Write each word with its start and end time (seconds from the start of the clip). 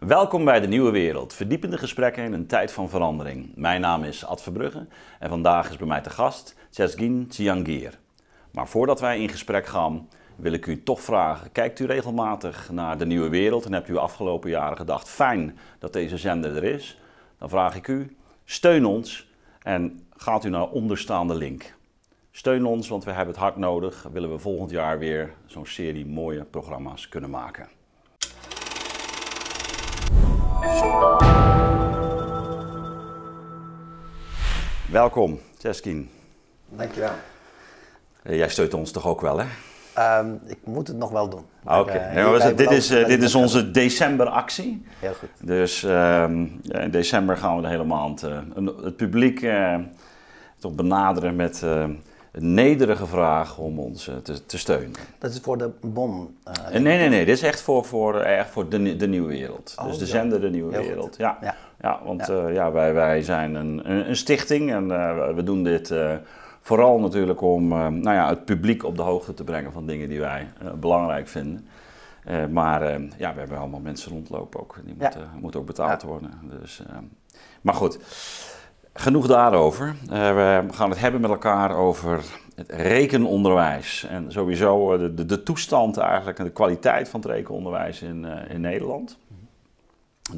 Welkom 0.00 0.44
bij 0.44 0.60
de 0.60 0.66
Nieuwe 0.66 0.90
Wereld, 0.90 1.34
verdiepende 1.34 1.78
gesprekken 1.78 2.24
in 2.24 2.32
een 2.32 2.46
tijd 2.46 2.72
van 2.72 2.88
verandering. 2.88 3.52
Mijn 3.54 3.80
naam 3.80 4.04
is 4.04 4.24
Ad 4.24 4.42
Verbrugge 4.42 4.86
en 5.18 5.28
vandaag 5.28 5.70
is 5.70 5.76
bij 5.76 5.86
mij 5.86 6.00
te 6.00 6.10
gast 6.10 6.56
Chesgin 6.70 7.26
Chiangir. 7.30 7.98
Maar 8.50 8.68
voordat 8.68 9.00
wij 9.00 9.20
in 9.20 9.28
gesprek 9.28 9.66
gaan, 9.66 10.08
wil 10.36 10.52
ik 10.52 10.66
u 10.66 10.82
toch 10.82 11.00
vragen: 11.00 11.52
kijkt 11.52 11.80
u 11.80 11.84
regelmatig 11.84 12.70
naar 12.70 12.98
de 12.98 13.06
Nieuwe 13.06 13.28
Wereld 13.28 13.64
en 13.64 13.72
hebt 13.72 13.88
u 13.88 13.96
afgelopen 13.96 14.50
jaren 14.50 14.76
gedacht: 14.76 15.08
fijn 15.08 15.58
dat 15.78 15.92
deze 15.92 16.16
zender 16.16 16.56
er 16.56 16.64
is? 16.64 17.00
Dan 17.38 17.48
vraag 17.48 17.76
ik 17.76 17.88
u: 17.88 18.16
steun 18.44 18.84
ons 18.84 19.30
en 19.62 20.06
gaat 20.16 20.44
u 20.44 20.48
naar 20.48 20.68
onderstaande 20.68 21.34
link. 21.34 21.74
Steun 22.30 22.64
ons, 22.64 22.88
want 22.88 23.04
we 23.04 23.10
hebben 23.10 23.34
het 23.34 23.42
hard 23.42 23.56
nodig. 23.56 24.06
Willen 24.12 24.30
we 24.30 24.38
volgend 24.38 24.70
jaar 24.70 24.98
weer 24.98 25.34
zo'n 25.46 25.66
serie 25.66 26.06
mooie 26.06 26.44
programma's 26.44 27.08
kunnen 27.08 27.30
maken. 27.30 27.68
Welkom, 34.90 35.38
Jeskin. 35.58 36.10
Dankjewel. 36.68 37.10
Eh, 38.22 38.36
Jij 38.36 38.48
steunt 38.48 38.74
ons 38.74 38.90
toch 38.90 39.06
ook 39.06 39.20
wel, 39.20 39.38
hè? 39.38 39.46
Um, 40.18 40.40
ik 40.46 40.58
moet 40.64 40.88
het 40.88 40.96
nog 40.96 41.10
wel 41.10 41.28
doen. 41.28 41.44
Ah, 41.64 41.78
Oké, 41.80 41.90
okay. 41.90 42.36
uh, 42.50 42.56
dit, 42.56 42.70
is, 42.70 42.90
uh, 42.90 43.06
dit 43.06 43.22
is 43.22 43.34
onze 43.34 43.70
decemberactie. 43.70 44.86
Heel 44.98 45.14
goed. 45.14 45.28
Dus 45.40 45.82
um, 45.82 46.60
in 46.62 46.90
december 46.90 47.36
gaan 47.36 47.56
we 47.56 47.62
de 47.62 47.68
hele 47.68 47.84
maand 47.84 48.24
uh, 48.24 48.38
het 48.82 48.96
publiek 48.96 49.46
toch 50.58 50.72
benaderen 50.72 51.36
met 51.36 51.62
nederige 52.38 53.06
vraag 53.06 53.58
om 53.58 53.78
ons 53.78 54.10
te, 54.22 54.46
te, 54.46 54.58
steunen. 54.58 54.92
Dat 55.18 55.30
is 55.30 55.40
voor 55.40 55.58
de 55.58 55.70
bon? 55.80 56.36
nee, 56.70 56.80
nee, 56.80 57.08
nee. 57.08 57.24
Dit 57.24 57.36
is 57.36 57.42
echt 57.42 57.60
voor, 57.60 57.84
voor, 57.84 58.20
echt 58.20 58.50
voor 58.50 58.68
de, 58.68 58.96
de 58.96 59.08
nieuwe 59.08 59.28
wereld. 59.28 59.74
Oh, 59.78 59.86
dus 59.86 59.98
de 59.98 60.06
zender 60.06 60.40
De 60.40 60.50
Nieuwe 60.50 60.72
Heel 60.72 60.82
Wereld. 60.82 61.16
Ja. 61.16 61.38
ja. 61.40 61.54
Ja. 61.80 62.00
want 62.04 62.26
ja. 62.26 62.48
ja 62.48 62.72
wij, 62.72 62.94
wij 62.94 63.22
zijn 63.22 63.54
een, 63.54 63.90
een, 63.90 64.08
een 64.08 64.16
stichting 64.16 64.72
en 64.72 64.86
we 65.34 65.42
doen 65.42 65.62
dit 65.62 65.94
Vooral 66.60 67.00
natuurlijk 67.00 67.40
om 67.40 67.68
nou 67.68 68.02
ja, 68.02 68.28
het 68.28 68.44
publiek 68.44 68.84
op 68.84 68.96
de 68.96 69.02
hoogte 69.02 69.34
te 69.34 69.44
brengen 69.44 69.72
van 69.72 69.86
dingen 69.86 70.08
die 70.08 70.20
wij 70.20 70.48
belangrijk 70.80 71.28
vinden. 71.28 71.66
Maar 72.50 73.00
ja, 73.16 73.34
we 73.34 73.38
hebben 73.38 73.58
allemaal 73.58 73.80
mensen 73.80 74.12
rondlopen 74.12 74.60
ook. 74.60 74.76
Die 74.84 74.94
moeten, 74.98 75.20
ja. 75.20 75.38
moeten 75.40 75.60
ook 75.60 75.66
betaald 75.66 76.02
worden. 76.02 76.30
Dus, 76.60 76.82
maar 77.60 77.74
goed, 77.74 77.98
genoeg 78.94 79.26
daarover. 79.26 79.96
we 80.08 80.64
gaan 80.70 80.90
het 80.90 81.00
hebben 81.00 81.20
met 81.20 81.30
elkaar 81.30 81.76
over 81.76 82.24
het 82.54 82.70
rekenonderwijs. 82.70 84.06
En 84.08 84.32
sowieso 84.32 84.96
de, 84.96 85.14
de, 85.14 85.26
de 85.26 85.42
toestand 85.42 85.96
eigenlijk 85.96 86.38
en 86.38 86.44
de 86.44 86.50
kwaliteit 86.50 87.08
van 87.08 87.20
het 87.20 87.30
rekenonderwijs 87.30 88.02
in, 88.02 88.24
in 88.48 88.60
Nederland. 88.60 89.18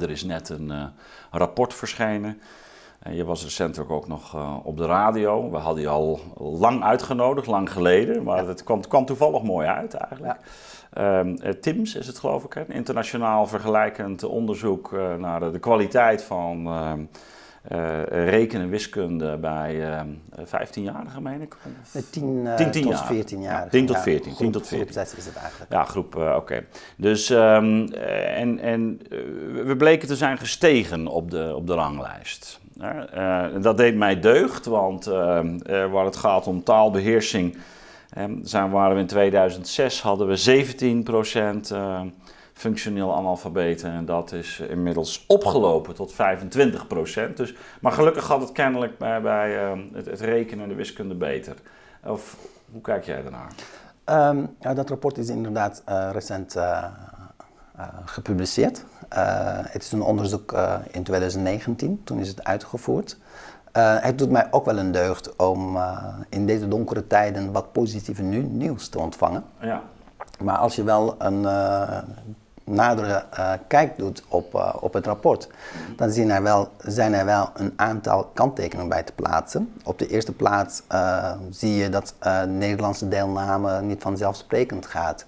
Er 0.00 0.10
is 0.10 0.24
net 0.24 0.48
een 0.48 0.92
rapport 1.30 1.74
verschenen 1.74 2.40
je 3.10 3.24
was 3.24 3.42
recentelijk 3.42 3.90
ook 3.90 4.08
nog 4.08 4.34
uh, 4.34 4.56
op 4.62 4.76
de 4.76 4.86
radio. 4.86 5.50
We 5.50 5.56
hadden 5.56 5.82
je 5.82 5.88
al 5.88 6.20
lang 6.38 6.82
uitgenodigd, 6.82 7.46
lang 7.46 7.72
geleden. 7.72 8.22
Maar 8.22 8.42
ja. 8.42 8.48
het 8.48 8.64
kwam, 8.64 8.80
kwam, 8.80 9.04
toevallig 9.04 9.42
mooi 9.42 9.66
uit 9.66 9.94
eigenlijk. 9.94 10.38
Ja. 10.94 11.24
Uh, 11.24 11.52
TIMS 11.60 11.94
is 11.94 12.06
het 12.06 12.18
geloof 12.18 12.44
ik, 12.44 12.52
hè? 12.52 12.60
een 12.60 12.72
internationaal 12.72 13.46
vergelijkend 13.46 14.22
onderzoek 14.22 14.90
naar 15.18 15.40
de, 15.40 15.50
de, 15.50 15.58
kwaliteit 15.58 16.22
van 16.22 16.68
rekenen 18.08 18.62
en 18.62 18.70
wiskunde 18.70 19.36
bij 19.36 20.04
15-jarigen, 20.38 21.22
meen 21.22 21.40
ik. 21.40 21.56
Of? 21.92 22.02
10, 22.10 22.48
10, 22.56 22.70
10 22.70 22.82
tot 22.82 23.00
14 23.00 23.42
jaar. 23.42 23.68
10 23.68 23.86
tot 23.86 23.98
14. 23.98 24.30
Ja, 24.30 24.36
10 24.36 24.50
tot 24.52 24.66
14. 24.66 24.94
Groep 24.94 25.06
6 25.06 25.16
is 25.16 25.26
het 25.26 25.36
eigenlijk. 25.36 25.72
Ja, 25.72 25.84
groep, 25.84 26.16
oké. 26.16 26.34
Okay. 26.34 26.66
Dus, 26.96 27.30
um, 27.30 27.92
en, 27.92 28.58
en 28.58 29.00
we 29.64 29.74
bleken 29.78 30.08
te 30.08 30.16
zijn 30.16 30.38
gestegen 30.38 31.06
op 31.06 31.30
de, 31.30 31.52
op 31.56 31.66
de 31.66 31.74
ranglijst. 31.74 32.60
Uh, 32.80 33.44
dat 33.60 33.76
deed 33.76 33.96
mij 33.96 34.20
deugd, 34.20 34.66
want 34.66 35.08
uh, 35.08 35.38
uh, 35.42 35.92
waar 35.92 36.04
het 36.04 36.16
gaat 36.16 36.46
om 36.46 36.62
taalbeheersing, 36.62 37.56
zijn, 38.42 38.70
waren 38.70 38.94
we 38.94 39.00
in 39.00 39.06
2006 39.06 40.02
hadden 40.02 40.26
we 40.26 40.64
17% 40.64 41.74
functioneel 42.56 43.16
analfabeten 43.16 43.90
en 43.90 44.04
dat 44.04 44.32
is 44.32 44.60
inmiddels 44.60 45.24
opgelopen 45.26 45.94
tot 45.94 46.12
25%. 46.12 46.16
Dus, 47.34 47.54
maar 47.80 47.92
gelukkig 47.92 48.24
gaat 48.24 48.40
het 48.40 48.52
kennelijk 48.52 48.98
bij, 48.98 49.20
bij 49.20 49.52
het, 49.92 50.06
het, 50.06 50.20
rekenen 50.20 50.62
en 50.62 50.68
de 50.68 50.74
wiskunde 50.74 51.14
beter. 51.14 51.54
Of 52.04 52.36
hoe 52.72 52.80
kijk 52.80 53.04
jij 53.04 53.22
daarnaar? 53.22 53.52
Um, 54.30 54.56
ja, 54.60 54.74
dat 54.74 54.88
rapport 54.88 55.18
is 55.18 55.28
inderdaad 55.28 55.82
recent 56.12 56.56
gepubliceerd. 58.04 58.84
Uh, 59.12 59.58
het 59.62 59.82
is 59.82 59.92
een 59.92 60.02
onderzoek 60.02 60.52
in 60.90 61.02
2019, 61.02 62.00
toen 62.04 62.18
is 62.18 62.28
het 62.28 62.44
uitgevoerd. 62.44 63.18
Uh, 63.76 63.96
het 64.00 64.18
doet 64.18 64.30
mij 64.30 64.48
ook 64.50 64.64
wel 64.64 64.78
een 64.78 64.92
deugd 64.92 65.36
om 65.36 65.78
in 66.28 66.46
deze 66.46 66.68
donkere 66.68 67.06
tijden 67.06 67.52
wat 67.52 67.72
positieve 67.72 68.22
nieuws 68.22 68.88
te 68.88 68.98
ontvangen. 68.98 69.44
Ja. 69.60 69.82
Maar 70.42 70.56
als 70.56 70.76
je 70.76 70.84
wel 70.84 71.14
een 71.18 71.46
nadere 72.66 73.24
kijk 73.66 73.98
doet 73.98 74.22
op, 74.28 74.74
op 74.80 74.92
het 74.92 75.06
rapport, 75.06 75.48
dan 75.96 76.10
zijn 76.10 76.30
er, 76.30 76.42
wel, 76.42 76.68
zijn 76.78 77.14
er 77.14 77.24
wel 77.24 77.50
een 77.54 77.72
aantal 77.76 78.30
kanttekeningen 78.34 78.88
bij 78.88 79.02
te 79.02 79.12
plaatsen. 79.12 79.72
Op 79.84 79.98
de 79.98 80.06
eerste 80.06 80.32
plaats 80.32 80.82
zie 81.50 81.74
je 81.74 81.88
dat 81.88 82.14
Nederlandse 82.48 83.08
deelname 83.08 83.82
niet 83.82 84.02
vanzelfsprekend 84.02 84.86
gaat. 84.86 85.24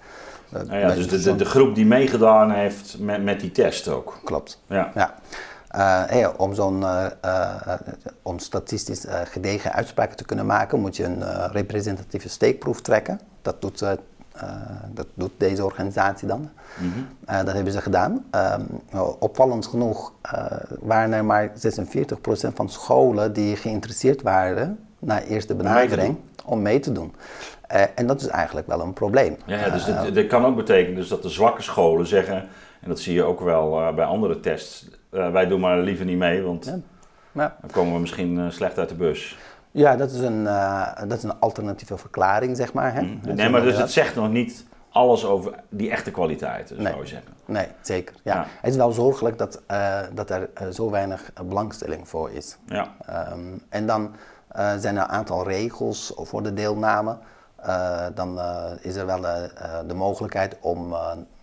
Nou 0.49 0.77
ja, 0.77 0.93
dus 0.93 1.07
de, 1.07 1.19
de, 1.19 1.35
de, 1.35 1.45
groep 1.45 1.75
die 1.75 1.85
meegedaan 1.85 2.51
heeft 2.51 2.99
met, 2.99 3.23
met 3.23 3.39
die 3.39 3.51
test 3.51 3.87
ook. 3.87 4.19
Klopt. 4.23 4.61
Ja. 4.67 4.91
ja. 4.95 5.15
Uh, 5.75 6.03
hey, 6.09 6.37
om 6.37 6.53
zo'n 6.53 6.81
uh, 6.81 7.05
uh, 7.25 7.73
om 8.21 8.39
statistisch 8.39 9.05
gedegen 9.23 9.73
uitspraken 9.73 10.17
te 10.17 10.25
kunnen 10.25 10.45
maken, 10.45 10.79
moet 10.79 10.97
je 10.97 11.03
een 11.03 11.51
representatieve 11.51 12.29
steekproef 12.29 12.81
trekken. 12.81 13.19
Dat 13.41 13.61
doet, 13.61 13.83
dat 14.93 15.07
doet 15.13 15.31
deze 15.37 15.63
organisatie 15.63 16.27
dan. 16.27 16.49
Mm 16.77 16.91
-hmm. 16.91 17.45
dat 17.45 17.53
hebben 17.53 17.73
ze 17.73 17.81
gedaan. 17.81 18.25
Um, 18.35 18.81
opvallend 19.19 19.67
genoeg 19.67 20.13
waren 20.79 21.13
er 21.13 21.25
maar 21.25 21.49
46% 21.49 21.51
van 22.53 22.69
scholen 22.69 23.33
die 23.33 23.55
geïnteresseerd 23.55 24.21
waren 24.21 24.79
na 24.99 25.21
eerste 25.21 25.55
benadering 25.55 26.17
om 26.45 26.61
mee 26.61 26.79
te 26.79 26.91
doen. 26.91 27.13
Uh, 27.73 27.81
en 27.95 28.07
dat 28.07 28.21
is 28.21 28.27
eigenlijk 28.27 28.67
wel 28.67 28.81
een 28.81 28.93
probleem. 28.93 29.37
Ja, 29.45 29.57
ja 29.57 29.69
dus 29.69 29.85
dit, 29.85 30.13
dit, 30.13 30.27
kan 30.27 30.45
ook 30.45 30.55
betekenen 30.55 30.95
dus 30.95 31.07
dat 31.07 31.21
de 31.21 31.29
zwakke 31.29 31.61
scholen 31.61 32.07
zeggen, 32.07 32.35
en 32.81 32.89
dat 32.89 32.99
zie 32.99 33.13
je 33.13 33.23
ook 33.23 33.39
wel 33.39 33.81
uh, 33.81 33.93
bij 33.93 34.05
andere 34.05 34.39
tests, 34.39 34.87
uh, 35.11 35.31
wij 35.31 35.47
doen 35.47 35.59
maar 35.59 35.79
liever 35.79 36.05
niet 36.05 36.17
mee, 36.17 36.41
want 36.41 36.65
ja. 36.65 36.79
Ja. 37.31 37.55
dan 37.61 37.69
komen 37.71 37.93
we 37.93 37.99
misschien 37.99 38.51
slecht 38.51 38.77
uit 38.77 38.89
de 38.89 38.95
bus. 38.95 39.37
Ja, 39.71 39.95
dat 39.95 40.11
is 40.11 40.19
een, 40.19 40.43
dat 41.07 41.17
is 41.17 41.23
een 41.23 41.39
alternatieve 41.39 41.97
verklaring, 41.97 42.57
zeg 42.57 42.73
maar. 42.73 42.93
Hè? 42.93 43.01
Mm. 43.01 43.19
Nee, 43.21 43.49
maar 43.49 43.61
dus 43.61 43.77
het 43.77 43.91
zegt 43.91 44.15
nog 44.15 44.29
niet 44.29 44.65
alles 44.89 45.25
over 45.25 45.53
die 45.69 45.91
echte 45.91 46.11
kwaliteit, 46.11 46.77
nee. 46.77 46.87
zou 46.87 47.01
je 47.01 47.07
zeggen. 47.07 47.31
Nee, 47.45 47.67
zeker. 47.81 48.15
Ja. 48.23 48.33
ja. 48.33 48.45
Het 48.61 48.71
is 48.71 48.77
wel 48.77 48.91
zorgelijk 48.91 49.37
dat, 49.37 49.61
dat 50.13 50.29
er 50.29 50.49
zo 50.71 50.89
weinig 50.89 51.31
belangstelling 51.45 52.07
voor 52.07 52.31
is. 52.31 52.57
Ja. 52.65 52.87
Um, 53.31 53.61
en 53.69 53.85
dan 53.85 54.15
zijn 54.77 54.95
er 54.95 55.03
een 55.03 55.09
aantal 55.09 55.47
regels 55.47 56.13
voor 56.15 56.43
de 56.43 56.53
deelname. 56.53 57.17
Dan 58.13 58.39
is 58.81 58.95
er 58.95 59.05
wel 59.05 59.21
de 59.87 59.93
mogelijkheid 59.93 60.57
om, 60.61 60.95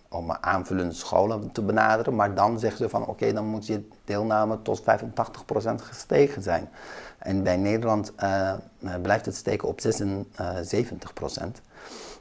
om 0.09 0.31
aanvullende 0.31 0.93
scholen 0.93 1.51
te 1.51 1.61
benaderen. 1.61 2.15
Maar 2.15 2.33
dan 2.33 2.59
zeggen 2.59 2.77
ze 2.77 2.89
van 2.89 3.01
oké, 3.01 3.09
okay, 3.09 3.33
dan 3.33 3.45
moet 3.45 3.67
je 3.67 3.87
deelname 4.05 4.61
tot 4.61 4.81
85% 4.81 4.83
gestegen 5.75 6.41
zijn. 6.41 6.69
En 7.17 7.43
bij 7.43 7.57
Nederland 7.57 8.13
blijft 9.01 9.25
het 9.25 9.35
steken 9.35 9.67
op 9.67 9.79
76%. 9.79 9.83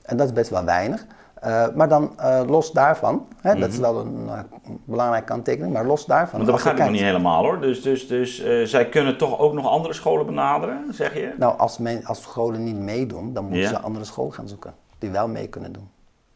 En 0.03 0.17
dat 0.17 0.27
is 0.27 0.33
best 0.33 0.51
wel 0.51 0.65
weinig. 0.65 1.07
Uh, 1.45 1.67
maar 1.75 1.89
dan 1.89 2.12
uh, 2.21 2.41
los 2.47 2.73
daarvan, 2.73 3.27
hè, 3.41 3.49
mm 3.49 3.53
-hmm. 3.53 3.61
dat 3.61 3.71
is 3.73 3.79
wel 3.79 4.01
een 4.01 4.25
uh, 4.27 4.39
belangrijke 4.84 5.27
kanttekening, 5.27 5.73
maar 5.73 5.87
los 5.87 6.07
daarvan. 6.07 6.45
Dat 6.45 6.54
begrijp 6.54 6.77
ik 6.77 6.83
nog 6.83 6.93
niet 6.93 7.01
helemaal 7.01 7.43
hoor. 7.43 7.60
Dus, 7.60 7.83
dus, 7.83 8.09
dus 8.09 8.45
zij 8.65 8.89
kunnen 8.89 9.19
toch 9.19 9.39
ook 9.39 9.53
nog 9.53 9.69
andere 9.69 9.95
scholen 9.95 10.27
benaderen, 10.27 10.84
zeg 10.91 11.15
je? 11.15 11.34
Nou, 11.39 11.59
als, 11.59 11.78
men, 11.78 12.04
als 12.04 12.22
scholen 12.22 12.65
niet 12.65 12.77
meedoen, 12.77 13.33
dan 13.33 13.45
moeten 13.45 13.69
ze 13.69 13.78
andere 13.78 14.04
scholen 14.04 14.33
gaan 14.33 14.49
zoeken 14.49 14.75
die 14.99 15.10
wel 15.10 15.28
mee 15.28 15.49
kunnen 15.49 15.72
doen. 15.72 15.89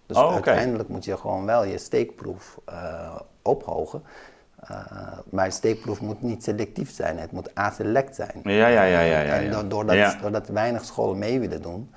Dus 0.07 0.17
oh, 0.17 0.25
okay. 0.25 0.35
uiteindelijk 0.35 0.89
moet 0.89 1.05
je 1.05 1.17
gewoon 1.17 1.47
wel 1.47 1.65
je 1.65 1.79
steekproef 1.79 2.59
ophogen. 3.43 4.03
Maar 5.31 5.53
steekproef 5.53 6.01
moet 6.01 6.23
niet 6.23 6.45
selectief 6.45 6.95
zijn, 6.95 7.19
het 7.19 7.33
moet 7.33 7.55
aselect 7.55 8.15
zijn. 8.15 8.41
Ja, 8.43 8.51
ja, 8.53 8.69
ja. 8.69 8.83
ja, 8.83 9.01
ja, 9.01 9.21
ja. 9.21 9.35
En 9.35 9.69
doordat, 9.69 9.97
ja. 9.97 10.19
doordat 10.21 10.49
weinig 10.49 10.85
scholen 10.85 11.19
mee 11.19 11.41
willen 11.41 11.63
doen, 11.63 11.91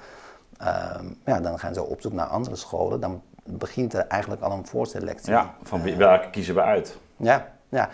uh, 0.62 0.96
ja, 1.26 1.40
dan 1.40 1.60
gaan 1.60 1.74
ze 1.74 1.84
op 1.84 2.02
zoek 2.02 2.14
naar 2.14 2.26
andere 2.26 2.56
scholen. 2.56 3.00
Dan 3.00 3.22
begint 3.44 3.94
er 3.94 4.08
eigenlijk 4.08 4.42
al 4.42 4.52
een 4.52 4.66
voorselectie. 4.66 5.32
Ja, 5.32 5.56
van 5.64 5.82
wie, 5.82 5.96
welke 5.96 6.30
kiezen 6.30 6.56
we 6.56 6.62
uit? 6.62 6.98
Ja, 7.18 7.48
ja. 7.70 7.90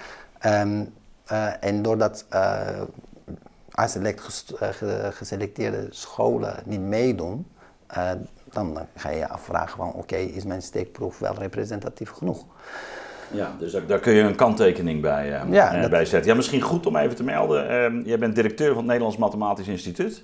Um, 0.45 0.93
uh, 1.31 1.63
en 1.63 1.81
doordat 1.81 2.25
A-select 3.79 4.21
geselecteerde 5.11 5.87
scholen 5.89 6.55
niet 6.65 6.81
meedoen, 6.81 7.47
dan 8.51 8.77
ga 8.95 9.09
je 9.09 9.17
je 9.17 9.27
afvragen 9.27 9.77
van 9.77 9.87
oké, 9.87 9.97
okay, 9.97 10.23
is 10.23 10.43
mijn 10.43 10.61
steekproef 10.61 11.19
wel 11.19 11.33
representatief 11.33 12.09
genoeg? 12.09 12.45
Ja, 13.31 13.55
dus 13.59 13.71
daar, 13.71 13.85
daar 13.85 13.99
kun 13.99 14.13
je 14.13 14.21
een 14.21 14.35
kanttekening 14.35 15.01
bij, 15.01 15.43
uh, 15.45 15.53
ja, 15.53 15.89
bij 15.89 16.05
zetten. 16.05 16.29
Ja, 16.29 16.35
misschien 16.35 16.61
goed 16.61 16.85
om 16.85 16.95
even 16.95 17.15
te 17.15 17.23
melden. 17.23 17.93
Uh, 17.93 18.05
jij 18.05 18.19
bent 18.19 18.35
directeur 18.35 18.67
van 18.67 18.77
het 18.77 18.85
Nederlands 18.85 19.17
Mathematisch 19.17 19.67
Instituut. 19.67 20.23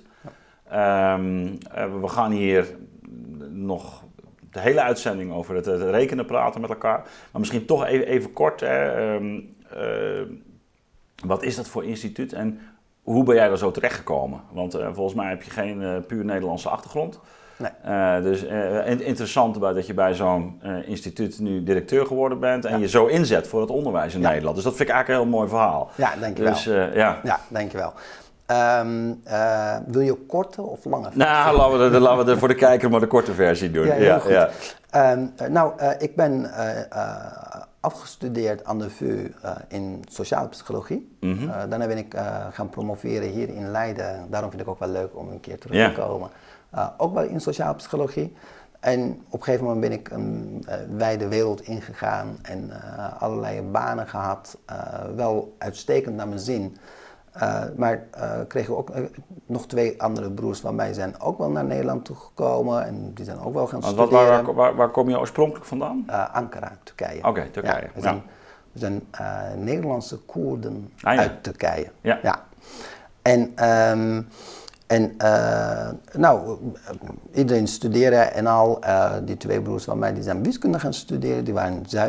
Ehm, 0.68 1.44
we 2.00 2.08
gaan 2.08 2.30
hier 2.30 2.66
nog 3.48 4.04
de 4.50 4.60
hele 4.60 4.80
uitzending 4.80 5.32
over 5.32 5.54
het, 5.54 5.66
rekenen 5.66 6.26
praten 6.26 6.60
met 6.60 6.70
elkaar. 6.70 6.98
Maar 7.32 7.40
misschien 7.40 7.66
toch 7.66 7.86
even, 7.86 8.06
even 8.06 8.32
kort. 8.32 8.62
Ehm, 8.62 9.40
wat 11.24 11.42
is 11.42 11.56
dat 11.56 11.68
voor 11.68 11.84
instituut 11.84 12.32
en 12.32 12.60
hoe 13.02 13.24
ben 13.24 13.34
jij 13.34 13.50
er 13.50 13.58
zo 13.58 13.70
terechtgekomen? 13.70 14.40
Want 14.52 14.78
volgens 14.92 15.14
mij 15.14 15.28
heb 15.28 15.42
je 15.42 15.50
geen 15.50 16.04
puur 16.06 16.24
Nederlandse 16.24 16.68
achtergrond. 16.68 17.20
Nee. 17.56 17.70
Uh, 17.86 18.22
dus 18.22 18.44
uh, 18.44 18.90
interessant 19.06 19.60
dat 19.60 19.86
je 19.86 19.94
bij 19.94 20.14
zo'n 20.14 20.60
uh, 20.64 20.88
instituut 20.88 21.38
nu 21.38 21.62
directeur 21.62 22.06
geworden 22.06 22.40
bent 22.40 22.64
en 22.64 22.80
je 22.80 22.88
zo 22.88 23.06
inzet 23.06 23.48
voor 23.48 23.60
het 23.60 23.70
onderwijs 23.70 24.14
in 24.14 24.20
Nederland. 24.20 24.54
Dus 24.54 24.64
dat 24.64 24.76
vind 24.76 24.88
ik 24.88 24.94
eigenlijk 24.94 25.24
een 25.24 25.28
heel 25.28 25.38
mooi 25.38 25.48
verhaal. 25.48 25.90
Ja, 25.94 26.12
dankjewel. 26.20 26.52
Dus, 26.52 26.64
ja. 26.64 27.20
ja, 27.22 27.40
dankjewel. 27.48 27.92
Um, 28.80 29.22
wil 29.86 30.00
je 30.00 30.14
korte 30.14 30.62
of 30.62 30.84
lange 30.84 31.02
versie? 31.02 31.22
Nou, 31.22 31.56
laten 31.56 31.84
we, 31.84 31.90
de, 31.90 32.00
laten 32.00 32.18
we 32.18 32.24
de, 32.24 32.38
voor 32.38 32.48
de 32.48 32.54
kijker 32.54 32.90
maar 32.90 33.00
de 33.00 33.06
korte 33.06 33.34
versie 33.34 33.70
doen. 33.70 33.86
Ja, 33.86 33.94
ja, 33.94 34.20
ja. 34.28 34.50
Um, 35.12 35.32
nou, 35.48 35.72
ik 35.98 36.16
ben 36.16 36.50
afgestudeerd 37.80 38.64
aan 38.64 38.78
de 38.78 38.90
VU 38.90 39.34
in 39.68 40.04
sociale 40.08 40.48
psychologie. 40.48 41.16
Mm 41.20 41.38
-hmm. 41.38 41.68
daarna 41.68 41.86
ben 41.86 41.98
ik 41.98 42.14
gaan 42.52 42.68
promoveren 42.68 43.28
hier 43.28 43.48
in 43.48 43.70
Leiden. 43.70 44.26
Daarom 44.30 44.50
vind 44.50 44.62
ik 44.62 44.68
ook 44.68 44.78
wel 44.78 44.88
leuk 44.88 45.16
om 45.16 45.28
een 45.28 45.40
keer 45.40 45.58
terug 45.58 45.94
te 45.94 46.00
komen. 46.00 46.30
Uh, 46.76 46.88
ook 46.96 47.14
wel 47.14 47.24
in 47.24 47.40
sociale 47.40 47.74
psychologie. 47.74 48.36
En 48.80 49.22
op 49.28 49.38
een 49.38 49.44
gegeven 49.44 49.64
moment 49.64 49.80
ben 49.80 49.92
ik 49.92 50.10
een 50.10 50.64
uh, 50.68 50.74
wijde 50.96 51.28
wereld 51.28 51.60
ingegaan 51.60 52.38
en 52.42 52.70
uh, 52.70 53.22
allerlei 53.22 53.62
banen 53.62 54.08
gehad. 54.08 54.58
wel 55.16 55.54
uitstekend 55.58 56.16
naar 56.16 56.28
mijn 56.28 56.40
zin. 56.40 56.76
maar 57.76 58.02
kregen 58.48 58.70
we 58.70 58.78
ook 58.78 58.90
nog 59.46 59.66
twee 59.66 60.02
andere 60.02 60.30
broers 60.30 60.60
van 60.60 60.74
mij 60.74 60.92
zijn 60.92 61.20
ook 61.20 61.38
wel 61.38 61.50
naar 61.50 61.64
Nederland 61.64 62.04
toegekomen 62.04 62.86
en 62.86 63.14
die 63.14 63.24
zijn 63.24 63.40
ook 63.40 63.54
wel 63.54 63.66
gaan 63.66 63.82
studeren. 63.82 64.44
Waar, 64.44 64.54
waar, 64.54 64.74
waar, 64.74 64.90
kom 64.90 65.08
je 65.08 65.18
oorspronkelijk 65.18 65.64
vandaan? 65.64 66.04
Ankara, 66.32 66.72
Turkije. 66.82 67.24
Oké, 67.24 67.48
Turkije. 67.50 67.82
Ja, 67.82 67.90
we 67.94 68.00
zijn, 68.00 68.22
we 68.72 68.78
zijn 68.78 69.02
Nederlandse 69.64 70.18
Koerden 70.18 70.92
ah, 71.02 71.18
uit 71.18 71.42
Turkije. 71.42 71.90
Ja. 72.00 72.18
ja. 72.22 72.44
En 73.22 73.70
um, 73.70 74.28
en 74.86 75.14
uh, 75.22 75.88
nou, 76.12 76.58
iedereen 77.34 77.68
studeerde 77.68 78.16
en 78.16 78.46
al. 78.46 78.84
Uh, 78.84 79.12
die 79.24 79.36
twee 79.36 79.60
broers 79.60 79.84
van 79.84 79.98
mij 79.98 80.14
die 80.14 80.22
zijn 80.22 80.42
wiskunde 80.42 80.78
gaan 80.80 80.94
studeren. 80.94 81.44
Die 81.44 81.54
waren 81.54 81.82
uh, 81.94 82.04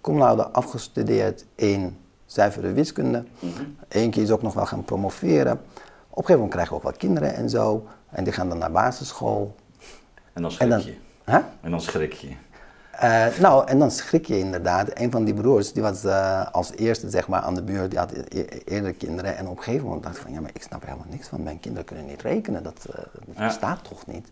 cum, 0.00 0.18
laude 0.18 0.42
afgestudeerd 0.46 1.44
in 1.54 1.98
zuivere 2.26 2.72
wiskunde. 2.72 3.24
Mm 3.38 3.52
-hmm. 3.56 3.76
Eén 3.88 4.10
keer 4.10 4.22
is 4.22 4.30
ook 4.30 4.42
nog 4.42 4.54
wel 4.54 4.66
gaan 4.66 4.84
promoveren. 4.84 5.52
Op 5.52 5.58
een 5.58 5.60
gegeven 6.10 6.34
moment 6.34 6.50
krijgen 6.50 6.72
we 6.72 6.78
ook 6.78 6.84
wat 6.84 6.96
kinderen 6.96 7.34
en 7.34 7.50
zo. 7.50 7.86
En 8.10 8.24
die 8.24 8.32
gaan 8.32 8.48
dan 8.48 8.58
naar 8.58 8.72
basisschool. 8.72 9.54
En 10.32 10.42
dan 10.42 10.50
schrik 10.50 10.78
je. 10.78 10.94
En 11.24 11.32
dan, 11.32 11.42
en 11.60 11.70
dan 11.70 11.80
schrik 11.80 12.12
je. 12.12 12.28
Uh, 13.04 13.26
nou, 13.40 13.66
en 13.66 13.78
dan 13.78 13.90
schrik 13.90 14.26
je 14.26 14.38
inderdaad. 14.38 14.88
Een 14.94 15.10
van 15.10 15.24
die 15.24 15.34
broers, 15.34 15.72
die 15.72 15.82
was 15.82 16.04
uh, 16.04 16.46
als 16.52 16.72
eerste 16.76 17.10
zeg 17.10 17.28
maar 17.28 17.40
aan 17.40 17.54
de 17.54 17.62
buurt, 17.62 17.90
die 17.90 17.98
had 17.98 18.12
e-, 18.12 18.24
e-, 18.28 18.60
eerder 18.64 18.92
kinderen. 18.92 19.36
En 19.36 19.48
op 19.48 19.56
een 19.56 19.62
gegeven 19.62 19.86
moment 19.86 20.02
dacht 20.02 20.16
ik 20.16 20.22
van, 20.22 20.32
ja, 20.32 20.40
maar 20.40 20.50
ik 20.52 20.62
snap 20.62 20.84
helemaal 20.84 21.06
niks 21.08 21.28
van. 21.28 21.42
Mijn 21.42 21.60
kinderen 21.60 21.86
kunnen 21.86 22.06
niet 22.06 22.22
rekenen, 22.22 22.62
dat, 22.62 22.86
uh, 22.90 22.94
dat 22.96 23.36
ja. 23.36 23.46
bestaat 23.46 23.84
toch 23.88 24.06
niet? 24.06 24.28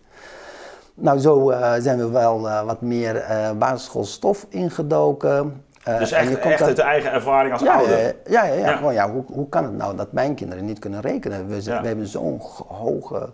Nou, 0.94 1.19
zo 1.19 1.53
zijn 1.79 1.99
we 1.99 2.09
wel 2.09 2.41
wat 2.41 2.81
meer 2.81 3.25
basisschoolstof 3.59 4.47
ingedoken. 4.49 5.65
dus 5.85 6.12
echt, 6.12 6.38
echt 6.38 6.62
uit 6.62 6.76
de 6.76 6.82
eigen 6.82 7.12
ervaring 7.12 7.53
als 7.53 7.67
ouder? 7.67 7.99
Ja, 7.99 8.12
ja, 8.26 8.44
ja, 8.44 8.55
ja. 8.55 8.76
Gewoon, 8.76 8.94
ja 8.94 9.11
hoe, 9.11 9.25
hoe 9.26 9.49
kan 9.49 9.65
het 9.65 9.76
nou 9.76 9.97
dat 9.97 10.12
mijn 10.12 10.35
kinderen 10.35 10.65
niet 10.65 10.79
kunnen 10.79 11.00
rekenen? 11.00 11.49
We, 11.49 11.62
we 11.62 11.87
hebben 11.87 12.06
zo'n 12.06 12.41
hoge 12.67 13.31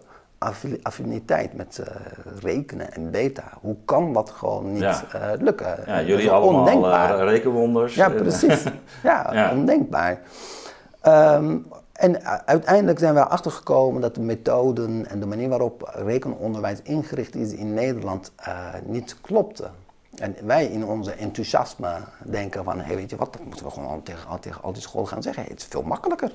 affiniteit 0.83 1.55
met 1.55 1.81
uh, 1.81 1.87
rekenen 2.41 2.93
en 2.93 3.11
beta. 3.11 3.45
Hoe 3.61 3.77
kan 3.85 4.13
dat 4.13 4.31
gewoon 4.31 4.73
niet 4.73 4.83
ja. 4.83 5.03
uh, 5.15 5.43
lukken? 5.43 5.77
Ja, 5.87 6.03
jullie 6.03 6.31
allemaal 6.31 6.61
ondenkbaar. 6.61 7.19
Uh, 7.19 7.25
rekenwonders. 7.25 7.95
Ja, 7.95 8.09
precies. 8.09 8.63
ja, 9.03 9.31
ja, 9.33 9.51
ondenkbaar. 9.53 10.21
Um, 11.07 11.67
en 11.93 12.25
uiteindelijk 12.47 12.99
zijn 12.99 13.15
we 13.15 13.21
erachter 13.21 13.51
gekomen 13.51 14.01
dat 14.01 14.15
de 14.15 14.21
methoden 14.21 15.07
en 15.09 15.21
de 15.21 15.27
manier 15.27 15.49
waarop 15.49 15.93
rekenonderwijs 16.05 16.79
ingericht 16.83 17.35
is 17.35 17.53
in 17.53 17.75
Nederland 17.75 18.33
niet 18.85 19.21
klopte. 19.21 19.69
En 20.15 20.37
wij 20.43 20.67
in 20.67 20.85
onze 20.85 21.13
enthousiasme 21.13 21.97
denken 22.25 22.65
van, 22.65 22.81
hey, 22.81 22.97
weet 22.97 23.11
je 23.11 23.17
wat, 23.17 23.33
dat 23.33 23.45
moeten 23.45 23.65
we 23.65 23.73
gewoon 23.73 24.03
tegen, 24.03 24.41
tegen 24.41 24.63
al 24.63 24.73
die 24.73 24.83
scholen 24.83 25.09
gaan 25.09 25.23
zeggen. 25.23 25.43
het 25.43 25.59
is 25.59 25.65
veel 25.65 25.83
makkelijker. 25.83 26.31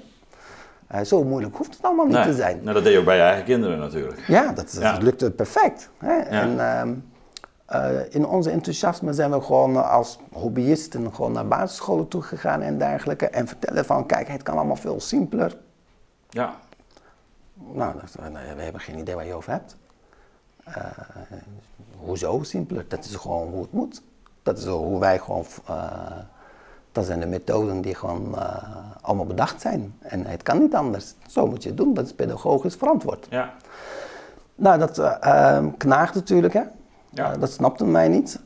Uh, 0.96 1.02
zo 1.02 1.24
moeilijk 1.24 1.56
hoeft 1.56 1.74
het 1.74 1.84
allemaal 1.84 2.06
niet 2.06 2.24
te 2.24 2.34
zijn. 2.34 2.60
Nou, 2.62 2.74
dat 2.74 2.84
deed 2.84 2.94
je 2.94 3.00
ook 3.00 3.06
bij 3.06 3.16
je 3.16 3.22
eigen 3.22 3.46
kinderen 3.46 3.80
natuurlijk. 3.80 4.28
Ja, 4.28 4.52
dat, 4.52 4.78
dat 4.82 5.02
lukte 5.02 5.32
perfect. 5.32 5.90
Hè? 5.98 6.20
En 6.20 6.50
uh, 7.70 7.92
uh, 7.92 8.00
in 8.10 8.26
onze 8.26 8.50
enthousiasme 8.50 9.14
zijn 9.14 9.32
we 9.32 9.42
gewoon 9.42 9.90
als 9.90 10.20
hobbyisten 10.32 11.14
gewoon 11.14 11.32
naar 11.32 11.48
basisscholen 11.48 12.08
toe 12.08 12.22
gegaan 12.22 12.62
en 12.62 12.78
dergelijke. 12.78 13.30
En 13.30 13.48
vertellen 13.48 13.86
van, 13.86 14.06
kijk, 14.06 14.28
het 14.28 14.44
kan 14.44 14.58
allemaal 14.58 14.76
veel 14.76 15.00
simpeler. 15.00 15.58
Ja. 16.30 16.56
Nou, 17.54 17.94
dat, 18.02 18.16
we 18.56 18.62
hebben 18.62 18.82
geen 18.82 19.00
idee 19.00 19.16
waar 19.16 19.26
je 19.26 19.34
over 19.34 19.52
hebt. 19.52 19.78
Uh, 20.68 20.76
hoezo 21.98 22.44
simpeler? 22.44 22.86
Dat 22.88 23.06
is 23.06 23.16
gewoon 23.16 23.48
hoe 23.48 23.62
het 23.62 23.72
moet. 23.72 24.02
Dat 24.44 24.58
is 24.58 24.66
hoe 24.66 25.00
wij 25.00 25.20
gewoon 25.20 25.46
dat 26.92 27.06
zijn 27.06 27.20
de 27.20 27.26
methoden 27.26 27.82
die 27.82 27.96
gewoon 27.96 28.36
uh, 28.36 28.46
allemaal 29.02 29.26
bedacht 29.26 29.62
zijn. 29.62 29.94
En 30.00 30.26
het 30.26 30.44
kan 30.44 30.60
niet 30.60 30.76
anders. 30.76 31.14
Zo 31.28 31.48
moet 31.48 31.64
je 31.64 31.70
het 31.70 31.78
doen, 31.78 31.94
dat 31.94 32.06
is 32.06 32.14
pedagogisch 32.14 32.76
verantwoord. 32.76 33.28
Ja. 33.30 33.54
Nou, 34.56 34.80
dat 34.80 34.98
uh, 35.00 35.66
knaagt 35.78 36.16
natuurlijk, 36.16 36.54
hè. 36.54 36.62
Ja. 37.10 37.34
Uh, 37.34 37.40
dat 37.40 37.52
snapte 37.52 37.86
mij 37.86 38.08
niet. 38.08 38.40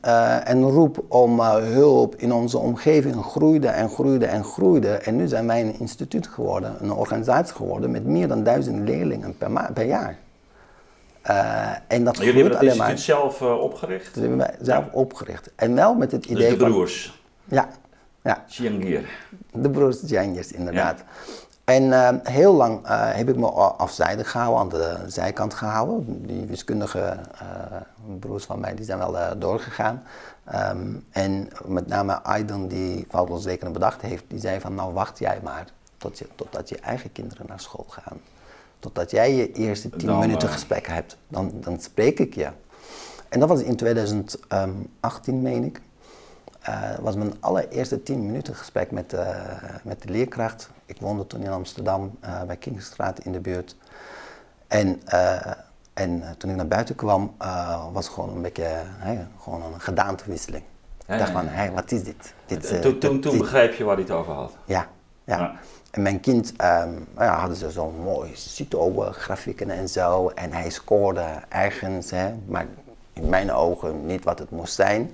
en 0.44 0.62
roep 0.62 1.04
om 1.08 1.40
hulp 1.40 2.16
in 2.16 2.32
onze 2.32 2.58
omgeving 2.58 3.24
groeide 3.24 3.68
en 3.68 3.88
groeide 3.88 4.26
en 4.26 4.44
groeide. 4.44 4.88
En 4.88 5.16
nu 5.16 5.26
zijn 5.26 5.46
wij 5.46 5.60
een 5.60 5.78
instituut 5.78 6.26
geworden, 6.26 6.76
een 6.80 6.92
organisatie 6.92 7.54
geworden 7.54 7.90
met 7.90 8.04
meer 8.04 8.28
dan 8.28 8.42
duizend 8.42 8.88
leerlingen 8.88 9.36
per, 9.36 9.70
per 9.74 9.86
jaar. 9.86 10.18
en 11.88 12.04
dat 12.04 12.16
jullie 12.16 12.42
hebben 12.42 12.52
het 12.52 12.62
instituut 12.62 13.00
zelf 13.00 13.42
opgericht? 13.42 14.14
Dat 14.14 14.22
hebben 14.22 14.38
wij 14.38 14.56
zelf 14.60 14.84
opgericht. 14.92 15.50
En 15.56 15.74
wel 15.74 15.94
met 15.94 16.12
het 16.12 16.22
dus 16.22 16.30
idee 16.30 16.48
dus 16.48 16.58
de 16.58 16.64
broers? 16.64 17.22
Van, 17.48 17.56
ja, 17.56 17.68
ja. 18.24 18.44
De 19.52 19.70
broers 19.70 20.00
Chiangir, 20.06 20.46
inderdaad. 20.54 21.04
En 21.64 21.82
uh, 21.82 22.08
heel 22.22 22.54
lang 22.54 22.86
uh, 22.86 23.14
heb 23.14 23.28
ik 23.28 23.36
me 23.36 23.46
afzijdig 23.46 24.30
gehouden, 24.30 24.60
aan 24.60 24.68
de 24.68 25.10
zijkant 25.10 25.54
gehouden. 25.54 26.26
Die 26.26 26.44
wiskundige 26.44 27.16
uh, 27.42 27.80
broers 28.18 28.44
van 28.44 28.60
mij 28.60 28.74
die 28.74 28.84
zijn 28.84 28.98
wel 28.98 29.38
doorgegaan. 29.38 30.02
Um, 30.54 31.04
en 31.10 31.48
met 31.64 31.86
name 31.86 32.22
Aydin, 32.22 32.68
die 32.68 33.06
foutloos 33.08 33.46
bedacht 33.72 34.02
heeft, 34.02 34.24
die 34.28 34.40
zei 34.40 34.60
van 34.60 34.74
nou 34.74 34.92
wacht 34.92 35.18
jij 35.18 35.40
maar 35.42 35.66
tot 35.96 36.18
je, 36.18 36.26
totdat 36.34 36.68
je 36.68 36.78
eigen 36.78 37.12
kinderen 37.12 37.46
naar 37.48 37.60
school 37.60 37.86
gaan. 37.88 38.20
Totdat 38.78 39.10
jij 39.10 39.34
je 39.34 39.52
eerste 39.52 39.90
tien 39.90 40.18
minuten 40.18 40.48
gesprek 40.48 40.86
hebt, 40.86 41.16
dan, 41.28 41.52
dan 41.60 41.80
spreek 41.80 42.18
ik 42.18 42.34
je. 42.34 42.48
En 43.28 43.40
dat 43.40 43.48
was 43.48 43.62
in 43.62 43.76
2018, 43.76 45.42
meen 45.42 45.64
ik. 45.64 45.80
Uh, 46.68 46.98
was 47.00 47.14
mijn 47.14 47.34
allereerste 47.40 48.02
10 48.02 48.26
minuten 48.26 48.54
gesprek 48.54 48.90
met, 48.90 49.12
uh, 49.12 49.36
met 49.82 50.02
de 50.02 50.08
leerkracht. 50.08 50.70
Ik 50.86 50.96
woonde 51.00 51.26
toen 51.26 51.42
in 51.42 51.50
Amsterdam 51.50 52.18
uh, 52.24 52.42
bij 52.42 52.56
Kingstraat 52.56 53.18
in 53.18 53.32
de 53.32 53.40
buurt. 53.40 53.76
En, 54.66 55.00
en 55.94 56.34
toen 56.38 56.50
ik 56.50 56.56
naar 56.56 56.66
buiten 56.66 56.94
kwam, 56.94 57.34
was 57.92 58.04
het 58.04 58.14
gewoon 58.14 58.36
een 58.36 58.42
beetje 58.42 58.82
gewoon 59.40 59.62
een 59.62 59.80
gedaantewisseling. 59.80 60.64
ik 61.06 61.18
dacht 61.18 61.30
van, 61.30 61.48
hé, 61.48 61.70
wat 61.72 61.92
is 61.92 62.04
dit? 62.04 62.34
dit 62.46 62.82
toen 62.82 62.98
toen, 62.98 63.20
toen 63.20 63.38
begreep 63.38 63.74
je 63.74 63.84
waar 63.84 63.94
hij 63.94 64.04
het 64.04 64.12
over 64.12 64.32
had? 64.32 64.52
Ja, 64.64 64.88
ja. 65.24 65.38
ja. 65.38 65.54
En 65.90 66.02
mijn 66.02 66.20
kind 66.20 66.50
um, 66.50 67.06
ja, 67.18 67.38
hadden 67.38 67.56
ze 67.56 67.70
zo'n 67.70 68.00
mooi 68.02 68.30
CITO-grafieken 68.34 69.70
en 69.70 69.88
zo. 69.88 70.28
En 70.28 70.52
hij 70.52 70.70
scoorde 70.70 71.26
ergens, 71.48 72.10
hè, 72.10 72.34
maar 72.46 72.66
in 73.12 73.28
mijn 73.28 73.52
ogen 73.52 74.06
niet 74.06 74.24
wat 74.24 74.38
het 74.38 74.50
moest 74.50 74.74
zijn. 74.74 75.12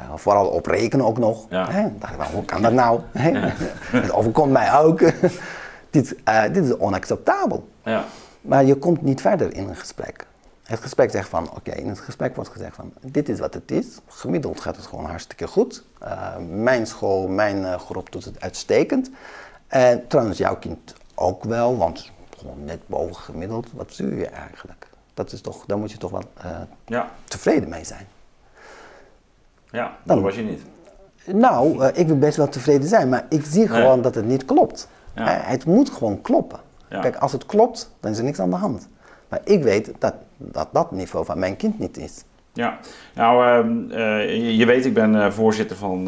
Uh, 0.00 0.16
vooral 0.16 0.46
op 0.46 0.66
rekenen 0.66 1.06
ook 1.06 1.18
nog. 1.18 1.46
Ja. 1.48 1.70
Hè? 1.70 1.88
dacht 1.98 2.14
ik, 2.14 2.20
hoe 2.20 2.44
kan 2.44 2.62
dat 2.62 2.72
nou? 2.72 3.00
Het 3.12 4.12
overkomt 4.12 4.52
mij 4.52 4.78
ook. 4.78 5.00
dit, 5.90 6.16
uh, 6.28 6.42
dit 6.42 6.64
is 6.64 6.76
onacceptabel. 6.76 7.68
Ja. 7.82 8.04
Maar 8.40 8.64
je 8.64 8.76
komt 8.76 9.02
niet 9.02 9.20
verder 9.20 9.54
in 9.54 9.68
een 9.68 9.76
gesprek. 9.76 10.26
Het 10.62 10.80
gesprek 10.80 11.10
zegt 11.10 11.28
van, 11.28 11.50
oké, 11.54 11.70
in 11.70 11.88
het 11.88 12.00
gesprek 12.00 12.34
wordt 12.34 12.50
gezegd 12.50 12.74
van, 12.76 12.92
dit 13.00 13.28
is 13.28 13.38
wat 13.38 13.54
het 13.54 13.70
is. 13.70 13.86
Gemiddeld 14.06 14.60
gaat 14.60 14.76
het 14.76 14.86
gewoon 14.86 15.04
hartstikke 15.04 15.46
goed. 15.46 15.84
Uh, 16.02 16.36
mijn 16.48 16.86
school, 16.86 17.28
mijn 17.28 17.78
groep 17.78 18.12
doet 18.12 18.24
het 18.24 18.40
uitstekend. 18.40 19.10
En 19.66 20.06
trouwens, 20.06 20.38
jouw 20.38 20.56
kind 20.56 20.94
ook 21.14 21.44
wel, 21.44 21.76
want 21.76 22.10
gewoon 22.38 22.64
net 22.64 22.80
boven 22.86 23.16
gemiddeld. 23.16 23.66
Wat 23.72 23.92
stuur 23.92 24.18
je 24.18 24.26
eigenlijk? 24.26 24.88
Dat 25.14 25.32
is 25.32 25.40
toch, 25.40 25.64
daar 25.66 25.78
moet 25.78 25.92
je 25.92 25.98
toch 25.98 26.10
wel 26.10 26.24
ja. 26.86 27.10
tevreden 27.24 27.68
mee 27.68 27.84
zijn. 27.84 28.06
Ja, 29.76 29.96
dan 30.04 30.22
was 30.22 30.34
je 30.34 30.42
niet. 30.42 30.62
Nou, 31.24 31.78
uh, 31.78 31.88
ik 31.92 32.06
wil 32.06 32.18
best 32.18 32.36
wel 32.36 32.48
tevreden 32.48 32.88
zijn, 32.88 33.08
maar 33.08 33.26
ik 33.28 33.44
zie 33.44 33.68
gewoon 33.68 34.02
dat 34.02 34.14
het 34.14 34.24
niet 34.24 34.44
klopt. 34.44 34.88
het 35.22 35.64
moet 35.64 35.90
gewoon 35.90 36.20
kloppen. 36.20 36.58
Kijk, 36.88 37.16
als 37.16 37.32
het 37.32 37.46
klopt, 37.46 37.96
dan 38.00 38.10
is 38.10 38.18
er 38.18 38.24
niks 38.24 38.40
aan 38.40 38.50
de 38.50 38.56
hand. 38.56 38.88
Maar 39.28 39.40
ik 39.44 39.62
weet 39.62 39.92
dat 39.98 40.14
dat, 40.36 40.68
dat 40.72 40.90
niveau 40.90 41.24
van 41.24 41.38
mijn 41.38 41.56
kind 41.56 41.78
niet 41.78 41.96
is. 41.96 42.24
Ja, 42.52 42.78
nou, 43.14 43.46
ehm, 43.46 43.90
eh, 43.90 44.58
je, 44.58 44.66
weet, 44.66 44.84
ik 44.84 44.94
ben 44.94 45.14
uh, 45.14 45.30
voorzitter 45.30 45.76
van 45.76 46.04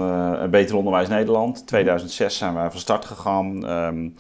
Beter 0.51 0.77
Onderwijs 0.77 1.09
Nederland. 1.09 1.67
2006 1.67 2.39
zijn 2.39 2.55
wij 2.55 2.71
van 2.71 2.81
start 2.81 3.05
gegaan. 3.05 3.71
Um, 3.71 4.15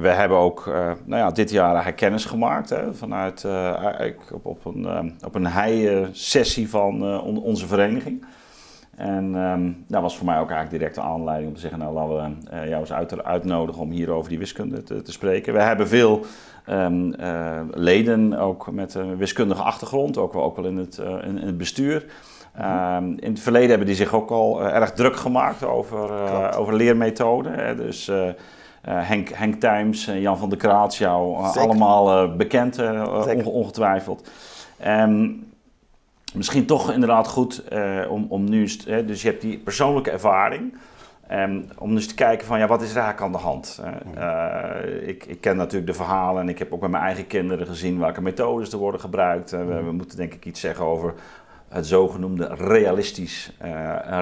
we, 0.00 0.08
hebben 0.08 0.38
ook 0.38 0.66
nou 1.04 1.22
ja, 1.22 1.30
dit 1.30 1.50
jaar 1.50 1.68
eigenlijk 1.68 1.96
kennis 1.96 2.24
gemaakt 2.24 2.70
hè, 2.70 2.94
vanuit 2.94 3.46
op, 4.32 4.46
op, 4.46 4.64
een, 4.64 4.86
ehm, 4.86 5.10
op 5.24 5.34
een 5.34 5.46
hei-sessie 5.46 6.68
van 6.68 7.22
onze 7.22 7.66
vereniging. 7.66 8.24
En 9.02 9.34
um, 9.34 9.84
dat 9.88 10.02
was 10.02 10.16
voor 10.16 10.26
mij 10.26 10.38
ook 10.38 10.50
eigenlijk 10.50 10.78
direct 10.78 10.94
de 10.94 11.00
aanleiding 11.00 11.48
om 11.48 11.54
te 11.54 11.60
zeggen, 11.60 11.78
nou 11.78 11.92
laten 11.92 12.38
we 12.50 12.68
jou 12.68 12.80
eens 12.80 12.92
uit, 12.92 13.24
uitnodigen 13.24 13.82
om 13.82 13.90
hier 13.90 14.10
over 14.10 14.28
die 14.28 14.38
wiskunde 14.38 14.82
te, 14.82 15.02
te 15.02 15.12
spreken. 15.12 15.52
We 15.52 15.62
hebben 15.62 15.88
veel 15.88 16.24
um, 16.68 17.14
uh, 17.20 17.60
leden, 17.70 18.38
ook 18.38 18.70
met 18.70 18.94
een 18.94 19.16
wiskundige 19.16 19.62
achtergrond, 19.62 20.18
ook 20.18 20.32
wel, 20.32 20.42
ook 20.42 20.56
wel 20.56 20.64
in, 20.64 20.76
het, 20.76 20.98
uh, 20.98 21.06
in, 21.06 21.38
in, 21.38 21.46
het 21.46 21.58
bestuur. 21.58 22.04
Um, 22.60 23.18
in 23.18 23.30
het 23.30 23.40
verleden 23.40 23.68
hebben 23.68 23.86
die 23.86 23.96
zich 23.96 24.14
ook 24.14 24.30
al 24.30 24.62
erg 24.62 24.92
druk 24.92 25.16
gemaakt 25.16 25.64
over, 25.64 26.10
over 26.56 26.74
leermethoden. 26.74 27.54
Hè. 27.54 27.76
Dus 27.76 28.10
Henk, 28.82 29.28
Henk 29.28 29.54
Tijms, 29.54 30.04
Jan 30.04 30.38
van 30.38 30.48
der 30.48 30.58
Kraats, 30.58 30.98
jou 30.98 31.36
allemaal 31.36 32.36
bekend, 32.36 32.78
ongetwijfeld. 33.44 34.30
Um, 34.86 35.51
misschien 36.32 36.66
toch 36.66 36.92
inderdaad 36.92 37.28
goed 37.28 37.62
om, 38.08 38.26
om 38.28 38.50
nu, 38.50 38.68
dus 39.06 39.22
je 39.22 39.28
hebt 39.28 39.40
die 39.40 39.58
persoonlijke 39.58 40.10
ervaring. 40.10 40.74
Um, 41.32 41.64
om 41.78 41.94
dus 41.94 42.06
te 42.06 42.14
kijken 42.14 42.46
van 42.46 42.58
ja, 42.58 42.66
wat 42.66 42.82
is 42.82 42.94
er 42.94 43.14
aan 43.16 43.32
de 43.32 43.38
hand? 43.38 43.82
Uh, 44.16 45.08
ik, 45.08 45.24
ik, 45.24 45.40
ken 45.40 45.56
natuurlijk 45.56 45.86
de 45.86 45.96
verhalen 45.96 46.42
en 46.42 46.48
ik 46.48 46.58
heb 46.58 46.72
ook 46.72 46.80
bij 46.80 46.88
mijn 46.88 47.02
eigen 47.02 47.26
kinderen 47.26 47.66
gezien 47.66 47.98
welke 47.98 48.22
methodes 48.22 48.72
er 48.72 48.78
worden 48.78 49.00
gebruikt. 49.00 49.50
We, 49.50 49.64
we, 49.64 49.92
moeten 49.92 50.16
denk 50.16 50.34
ik 50.34 50.44
iets 50.44 50.60
zeggen 50.60 50.84
over 50.84 51.14
het 51.68 51.86
zogenoemde 51.86 52.54
realistisch 52.54 53.52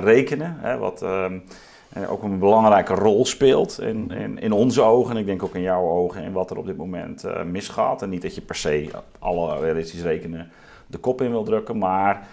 rekenen. 0.01 0.57
Hè, 0.59 0.79
wat 0.79 1.03
um, 1.03 1.43
ook 2.09 2.23
een 2.23 2.39
belangrijke 2.39 2.95
rol 2.95 3.27
speelt 3.27 3.81
in, 3.81 4.11
in, 4.11 4.39
in, 4.39 4.53
onze 4.53 4.83
ogen 4.83 5.15
en 5.15 5.21
ik 5.21 5.27
denk 5.27 5.43
ook 5.43 5.55
in 5.55 5.63
jouw 5.63 5.89
ogen 5.89 6.23
in 6.23 6.33
wat 6.33 6.51
er 6.51 6.57
op 6.57 6.67
dit 6.67 6.77
moment 6.77 7.25
misgaat. 7.45 8.03
En 8.03 8.09
niet 8.09 8.23
dat 8.23 8.35
je 8.35 8.41
per 8.41 8.55
se 8.55 8.91
alle 9.19 9.61
realistisch 9.61 10.03
rekenen 10.03 10.51
de 10.91 10.99
kop 10.99 11.21
in 11.21 11.31
wil 11.31 11.45
drukken, 11.45 11.79
maar 11.79 12.27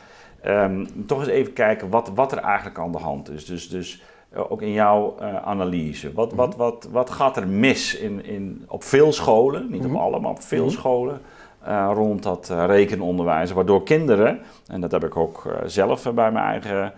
um, 0.46 1.06
toch 1.06 1.20
eens 1.20 1.28
even 1.28 1.54
kijken 1.54 1.90
wat, 1.90 2.12
wat 2.16 2.32
er 2.32 2.38
eigenlijk 2.38 2.80
aan 2.80 2.92
de 2.92 2.98
hand 2.98 3.30
is. 3.30 3.46
Dus, 3.46 3.70
dus 3.70 4.02
eh, 4.30 4.52
ook 4.52 4.62
in 4.62 4.72
jouw 4.72 5.16
uh, 5.22 5.36
analyse. 5.36 6.14
Wat, 6.14 6.34
wat, 6.34 6.50
mhm. 6.50 6.58
wat, 6.58 6.88
wat 6.92 7.10
gaat 7.10 7.38
er 7.38 7.48
mis 7.48 7.96
in, 7.96 8.26
in, 8.26 8.66
op 8.68 8.84
veel 8.84 9.14
scholen, 9.14 9.68
niet 9.70 9.86
op 9.86 9.92
mhm. 9.92 10.00
alle, 10.00 10.20
maar 10.20 10.32
op 10.32 10.42
veel 10.42 10.66
mhm. 10.66 10.74
scholen, 10.74 11.22
uh, 11.68 11.92
rond 11.94 12.24
dat 12.24 12.50
rekenonderwijs, 12.50 13.52
waardoor 13.52 13.84
kinderen, 13.84 14.40
en 14.68 14.82
dat 14.82 14.92
heb 14.92 15.04
ik 15.04 15.18
ook 15.18 15.44
zelf 15.66 16.14
bij 16.14 16.32
mijn 16.32 16.46
eigen 16.46 16.94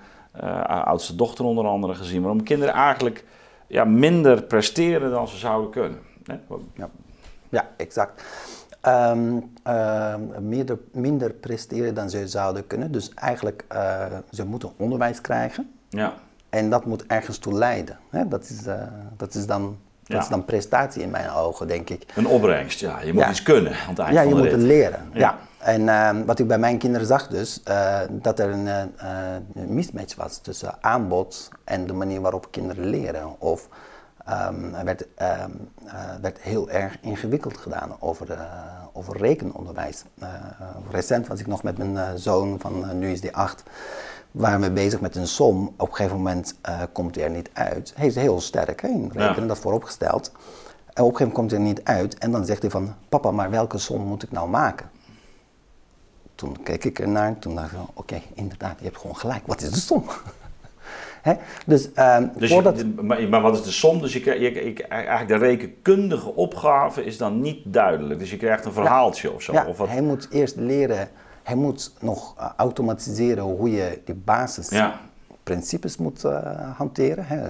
oudste 0.67 1.15
dochter 1.15 1.45
onder 1.45 1.65
andere 1.65 1.93
gezien, 1.93 2.21
waarom 2.21 2.43
kinderen 2.43 2.73
eigenlijk 2.73 3.23
ja, 3.67 3.83
minder 3.83 4.43
presteren 4.43 5.11
dan 5.11 5.27
ze 5.27 5.37
zouden 5.37 5.69
kunnen. 5.71 5.99
Ja. 6.73 6.89
ja, 7.49 7.69
exact. 7.77 8.23
Um, 8.87 9.51
minder, 10.39 10.77
minder 10.91 11.31
presteren 11.33 11.93
dan 11.93 12.09
ze 12.09 12.27
zouden 12.27 12.67
kunnen. 12.67 12.91
Dus 12.91 13.13
eigenlijk, 13.13 13.65
ze 14.31 14.45
moeten 14.45 14.71
onderwijs 14.77 15.21
krijgen. 15.21 15.69
Ja. 15.89 16.13
En 16.49 16.69
dat 16.69 16.85
moet 16.85 17.05
ergens 17.07 17.37
toe 17.37 17.53
leiden. 17.53 17.97
Hè? 18.09 18.27
Dat, 18.27 18.43
is, 18.43 18.67
uh, 18.67 18.73
dat, 19.17 19.33
is 19.33 19.45
dan, 19.45 19.77
dat 20.03 20.21
is 20.21 20.27
dan 20.27 20.45
prestatie 20.45 21.01
in 21.01 21.09
mijn 21.09 21.29
ogen, 21.29 21.67
denk 21.67 21.89
ik. 21.89 22.05
Een 22.15 22.27
opbrengst, 22.27 22.79
ja. 22.79 23.01
Je 23.01 23.13
moet 23.13 23.25
iets 23.29 23.43
kunnen 23.43 23.71
aan 23.71 23.89
het 23.89 23.99
eind 23.99 24.13
ja, 24.13 24.21
Ja, 24.21 24.29
je 24.29 24.35
moet 24.35 24.51
het 24.51 24.61
leren. 24.61 25.09
Ja. 25.13 25.37
En 25.57 25.81
uh, 25.81 26.09
wat 26.25 26.39
ik 26.39 26.47
bij 26.47 26.57
mijn 26.57 26.77
kinderen 26.77 27.07
zag 27.07 27.27
dus, 27.27 27.61
uh, 27.67 27.99
dat 28.09 28.39
er 28.39 28.49
een, 28.49 28.67
een, 28.67 29.73
mismatch 29.73 30.15
was 30.15 30.37
tussen 30.37 30.77
aanbod 30.81 31.49
en 31.63 31.87
de 31.87 31.93
manier 31.93 32.21
waarop 32.21 32.47
kinderen 32.51 32.85
leren. 32.85 33.39
Of 33.39 33.67
um, 34.31 34.73
er 34.73 34.85
werd, 34.85 35.01
um, 35.01 35.71
werd 36.21 36.39
heel 36.41 36.69
erg 36.69 36.97
ingewikkeld 37.01 37.57
gedaan 37.57 37.95
over, 37.99 38.37
over 38.93 39.17
rekenonderwijs. 39.17 40.03
recent 40.91 41.27
was 41.27 41.39
ik 41.39 41.47
nog 41.47 41.63
met 41.63 41.77
mijn 41.77 42.19
zoon 42.19 42.59
van, 42.59 42.99
nu 42.99 43.11
is 43.11 43.21
die 43.21 43.35
acht 43.35 43.63
waren 44.31 44.61
we 44.61 44.71
bezig 44.71 45.01
met 45.01 45.15
een 45.15 45.27
som. 45.27 45.73
Op 45.77 45.89
een 45.89 45.95
gegeven 45.95 46.17
moment 46.17 46.55
komt 46.91 47.15
hij 47.15 47.23
er 47.23 47.29
niet 47.29 47.49
uit. 47.53 47.93
Hij 47.95 48.07
is 48.07 48.15
heel 48.15 48.41
sterk 48.41 48.81
in 48.81 49.11
rekenen, 49.13 49.47
dat 49.47 49.59
vooropgesteld. 49.59 50.31
En 50.93 51.03
op 51.03 51.11
een 51.11 51.17
gegeven 51.17 51.27
moment 51.27 51.33
komt 51.33 51.51
hij 51.51 51.59
er 51.59 51.65
niet 51.65 51.83
uit. 51.83 52.17
En 52.17 52.31
dan 52.31 52.45
zegt 52.45 52.61
hij 52.61 52.71
van, 52.71 52.95
papa, 53.09 53.31
maar 53.31 53.49
welke 53.49 53.77
som 53.77 54.01
moet 54.01 54.23
ik 54.23 54.31
nou 54.31 54.49
maken? 54.49 54.89
Toen 56.35 56.63
keek 56.63 56.83
ik 56.83 56.99
ernaar 56.99 57.27
en 57.27 57.39
toen 57.39 57.55
dacht 57.55 57.71
ik, 57.71 57.79
oké, 57.93 58.21
inderdaad, 58.33 58.75
je 58.77 58.85
hebt 58.85 58.97
gewoon 58.97 59.15
gelijk. 59.15 59.47
Wat 59.47 59.61
is 59.61 59.69
de 59.69 59.79
som? 59.79 60.03
Dus, 61.65 61.89
uh, 61.95 62.17
dus 62.35 62.61
maar, 63.01 63.29
maar, 63.29 63.41
wat 63.41 63.55
is 63.55 63.63
de 63.63 63.71
som? 63.71 64.01
Dus 64.01 64.13
je, 64.13 64.39
je, 64.39 64.87
eigenlijk 64.87 65.27
de 65.27 65.47
rekenkundige 65.47 66.35
opgave 66.35 67.05
is 67.05 67.17
dan 67.17 67.41
niet 67.41 67.59
duidelijk. 67.65 68.19
Dus 68.19 68.29
je 68.29 68.37
krijgt 68.37 68.65
een 68.65 68.71
verhaaltje 68.71 69.33
of 69.33 69.41
zo. 69.41 69.53
Ja, 69.53 69.65
of 69.65 69.77
wat? 69.77 69.87
hij 69.87 70.01
moet 70.01 70.27
eerst 70.31 70.55
leren 70.55 71.09
hij 71.49 71.57
moet 71.57 71.93
nog 71.99 72.35
uh, 72.39 72.49
automatiseren 72.57 73.43
hoe 73.43 73.71
je 73.71 74.01
die 74.05 74.15
basisprincipes 74.15 75.97
moet 75.97 76.23
uh, 76.23 76.77
hanteren. 76.77 77.25
Hè. 77.25 77.49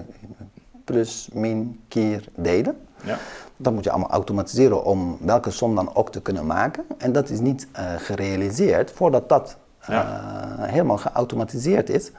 Plus, 0.85 1.29
min, 1.33 1.79
keer, 1.87 2.23
delen. 2.35 2.77
Ja. 3.03 3.17
Dat 3.57 3.73
moet 3.73 3.83
je 3.83 3.89
allemaal 3.89 4.09
automatiseren 4.09 4.83
om 4.83 5.17
welke 5.21 5.51
som 5.51 5.75
dan 5.75 5.95
ook 5.95 6.11
te 6.11 6.21
kunnen 6.21 6.45
maken. 6.45 6.85
En 6.97 7.11
dat 7.11 7.29
is 7.29 7.39
niet 7.39 7.67
uh, 7.73 7.93
gerealiseerd 7.97 8.91
voordat 8.91 9.29
dat 9.29 9.57
helemaal 10.59 10.97
geautomatiseerd 10.97 11.89
is 11.89 12.11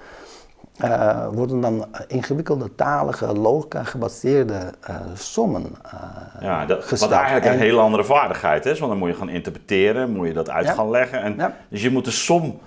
uh, 0.85 1.27
worden 1.33 1.61
dan 1.61 1.87
ingewikkelde 2.07 2.75
talige, 2.75 3.27
logica 3.27 3.85
gebaseerde 3.85 4.73
uh, 4.91 4.97
sommen 5.15 5.77
uh, 5.85 6.43
ja, 6.43 6.67
dat, 6.67 6.91
Wat 6.91 7.11
eigenlijk 7.11 7.47
een 7.47 7.59
heel 7.59 7.81
andere 7.81 8.05
vaardigheid 8.05 8.67
is, 8.67 8.79
want 8.79 8.91
dan 8.91 9.01
moet 9.01 9.09
je 9.09 9.15
gaan 9.15 9.29
interpreteren, 9.29 10.11
moet 10.11 10.27
je 10.27 10.33
dat 10.33 10.51
uit 10.51 10.71
gaan 10.71 10.91
leggen. 10.91 11.23
En, 11.23 11.55
Dus 11.69 11.83
je 11.83 11.91
moet 11.91 12.05
de 12.05 12.11
som 12.11 12.59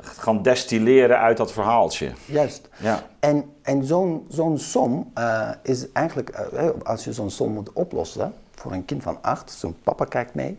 gaan 0.00 0.42
destilleren 0.42 1.18
uit 1.18 1.36
dat 1.36 1.52
verhaaltje. 1.52 2.12
Juist. 2.24 2.68
Ja. 2.76 3.00
En, 3.20 3.44
en 3.62 3.84
zo'n 3.84 4.26
zo'n 4.28 4.58
som 4.58 5.12
is 5.62 5.92
eigenlijk, 5.92 6.48
als 6.82 7.04
je 7.04 7.12
zo'n 7.12 7.30
som 7.30 7.52
moet 7.52 7.72
oplossen 7.72 8.32
voor 8.54 8.72
een 8.72 8.84
kind 8.84 9.02
van 9.02 9.18
acht, 9.20 9.50
zo'n 9.50 9.76
papa 9.82 10.04
kijkt 10.04 10.34
mee, 10.34 10.58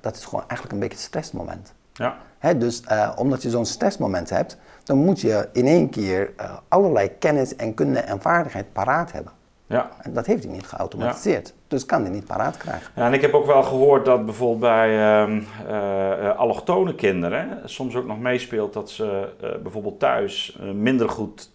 dat 0.00 0.16
is 0.16 0.24
gewoon 0.24 0.44
eigenlijk 0.46 0.72
een 0.72 0.78
beetje 0.78 0.96
een 0.96 1.04
stressmoment. 1.04 1.72
Ja. 1.92 2.16
He, 2.38 2.58
dus 2.58 2.82
omdat 3.16 3.42
je 3.42 3.50
zo'n 3.50 3.66
stressmoment 3.66 4.30
hebt, 4.30 4.56
dan 4.84 4.96
moet 4.98 5.20
je 5.20 5.48
in 5.52 5.66
één 5.66 5.90
keer 5.90 6.30
uh, 6.40 6.56
allerlei 6.68 7.10
kennis 7.18 7.56
en 7.56 7.74
kunde 7.74 7.98
en 7.98 8.20
vaardigheid 8.20 8.72
paraat 8.72 9.12
hebben. 9.12 9.32
Ja. 9.66 9.90
En 10.00 10.12
dat 10.12 10.26
heeft 10.26 10.44
hij 10.44 10.52
niet 10.52 10.66
geautomatiseerd. 10.66 11.54
Dus 11.68 11.86
kan 11.86 12.02
hij 12.02 12.10
niet 12.10 12.26
paraat 12.26 12.56
krijgen. 12.56 12.92
Ja, 12.96 13.06
en 13.06 13.12
ik 13.12 13.20
heb 13.20 13.34
ook 13.34 13.46
wel 13.46 13.62
gehoord 13.62 14.04
dat 14.04 14.24
bijvoorbeeld 14.24 14.60
bij 14.60 15.26
uh, 15.68 16.38
allochtone 16.38 16.94
kinderen 16.94 17.60
soms 17.64 17.96
ook 17.96 18.06
nog 18.06 18.18
meespeelt 18.18 18.72
dat 18.72 18.90
ze 18.90 19.28
bijvoorbeeld 19.62 19.98
thuis 19.98 20.58
minder 20.74 21.08
goed 21.08 21.50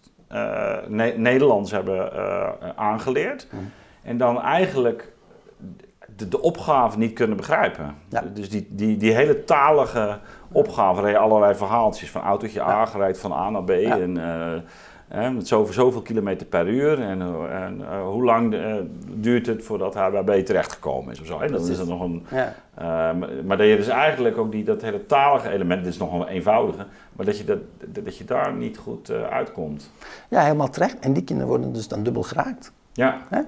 ne 0.88 1.14
Nederlands 1.16 1.70
hebben 1.70 2.12
aangeleerd. 2.76 3.46
Mhm. 3.50 3.62
En 4.02 4.18
dan 4.18 4.42
eigenlijk 4.42 5.12
de, 6.18 6.28
de 6.28 6.40
opgave 6.40 6.98
niet 6.98 7.12
kunnen 7.12 7.36
begrijpen. 7.36 7.94
Ja. 8.08 8.24
Dus 8.34 8.50
die, 8.50 8.66
die, 8.70 8.96
die 8.96 9.12
hele 9.12 9.44
talige 9.44 10.18
opgave, 10.52 11.00
reed 11.00 11.16
allerlei 11.16 11.54
verhaaltjes 11.54 12.10
van 12.10 12.22
autootje 12.22 12.62
A 12.62 12.86
gereid 12.86 13.18
van 13.18 13.32
A 13.32 13.50
naar 13.50 13.64
B. 13.64 13.70
En, 13.70 14.16
uh, 14.16 15.30
met 15.30 15.48
zoveel, 15.48 15.72
zoveel 15.72 16.02
kilometer 16.02 16.46
per 16.46 16.68
uur. 16.68 17.00
En, 17.00 17.22
en 17.50 17.80
uh, 17.80 18.02
hoe 18.02 18.24
lang 18.24 18.54
uh, 18.54 18.74
duurt 19.14 19.46
het 19.46 19.64
voordat 19.64 19.94
hij 19.94 20.10
bij 20.10 20.42
B 20.42 20.46
terechtgekomen 20.46 21.12
is 21.12 21.20
of 21.20 21.26
zo. 21.26 21.40
Hè? 21.40 21.48
Dat 21.48 21.68
is 21.68 21.78
er 21.78 21.86
nog 21.86 22.00
een. 22.00 22.26
Ja. 22.30 22.54
maar, 23.12 23.28
maar 23.44 23.56
dat 23.56 23.66
je 23.66 23.76
dus 23.76 23.88
eigenlijk 23.88 24.38
ook 24.38 24.52
die, 24.52 24.64
dat 24.64 24.82
hele 24.82 25.06
talige 25.06 25.50
element, 25.50 25.84
dit 25.84 25.92
is 25.92 25.98
nog 25.98 26.12
een 26.12 26.26
eenvoudige, 26.26 26.86
maar 27.12 27.26
dat 27.26 27.38
je, 27.38 27.44
dat, 27.44 27.58
dat 27.86 28.16
je 28.16 28.24
daar 28.24 28.52
niet 28.52 28.78
goed 28.78 29.10
uitkomt. 29.10 29.90
Ja, 30.28 30.42
helemaal 30.42 30.70
terecht. 30.70 30.98
En 30.98 31.12
die 31.12 31.24
kinderen 31.24 31.50
worden 31.50 31.72
dus 31.72 31.88
dan 31.88 32.02
dubbel 32.02 32.22
geraakt. 32.22 32.72
Ja. 32.92 33.18
Hè? 33.28 33.40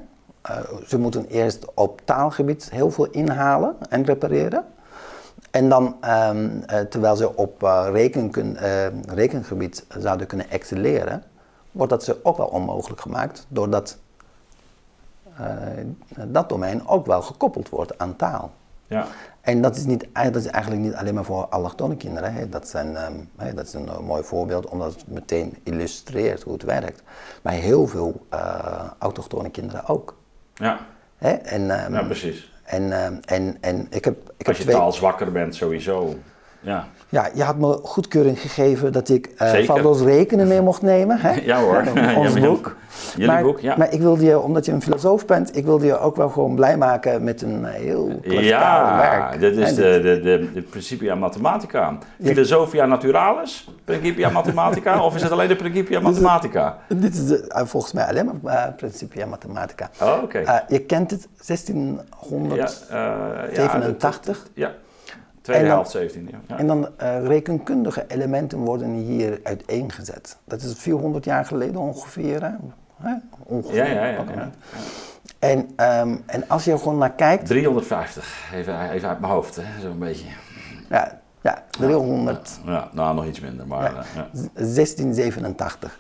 Ze 0.87 0.99
moeten 0.99 1.27
eerst 1.27 1.75
op 1.75 2.01
taalgebied 2.05 2.71
heel 2.71 2.91
veel 2.91 3.07
inhalen 3.11 3.77
en 3.89 4.05
repareren. 4.05 4.65
En 5.51 5.69
dan, 5.69 5.97
um, 6.31 6.65
terwijl 6.89 7.17
ze 7.17 7.37
op 7.37 7.63
reken, 7.93 8.31
uh, 8.37 8.87
rekengebied 9.15 9.85
zouden 9.99 10.27
kunnen 10.27 10.51
excelleren, 10.51 11.23
wordt 11.73 11.91
dat 11.93 12.05
ze 12.05 12.19
ook 12.23 12.37
wel 12.37 12.47
onmogelijk 12.47 13.01
gemaakt, 13.01 13.47
doordat 13.49 13.99
dat 16.27 16.49
domein 16.49 16.89
ook 16.89 17.07
wel 17.07 17.23
gekoppeld 17.23 17.69
wordt 17.69 17.99
aan 17.99 18.17
taal. 18.17 18.51
Ja. 18.87 19.07
En 19.41 19.63
dat 19.63 19.77
is, 19.77 19.85
niet, 19.85 20.07
dat 20.13 20.37
is 20.37 20.47
eigenlijk 20.47 20.83
niet 20.83 20.95
alleen 20.95 21.15
maar 21.15 21.25
voor 21.25 21.47
allochtone 21.47 21.97
kinderen. 21.97 22.35
Hè. 22.35 22.49
Dat, 22.49 22.69
zijn, 22.69 22.97
um, 23.05 23.31
dat 23.55 23.67
is 23.67 23.73
een 23.73 23.89
mooi 24.05 24.23
voorbeeld 24.23 24.67
omdat 24.67 24.95
het 24.95 25.09
meteen 25.09 25.59
illustreert 25.63 26.43
hoe 26.43 26.53
het 26.53 26.63
werkt. 26.63 27.03
Maar 27.43 27.53
heel 27.53 27.87
veel 27.87 28.27
uh, 28.35 28.91
autochtone 28.99 29.51
kinderen 29.51 29.87
ook. 29.87 30.17
Ja. 30.61 30.79
Hè? 31.19 31.31
En, 31.31 31.61
um, 31.63 31.93
ja, 31.95 32.03
precies. 32.03 32.53
En, 32.65 32.93
en, 33.25 33.57
en 33.61 33.87
ik 33.91 34.05
heb, 34.05 34.33
ik 34.37 34.49
Als 34.49 34.57
je 34.57 34.63
twee... 34.63 34.75
taal 34.75 34.93
zwakker 34.93 35.33
bent, 35.33 35.55
sowieso. 35.55 36.19
Ja. 36.61 36.89
Ja, 37.11 37.29
je 37.35 37.43
had 37.43 37.57
me 37.57 37.79
goedkeuring 37.83 38.41
gegeven 38.41 38.93
dat 38.93 39.09
ik 39.09 39.31
uh, 39.43 39.67
rekenen 40.05 40.49
mee 40.49 40.61
mocht 40.61 40.83
nemen. 40.83 41.21
Hè? 41.21 41.33
Ja 41.45 41.61
hoor, 41.61 41.83
ons 42.25 42.41
boek. 42.41 42.77
Jullie 43.13 43.27
maar, 43.27 43.43
boek, 43.43 43.61
ja. 43.61 43.77
Maar 43.77 43.93
ik 43.93 44.01
wilde 44.01 44.25
je, 44.25 44.41
omdat 44.41 44.67
je 44.67 44.73
een 44.73 44.83
filosoof 44.83 45.27
bent, 45.27 45.57
ik 45.57 45.65
wilde 45.65 45.87
je 45.87 45.99
ook 45.99 46.17
wel 46.17 46.29
gewoon 46.29 46.55
blij 46.55 46.77
maken 46.77 47.25
met 47.25 47.43
een 47.43 47.65
heel 47.65 48.21
ja, 48.23 48.97
werk. 48.97 49.33
Ja, 49.33 49.39
dit 49.39 49.57
is 49.57 49.75
de, 49.75 50.01
de, 50.03 50.21
de, 50.21 50.53
de 50.53 50.63
Principia 50.63 51.15
Mathematica. 51.15 51.99
Philosophia 52.23 52.87
Naturalis, 52.87 53.69
Principia 53.85 54.31
Mathematica, 54.31 55.05
of 55.05 55.15
is 55.15 55.23
het 55.23 55.31
alleen 55.31 55.49
de 55.49 55.57
Principia 55.57 56.01
Mathematica? 56.01 56.79
Dit 56.89 57.15
is, 57.15 57.27
de, 57.27 57.53
uh, 57.57 57.63
volgens 57.65 57.93
mij 57.93 58.07
alleen 58.07 58.41
maar 58.43 58.69
uh, 58.69 58.75
Principia 58.77 59.27
Mathematica. 59.27 59.91
Oh, 60.03 60.13
oké. 60.23 60.41
Okay. 60.41 60.65
je 60.69 60.81
kent 60.81 61.11
het, 61.11 61.29
1687. 61.47 64.47
ja. 64.55 64.71
Tweede 65.43 65.67
helft 65.67 65.91
17, 65.91 66.29
ja. 66.47 66.59
En 66.59 66.67
dan 66.67 66.89
uh, 67.03 67.27
rekenkundige 67.27 68.05
elementen 68.09 68.59
worden 68.59 68.93
hier 68.93 69.41
uiteengezet. 69.43 70.37
Dat 70.45 70.63
is 70.63 70.75
400 70.75 71.25
jaar 71.25 71.45
geleden 71.45 71.81
ongeveer. 71.81 72.43
Hè? 72.97 73.15
Ongeveer. 73.45 73.77
Ja, 73.77 73.85
ja, 73.85 74.07
ja. 74.07 74.25
ja, 74.35 74.51
En, 75.39 75.59
um, 75.59 76.23
en 76.27 76.49
als 76.49 76.65
je 76.65 76.73
er 76.73 76.79
gewoon 76.79 76.99
naar 76.99 77.13
kijkt... 77.13 77.47
350, 77.47 78.51
even, 78.55 78.91
even 78.91 79.09
uit 79.09 79.21
mijn 79.21 79.33
hoofd, 79.33 79.61
zo'n 79.81 79.99
beetje. 79.99 80.27
Ja, 80.89 81.19
ja 81.41 81.65
300... 81.71 82.61
Ja, 82.65 82.89
nou, 82.93 83.15
nog 83.15 83.27
iets 83.27 83.41
minder, 83.41 83.67
maar... 83.67 83.93
Ja, 84.15 84.29
1687. 84.33 85.97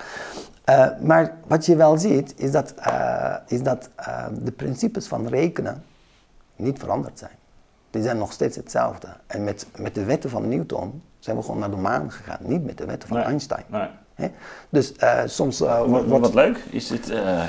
Uh, 0.70 0.86
maar 1.00 1.36
wat 1.46 1.66
je 1.66 1.76
wel 1.76 1.98
ziet, 1.98 2.34
is 2.36 2.50
dat, 2.50 2.74
is 3.46 3.62
dat 3.62 3.90
de 4.42 4.52
principes 4.52 5.06
van 5.06 5.28
rekenen 5.28 5.82
niet 6.56 6.78
veranderd 6.78 7.18
zijn 7.18 7.38
die 7.90 8.02
zijn 8.02 8.18
nog 8.18 8.32
steeds 8.32 8.56
hetzelfde. 8.56 9.08
En 9.26 9.44
met, 9.44 9.66
met 9.76 9.94
de 9.94 10.04
wetten 10.04 10.30
van 10.30 10.48
Newton 10.48 11.02
zijn 11.18 11.36
we 11.36 11.42
gewoon 11.42 11.58
naar 11.58 11.70
de 11.70 11.76
maan 11.76 12.12
gegaan, 12.12 12.38
niet 12.40 12.64
met 12.64 12.78
de 12.78 12.84
wetten 12.84 13.08
van 13.08 13.18
Einstein. 13.18 13.64
Nee. 14.16 14.30
Dus 14.68 14.92
uh, 15.02 15.20
soms... 15.26 15.60
Uh, 15.60 15.84
wat, 15.86 16.04
wat, 16.06 16.34
leuk, 16.34 16.64
is 16.70 16.86
dit... 16.86 17.10
Uh, 17.10 17.42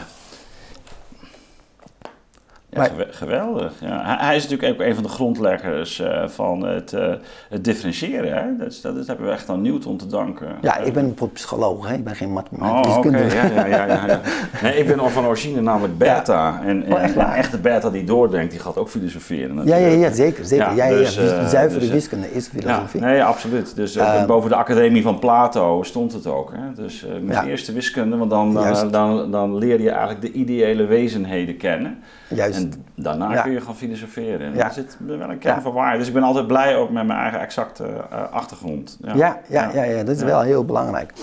ja, 2.71 2.89
geweldig. 3.09 3.73
Ja. 3.79 4.17
Hij 4.19 4.35
is 4.35 4.47
natuurlijk 4.47 4.79
ook 4.79 4.87
een 4.87 4.93
van 4.93 5.03
de 5.03 5.09
grondleggers 5.09 5.99
uh, 5.99 6.27
van 6.27 6.65
het, 6.65 6.93
uh, 6.93 7.13
het 7.49 7.63
differentiëren. 7.63 8.33
Hè? 8.33 8.57
Dat, 8.57 8.79
dat, 8.81 8.95
dat, 8.95 9.07
hebben 9.07 9.25
we 9.25 9.31
echt 9.31 9.49
aan 9.49 9.61
Newton 9.61 9.97
te 9.97 10.07
danken. 10.07 10.47
Ja, 10.61 10.77
ik 10.77 10.93
ben 10.93 11.15
een 11.17 11.29
psycholoog, 11.33 11.87
hè? 11.87 11.93
ik 11.93 12.03
ben 12.03 12.15
geen 12.15 12.33
mathematicus. 12.33 12.91
Oh, 12.91 12.97
okay. 12.97 13.33
ja, 13.33 13.45
ja, 13.45 13.65
ja, 13.65 13.85
ja, 13.85 14.21
Nee, 14.61 14.77
ik 14.77 14.87
ben 14.87 14.99
al 14.99 15.09
van 15.09 15.25
origine 15.25 15.61
namelijk 15.61 15.97
beta. 15.97 16.61
En, 16.63 16.85
en, 16.85 16.93
oh, 16.93 17.03
echt 17.03 17.15
een 17.15 17.25
echte 17.25 17.57
beta 17.57 17.89
die 17.89 18.03
doordenkt, 18.03 18.51
die 18.51 18.59
gaat 18.59 18.77
ook 18.77 18.89
filosoferen. 18.89 19.65
Ja, 19.65 19.75
ja, 19.75 19.87
ja, 19.87 20.11
zeker. 20.11 20.45
zeker. 20.45 20.75
Ja, 20.75 20.89
dus, 20.89 21.17
uh, 21.17 21.47
zuivere 21.47 21.79
dus, 21.79 21.89
wiskunde 21.89 22.33
is 22.33 22.47
filosofie. 22.47 23.01
nee, 23.01 23.23
absoluut. 23.23 23.75
Dus 23.75 23.95
ehm, 23.95 24.25
boven 24.25 24.49
de 24.49 24.55
academie 24.55 25.01
van 25.01 25.19
Plato 25.19 25.83
stond 25.83 26.13
het 26.13 26.27
ook. 26.27 26.51
Hè? 26.55 26.83
Dus 26.83 27.05
met 27.21 27.45
eerste 27.45 27.73
wiskunde, 27.73 28.17
want 28.17 28.29
dan, 28.29 28.53
dan, 28.53 28.91
dan, 28.91 29.31
dan 29.31 29.57
leer 29.57 29.81
je 29.81 29.89
eigenlijk 29.89 30.21
de 30.21 30.31
ideële 30.31 30.85
wezenheden 30.85 31.57
kennen. 31.57 31.99
Juist. 32.27 32.57
En 32.57 32.60
daarna 32.95 33.41
kun 33.41 33.51
je 33.51 33.61
gaan 33.61 33.75
filosoferen. 33.75 34.47
En 34.47 34.55
ja. 34.55 34.69
zit 34.69 34.97
wel 34.99 35.29
een 35.29 35.37
kern 35.37 35.61
van 35.61 35.73
waarheid. 35.73 35.97
Dus 35.97 36.07
ik 36.07 36.13
ben 36.13 36.23
altijd 36.23 36.47
blij 36.47 36.75
ook 36.75 36.89
met 36.89 37.05
mijn 37.05 37.19
eigen 37.19 37.39
exacte 37.39 37.83
uh, 37.83 38.31
achtergrond. 38.31 38.97
Ja, 39.01 39.39
ja, 39.47 39.71
ja, 39.73 39.83
ja, 39.83 40.03
dat 40.03 40.15
is 40.15 40.23
wel 40.23 40.41
heel 40.41 40.65
belangrijk. 40.65 41.13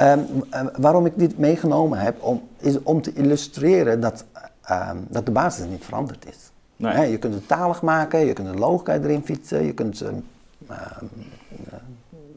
Um, 0.00 0.26
uh, 0.50 0.60
waarom 0.76 1.06
ik 1.06 1.12
dit 1.16 1.38
meegenomen 1.38 1.98
heb, 1.98 2.22
om, 2.22 2.48
is 2.60 2.82
om 2.82 3.02
te 3.02 3.12
illustreren 3.12 4.00
dat, 4.00 4.24
um, 4.70 5.06
dat 5.08 5.26
de 5.26 5.32
basis 5.32 5.66
niet 5.66 5.84
veranderd 5.84 6.28
is. 6.28 6.50
Nee. 6.76 7.10
je 7.10 7.18
kunt 7.18 7.34
het 7.34 7.48
talig 7.48 7.82
maken, 7.82 8.26
je 8.26 8.32
kunt 8.32 8.52
de 8.52 8.58
logica 8.58 8.92
erin 8.92 9.24
fietsen, 9.24 9.64
je 9.64 9.72
kunt... 9.72 10.02
Uh, 10.70 10.76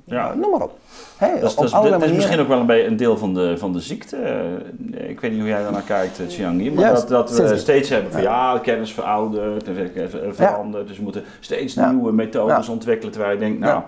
ja. 0.10 0.34
noem 0.34 0.52
maar 0.52 0.62
op. 0.62 0.80
Hey, 1.20 1.40
dat, 1.40 1.64
is, 1.64 1.72
dat, 1.72 2.04
is, 2.04 2.12
misschien 2.12 2.40
ook 2.40 2.48
wel 2.48 2.60
een, 2.60 2.66
beetje 2.66 2.88
een 2.88 2.98
deel 2.98 3.18
van 3.18 3.34
de, 3.34 3.58
van 3.58 3.74
de 3.74 3.80
ziekte. 3.80 4.16
Eh, 4.16 5.10
ik 5.10 5.20
weet 5.20 5.32
niet 5.32 5.40
hoe 5.40 5.50
jij 5.50 5.62
daarnaar 5.62 5.82
kijkt, 5.82 6.22
Chiang 6.28 6.66
eh, 6.66 6.72
maar 6.72 6.94
dat, 6.94 7.08
dat 7.08 7.38
we 7.38 7.58
steeds 7.58 7.90
hebben 7.90 8.12
van 8.12 8.22
ja, 8.22 8.60
kennis 8.62 8.94
verouderd 8.94 9.68
en 9.68 10.36
veranderd. 10.36 10.88
Dus 10.88 10.98
we 10.98 11.04
moeten 11.04 11.24
steeds 11.40 11.76
nieuwe 11.76 12.12
methodes 12.12 12.70
ontwikkelen. 12.70 13.12
Terwijl 13.12 13.34
je 13.34 13.40
denkt, 13.40 13.60
nou, 13.60 13.82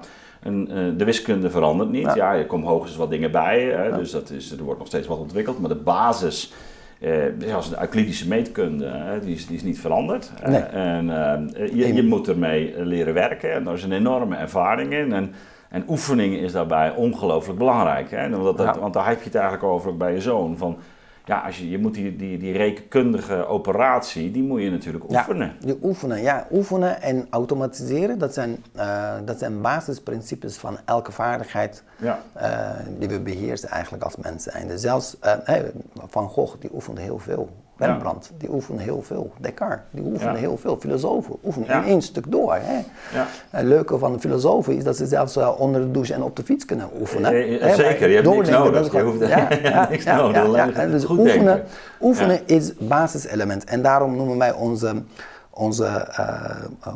een, 0.43 0.69
uh, 0.71 0.97
de 0.97 1.05
wiskunde 1.05 1.49
verandert 1.49 1.89
niet. 1.89 2.13
Ja, 2.13 2.33
je 2.33 2.45
komt 2.45 2.65
hoogstens 2.65 2.97
wat 2.97 3.09
dingen 3.09 3.31
bij, 3.31 3.61
hè, 3.61 3.97
dus 3.97 4.11
dat 4.11 4.29
is, 4.29 4.51
er 4.51 4.63
wordt 4.63 4.79
nog 4.79 4.87
steeds 4.87 5.07
wat 5.07 5.17
ontwikkeld. 5.17 5.59
Maar 5.59 5.69
de 5.69 5.75
basis 5.75 6.53
uh, 6.99 7.55
als 7.55 7.69
de 7.69 7.79
Euclidische 7.79 8.27
meetkunde, 8.27 8.91
die, 9.21 9.35
is, 9.35 9.47
die 9.47 9.55
is 9.55 9.63
niet 9.63 9.79
veranderd. 9.79 10.31
Nee. 10.45 10.61
en 10.61 11.05
je, 11.73 11.93
je 11.93 12.03
moet 12.03 12.27
ermee 12.27 12.73
leren 12.77 13.13
werken 13.13 13.53
en 13.53 13.63
daar 13.63 13.73
is 13.73 13.83
een 13.83 13.91
enorme 13.91 14.35
ervaring 14.35 14.93
in. 14.93 15.13
En, 15.13 15.33
en 15.71 15.83
oefening 15.87 16.35
is 16.35 16.51
daarbij 16.51 16.95
ongelooflijk 16.95 17.59
belangrijk. 17.59 18.11
Hè? 18.11 18.29
Want, 18.29 18.57
dat, 18.57 18.77
want 18.77 18.93
daar 18.93 19.07
heb 19.07 19.17
je 19.17 19.23
het 19.23 19.35
eigenlijk 19.35 19.63
over 19.63 19.97
bij 19.97 20.13
je 20.13 20.21
zoon. 20.21 20.57
Van, 20.57 20.77
ja, 21.25 21.39
als 21.39 21.57
je, 21.57 21.69
je 21.69 21.77
moet 21.77 21.93
die, 21.93 22.15
die, 22.15 22.37
die 22.37 22.57
rekenkundige 22.57 23.45
operatie, 23.45 24.31
die 24.31 24.43
moet 24.43 24.61
je 24.61 24.69
natuurlijk 24.69 25.09
oefenen. 25.09 25.55
Ja, 25.59 25.65
die 25.65 25.77
oefenen, 25.81 26.21
ja. 26.21 26.47
Oefenen 26.51 27.01
en 27.01 27.27
automatiseren, 27.29 28.19
dat 28.19 28.33
zijn, 28.33 28.63
uh, 28.75 29.13
dat 29.25 29.39
zijn 29.39 29.61
basisprincipes 29.61 30.57
van 30.57 30.77
elke 30.85 31.11
vaardigheid 31.11 31.83
ja. 31.97 32.19
uh, 32.37 32.69
die 32.99 33.07
we 33.07 33.19
beheersen 33.19 33.69
eigenlijk 33.69 34.03
als 34.03 34.15
mens 34.15 34.43
zijn. 34.43 34.67
Dus 34.67 34.81
zelfs 34.81 35.17
uh, 35.23 35.55
Van 36.07 36.29
Gogh, 36.29 36.55
die 36.59 36.73
oefende 36.73 37.01
heel 37.01 37.19
veel. 37.19 37.49
Rembrandt, 37.85 38.31
die 38.37 38.51
oefende 38.53 38.81
heel 38.81 39.01
veel. 39.01 39.33
Descartes, 39.39 39.85
die 39.91 40.03
oefende 40.03 40.39
heel 40.39 40.57
veel. 40.57 40.77
Filosofen 40.79 41.35
oefenen 41.43 41.69
in 41.69 41.83
één 41.83 42.01
stuk 42.01 42.31
door. 42.31 42.55
Hè. 42.61 42.79
Het 43.49 43.65
leuke 43.65 43.97
van 43.97 44.13
de 44.13 44.19
filosofen 44.19 44.75
is 44.75 44.83
dat 44.83 44.97
ze 44.97 45.05
zelfs 45.05 45.37
uh, 45.37 45.59
onder 45.59 45.81
de 45.81 45.91
douche 45.91 46.13
en 46.13 46.23
op 46.23 46.35
de 46.35 46.43
fiets 46.43 46.65
kunnen 46.65 46.89
oefenen. 46.99 47.49
Ja, 47.49 47.75
zeker, 47.75 48.09
je 48.09 48.15
hebt 48.15 48.27
niks 48.27 48.49
nodig. 48.49 48.91
Je 48.91 49.01
hoeft 49.01 49.27
ja, 49.27 49.47
ja, 49.63 49.89
niks 49.89 50.05
nodig. 50.05 50.73
Dus 50.89 51.09
oefenen, 51.09 51.63
oefenen 52.01 52.47
is 52.47 52.73
basiselement. 52.77 53.63
En 53.63 53.81
daarom 53.81 54.15
noemen 54.15 54.37
wij 54.37 54.53
onze... 54.53 55.03
onze 55.49 56.07
uh, 56.19 56.93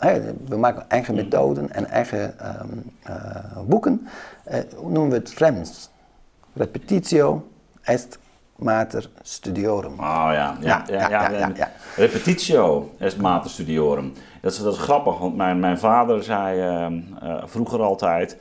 uh, 0.00 0.16
we 0.48 0.56
maken 0.56 0.84
eigen 0.88 1.14
methoden 1.14 1.72
en 1.72 1.90
eigen 1.90 2.34
um, 2.62 2.92
boeken. 3.66 4.08
noemen 4.82 5.08
we 5.08 5.14
het 5.14 5.34
REMS. 5.38 5.90
Repetitio 6.54 7.48
est 7.82 8.18
mater 8.56 9.08
studiorum. 9.22 9.92
Oh 9.92 10.28
ja, 10.32 10.56
ja, 10.60 10.84
ja, 10.86 11.08
ja, 11.08 11.30
ja, 11.30 11.50
ja 11.54 11.70
Repetitio 11.96 12.90
est 12.98 13.16
mater 13.16 13.50
studiorum. 13.50 14.12
Dat 14.40 14.52
is, 14.52 14.58
dat 14.58 14.72
is 14.72 14.80
grappig, 14.80 15.18
want 15.18 15.36
mijn, 15.36 15.60
mijn 15.60 15.78
vader 15.78 16.22
zei 16.22 16.60
uh, 16.60 16.86
vroeger 17.44 17.82
altijd: 17.82 18.36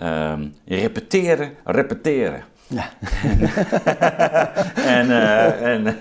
uh, 0.00 0.32
repeteren, 0.66 1.52
repeteren. 1.64 2.42
Ja. 2.66 2.84
en, 4.96 5.06
uh, 5.06 5.62
en, 5.62 5.96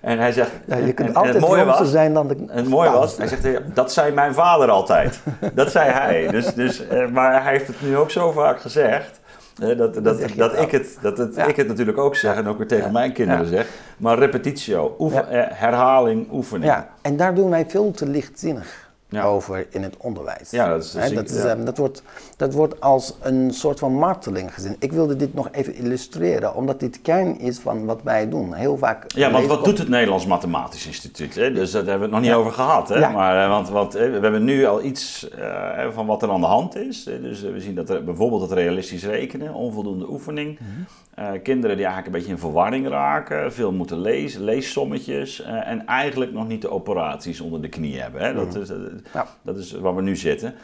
en 0.00 0.18
hij 0.18 0.32
zegt. 0.32 0.50
Ja, 0.66 0.76
je 0.76 0.92
kunt 0.92 1.08
en, 1.08 1.14
altijd 1.14 1.78
het 1.78 1.88
zijn 1.88 2.14
dan 2.14 2.28
de. 2.28 2.44
Het 2.48 2.68
mooie 2.68 2.90
was, 2.90 3.16
hij 3.16 3.26
zegt: 3.26 3.74
dat 3.74 3.92
zei 3.92 4.12
mijn 4.12 4.34
vader 4.34 4.70
altijd. 4.70 5.20
dat 5.54 5.70
zei 5.70 5.90
hij. 5.90 6.26
Dus, 6.26 6.54
dus, 6.54 6.82
maar 7.12 7.42
hij 7.42 7.52
heeft 7.52 7.66
het 7.66 7.82
nu 7.82 7.96
ook 7.96 8.10
zo 8.10 8.32
vaak 8.32 8.60
gezegd 8.60 9.20
dat, 9.56 9.78
dat, 9.78 10.04
dat, 10.04 10.20
dat 10.36 10.60
ik, 10.60 10.70
het, 10.70 10.98
dat 11.00 11.18
het, 11.18 11.36
ik 11.36 11.56
het 11.56 11.68
natuurlijk 11.68 11.98
ook 11.98 12.16
zeg 12.16 12.36
en 12.36 12.46
ook 12.46 12.58
weer 12.58 12.66
tegen 12.66 12.92
mijn 12.92 13.12
kinderen 13.12 13.46
zeg. 13.46 13.68
Maar 13.96 14.18
repetitio, 14.18 14.96
oefen, 14.98 15.28
eh, 15.28 15.58
herhaling, 15.58 16.32
oefening. 16.32 16.64
Ja, 16.64 16.88
en 17.02 17.16
daar 17.16 17.34
doen 17.34 17.50
wij 17.50 17.64
veel 17.68 17.90
te 17.90 18.08
lichtzinnig 18.08 18.85
over 19.14 19.66
in 19.70 19.82
het 19.82 19.96
onderwijs. 19.96 20.50
Ja, 20.50 20.68
dat 20.68 20.84
is, 20.84 20.92
He, 20.92 21.14
dat, 21.14 21.30
is 21.30 21.44
ehm, 21.44 21.64
dat, 21.64 21.78
wordt, 21.78 22.02
dat 22.36 22.54
wordt 22.54 22.80
als 22.80 23.16
een 23.22 23.50
soort 23.50 23.78
van 23.78 23.92
marteling 23.92 24.54
gezien. 24.54 24.76
Ik 24.78 24.92
wilde 24.92 25.16
dit 25.16 25.34
nog 25.34 25.48
even 25.52 25.74
illustreren, 25.74 26.54
omdat 26.54 26.80
dit 26.80 27.02
kern 27.02 27.38
is 27.38 27.58
van 27.58 27.84
wat 27.84 28.02
wij 28.02 28.28
doen. 28.28 28.54
Heel 28.54 28.78
vaak. 28.78 29.12
Ja, 29.12 29.30
want 29.30 29.46
wat 29.46 29.64
doet 29.64 29.78
het 29.78 29.88
Nederlands 29.88 30.26
Mathematisch 30.26 30.86
Instituut? 30.86 31.34
Hè? 31.34 31.52
Dus 31.52 31.70
daar 31.70 31.84
hebben 31.84 31.98
we 32.08 32.14
het 32.14 32.14
nog 32.14 32.30
niet 32.30 32.40
over 32.40 32.52
gehad. 32.52 32.88
Hè? 32.88 33.10
Maar, 33.10 33.44
eh, 33.44 33.48
want, 33.48 33.68
want 33.68 33.92
we 33.92 33.98
hebben 34.00 34.44
nu 34.44 34.64
al 34.64 34.82
iets 34.82 35.28
uh, 35.38 35.90
van 35.90 36.06
wat 36.06 36.22
er 36.22 36.30
aan 36.30 36.40
de 36.40 36.46
hand 36.46 36.76
is. 36.76 37.02
Dus 37.04 37.40
we 37.40 37.60
zien 37.60 37.74
dat 37.74 37.90
er 37.90 38.04
bijvoorbeeld 38.04 38.42
het 38.42 38.52
realistisch 38.52 39.04
rekenen, 39.04 39.54
onvoldoende 39.54 40.10
oefening. 40.10 40.58
Mhm. 40.58 40.70
Uh, 41.18 41.30
kinderen 41.42 41.76
die 41.76 41.86
eigenlijk 41.86 42.06
een 42.06 42.12
beetje 42.12 42.30
in 42.30 42.38
verwarring 42.38 42.88
raken, 42.88 43.52
veel 43.52 43.72
moeten 43.72 44.00
lezen, 44.00 44.44
leessommetjes 44.44 45.40
uh, 45.40 45.68
en 45.68 45.86
eigenlijk 45.86 46.32
nog 46.32 46.48
niet 46.48 46.62
de 46.62 46.70
operaties 46.70 47.40
onder 47.40 47.62
de 47.62 47.68
knie 47.68 48.00
hebben. 48.00 48.20
Hè? 48.20 48.34
Dat, 48.34 48.48
mhm. 48.48 48.60
is, 48.60 48.70
uh, 48.70 48.76
ja. 49.12 49.26
dat 49.42 49.56
is 49.56 49.72
waar 49.72 49.94
we 49.94 50.02
nu 50.02 50.16
zitten. 50.16 50.54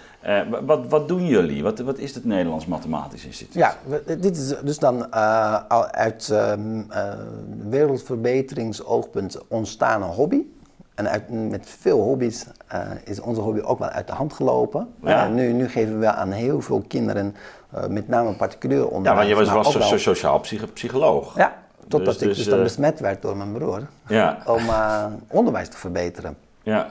wat, 0.67 0.87
wat 0.89 1.09
doen 1.09 1.27
jullie? 1.27 1.63
Wat, 1.63 1.79
wat 1.79 1.99
is 1.99 2.15
het 2.15 2.25
Nederlands 2.25 2.67
Mathematisch 2.67 3.25
Instituut? 3.25 3.55
Ja, 3.55 3.77
dit 4.19 4.37
is 4.37 4.55
dus 4.65 4.79
dan 4.79 5.15
uit 5.93 6.29
um, 6.33 6.87
wereldverbeteringsoogpunt 7.69 9.49
ontstaande 9.49 10.07
hobby. 10.07 10.43
En 10.95 11.11
uit, 11.11 11.51
met 11.51 11.69
veel 11.81 12.01
hobby's 12.01 12.47
uh, 12.75 12.81
is 13.05 13.21
onze 13.21 13.41
hobby 13.41 13.61
ook 13.61 13.79
wel 13.79 13.89
uit 13.89 14.07
de 14.07 14.13
hand 14.13 14.33
gelopen. 14.33 14.95
Ja. 15.03 15.27
Uh, 15.27 15.35
nu, 15.35 15.53
nu, 15.53 15.69
geven 15.69 16.01
we 16.01 16.13
aan 16.13 16.31
heel 16.31 16.61
veel 16.61 16.85
kinderen, 16.89 17.35
uh, 17.75 17.87
met 17.87 18.09
name 18.09 18.33
particulier 18.33 18.89
onderwijs. 18.89 19.29
Ja, 19.29 19.35
want 19.35 19.49
je 19.49 19.55
was, 19.55 19.75
was 19.75 19.89
so, 19.89 19.97
sociaal 19.97 20.41
psycholoog. 20.73 21.37
Ja, 21.37 21.57
totdat 21.89 22.15
dus, 22.15 22.23
ik 22.23 22.29
dus, 22.29 22.37
dus 22.37 22.47
dan 22.47 22.63
besmet 22.63 23.01
werd 23.01 23.23
door 23.23 23.37
mijn 23.37 23.53
broer. 23.53 23.87
Ja. 24.07 24.39
Om 24.47 24.63
onderwijs 25.29 25.69
te 25.69 25.77
verbeteren. 25.77 26.37
Ja. 26.63 26.89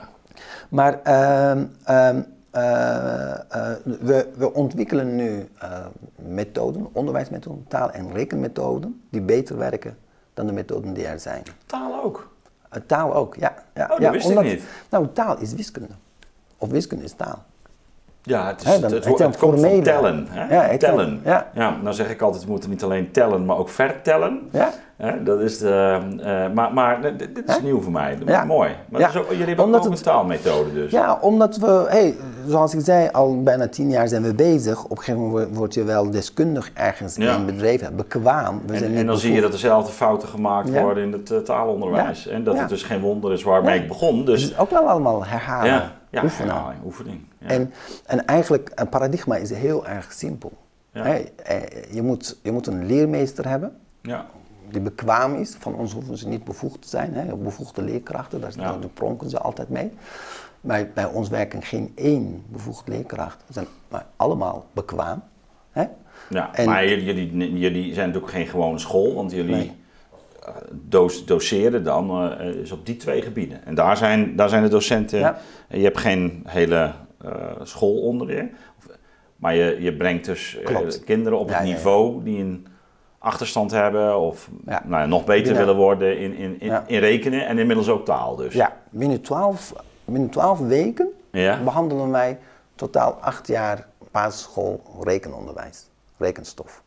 Maar 0.72 1.02
ehm, 1.02 1.66
ehm, 1.84 2.22
we, 3.82 4.30
we, 4.36 4.52
ontwikkelen 4.52 5.16
nu 5.16 5.48
methoden, 6.16 6.88
onderwijsmethoden, 6.92 7.64
taal- 7.68 7.90
en 7.90 8.12
rekenmethoden, 8.12 9.02
die 9.10 9.20
beter 9.20 9.58
werken 9.58 9.96
dan 10.34 10.46
de 10.46 10.52
methoden 10.52 10.92
die 10.92 11.06
er 11.06 11.20
zijn. 11.20 11.42
Taal 11.66 12.02
ook? 12.02 12.34
Taal 12.86 13.14
ook, 13.14 13.34
ja. 13.34 13.54
ja 13.74 13.82
oh, 13.82 13.88
dat 13.88 13.98
ja, 13.98 14.10
wist 14.10 14.26
omdat, 14.26 14.44
ik 14.44 14.50
niet. 14.50 14.62
Nou, 14.88 15.08
taal 15.12 15.38
is 15.38 15.52
wiskunde. 15.54 15.94
Of 16.58 16.70
wiskunde 16.70 17.04
is 17.04 17.12
taal. 17.12 17.44
Ja, 18.24 18.46
het, 18.46 18.60
is, 18.60 18.66
He, 18.66 18.80
dan, 18.80 18.82
het, 18.92 19.04
het, 19.04 19.18
het 19.18 19.36
komt 19.36 19.60
van 19.60 19.82
tellen. 19.82 20.26
Hè? 20.30 20.54
Ja, 20.54 20.76
tellen. 20.76 21.20
Ja. 21.24 21.50
ja, 21.54 21.76
nou 21.82 21.94
zeg 21.94 22.10
ik 22.10 22.20
altijd, 22.20 22.44
we 22.44 22.50
moeten 22.50 22.70
niet 22.70 22.82
alleen 22.82 23.10
tellen, 23.10 23.44
maar 23.44 23.56
ook 23.56 23.68
vertellen. 23.68 24.40
Ja. 24.50 24.72
dat 25.24 25.40
is 25.40 25.58
de, 25.58 25.98
uh, 26.18 26.54
maar, 26.54 26.72
maar 26.72 27.16
dit 27.16 27.42
is 27.46 27.60
nieuw 27.60 27.80
voor 27.80 27.92
mij. 27.92 28.18
Ja. 28.26 28.44
Mooi. 28.44 28.70
Maar 28.88 29.00
ja. 29.00 29.06
ook, 29.06 29.30
jullie 29.30 29.46
hebben 29.46 29.64
omdat 29.64 29.86
ook 29.86 29.92
een 29.92 30.02
taalmethode 30.02 30.72
dus. 30.72 30.90
Ja, 30.90 31.18
omdat 31.20 31.56
we, 31.56 31.84
hey, 31.88 32.16
zoals 32.46 32.74
ik 32.74 32.80
zei, 32.84 33.08
al 33.12 33.42
bijna 33.42 33.68
tien 33.68 33.90
jaar 33.90 34.08
zijn 34.08 34.22
we 34.22 34.34
bezig. 34.34 34.84
Op 34.84 34.90
een 34.90 34.96
gegeven 34.96 35.20
moment 35.20 35.56
word 35.56 35.74
je 35.74 35.84
wel 35.84 36.10
deskundig 36.10 36.70
ergens 36.74 37.16
in 37.16 37.26
een 37.26 37.46
bedrijf, 37.46 37.90
bekwaam. 37.90 38.60
We 38.66 38.72
en, 38.72 38.78
zijn 38.78 38.96
en 38.96 39.06
dan 39.06 39.18
zie 39.18 39.32
je 39.32 39.40
dat 39.40 39.52
dezelfde 39.52 39.92
fouten 39.92 40.28
gemaakt 40.28 40.70
worden 40.80 41.04
in 41.04 41.12
het 41.12 41.30
uh, 41.30 41.38
taalonderwijs. 41.38 42.26
En 42.26 42.44
dat 42.44 42.58
het 42.58 42.68
dus 42.68 42.82
geen 42.82 43.00
wonder 43.00 43.32
is 43.32 43.42
waarmee 43.42 43.80
ik 43.80 43.88
begon. 43.88 44.24
Dus... 44.24 44.42
Het 44.42 44.50
is 44.50 44.58
ook 44.58 44.70
wel 44.70 44.88
allemaal 44.88 45.24
herhalen. 45.24 46.00
Ja, 46.12 46.22
oefening. 46.22 46.84
oefening. 46.84 47.20
Ja. 47.38 47.46
En, 47.46 47.72
en 48.06 48.26
eigenlijk, 48.26 48.72
een 48.74 48.88
paradigma 48.88 49.36
is 49.36 49.50
heel 49.50 49.86
erg 49.86 50.12
simpel. 50.12 50.52
Ja. 50.92 51.18
je, 51.90 52.02
moet, 52.02 52.38
je 52.42 52.52
moet 52.52 52.66
een 52.66 52.86
leermeester 52.86 53.48
hebben 53.48 53.76
ja. 54.02 54.26
die 54.68 54.80
bekwaam 54.80 55.34
is. 55.34 55.54
Van 55.58 55.74
ons 55.74 55.92
hoeven 55.92 56.16
ze 56.16 56.28
niet 56.28 56.44
bevoegd 56.44 56.82
te 56.82 56.88
zijn. 56.88 57.42
Bevoegde 57.42 57.82
leerkrachten, 57.82 58.40
daar, 58.40 58.52
ja. 58.56 58.78
daar 58.78 58.88
pronken 58.88 59.30
ze 59.30 59.38
altijd 59.38 59.68
mee. 59.68 59.92
Maar 60.60 60.88
bij 60.94 61.04
ons 61.04 61.28
werken 61.28 61.62
geen 61.62 61.92
één 61.94 62.44
bevoegd 62.48 62.88
leerkracht. 62.88 63.42
Ze 63.46 63.52
zijn 63.52 63.66
maar 63.88 64.06
allemaal 64.16 64.66
bekwaam. 64.72 65.22
Ja, 66.28 66.54
en, 66.54 66.66
maar 66.66 66.88
jullie, 66.88 67.58
jullie 67.58 67.94
zijn 67.94 68.06
natuurlijk 68.06 68.32
geen 68.32 68.46
gewone 68.46 68.78
school, 68.78 69.14
want 69.14 69.32
jullie 69.32 69.72
doseren 71.26 71.84
dan 71.84 72.24
uh, 72.40 72.54
is 72.54 72.72
op 72.72 72.86
die 72.86 72.96
twee 72.96 73.22
gebieden. 73.22 73.64
En 73.64 73.74
daar 73.74 73.96
zijn, 73.96 74.36
daar 74.36 74.48
zijn 74.48 74.62
de 74.62 74.68
docenten. 74.68 75.18
Ja. 75.18 75.38
Je 75.68 75.82
hebt 75.82 75.98
geen 75.98 76.42
hele 76.46 76.92
uh, 77.24 77.30
school 77.62 78.00
onder 78.00 78.36
je. 78.36 78.48
Maar 79.36 79.54
je, 79.54 79.76
je 79.80 79.96
brengt 79.96 80.24
dus 80.24 80.58
uh, 80.68 80.78
kinderen 81.04 81.38
op 81.38 81.48
het 81.48 81.62
niveau 81.62 82.24
die 82.24 82.40
een 82.40 82.66
achterstand 83.18 83.70
hebben 83.70 84.18
of 84.18 84.48
nou, 84.84 85.08
nog 85.08 85.24
beter 85.24 85.56
willen 85.56 85.76
worden 85.76 86.18
in, 86.18 86.34
in, 86.34 86.60
in, 86.60 86.80
in, 86.86 86.98
rekenen 86.98 87.46
en 87.46 87.58
inmiddels 87.58 87.88
ook 87.88 88.04
taal. 88.04 88.36
Dus. 88.36 88.54
Ja, 88.54 88.76
binnen 88.90 89.20
twaalf, 89.20 89.74
binnen 90.04 90.30
twaalf 90.30 90.58
weken 90.58 91.08
behandelen 91.64 92.10
wij 92.10 92.38
totaal 92.74 93.12
acht 93.12 93.46
jaar 93.46 93.86
basisschool 94.10 94.82
rekenonderwijs, 95.00 95.88
rekenstof. 96.16 96.81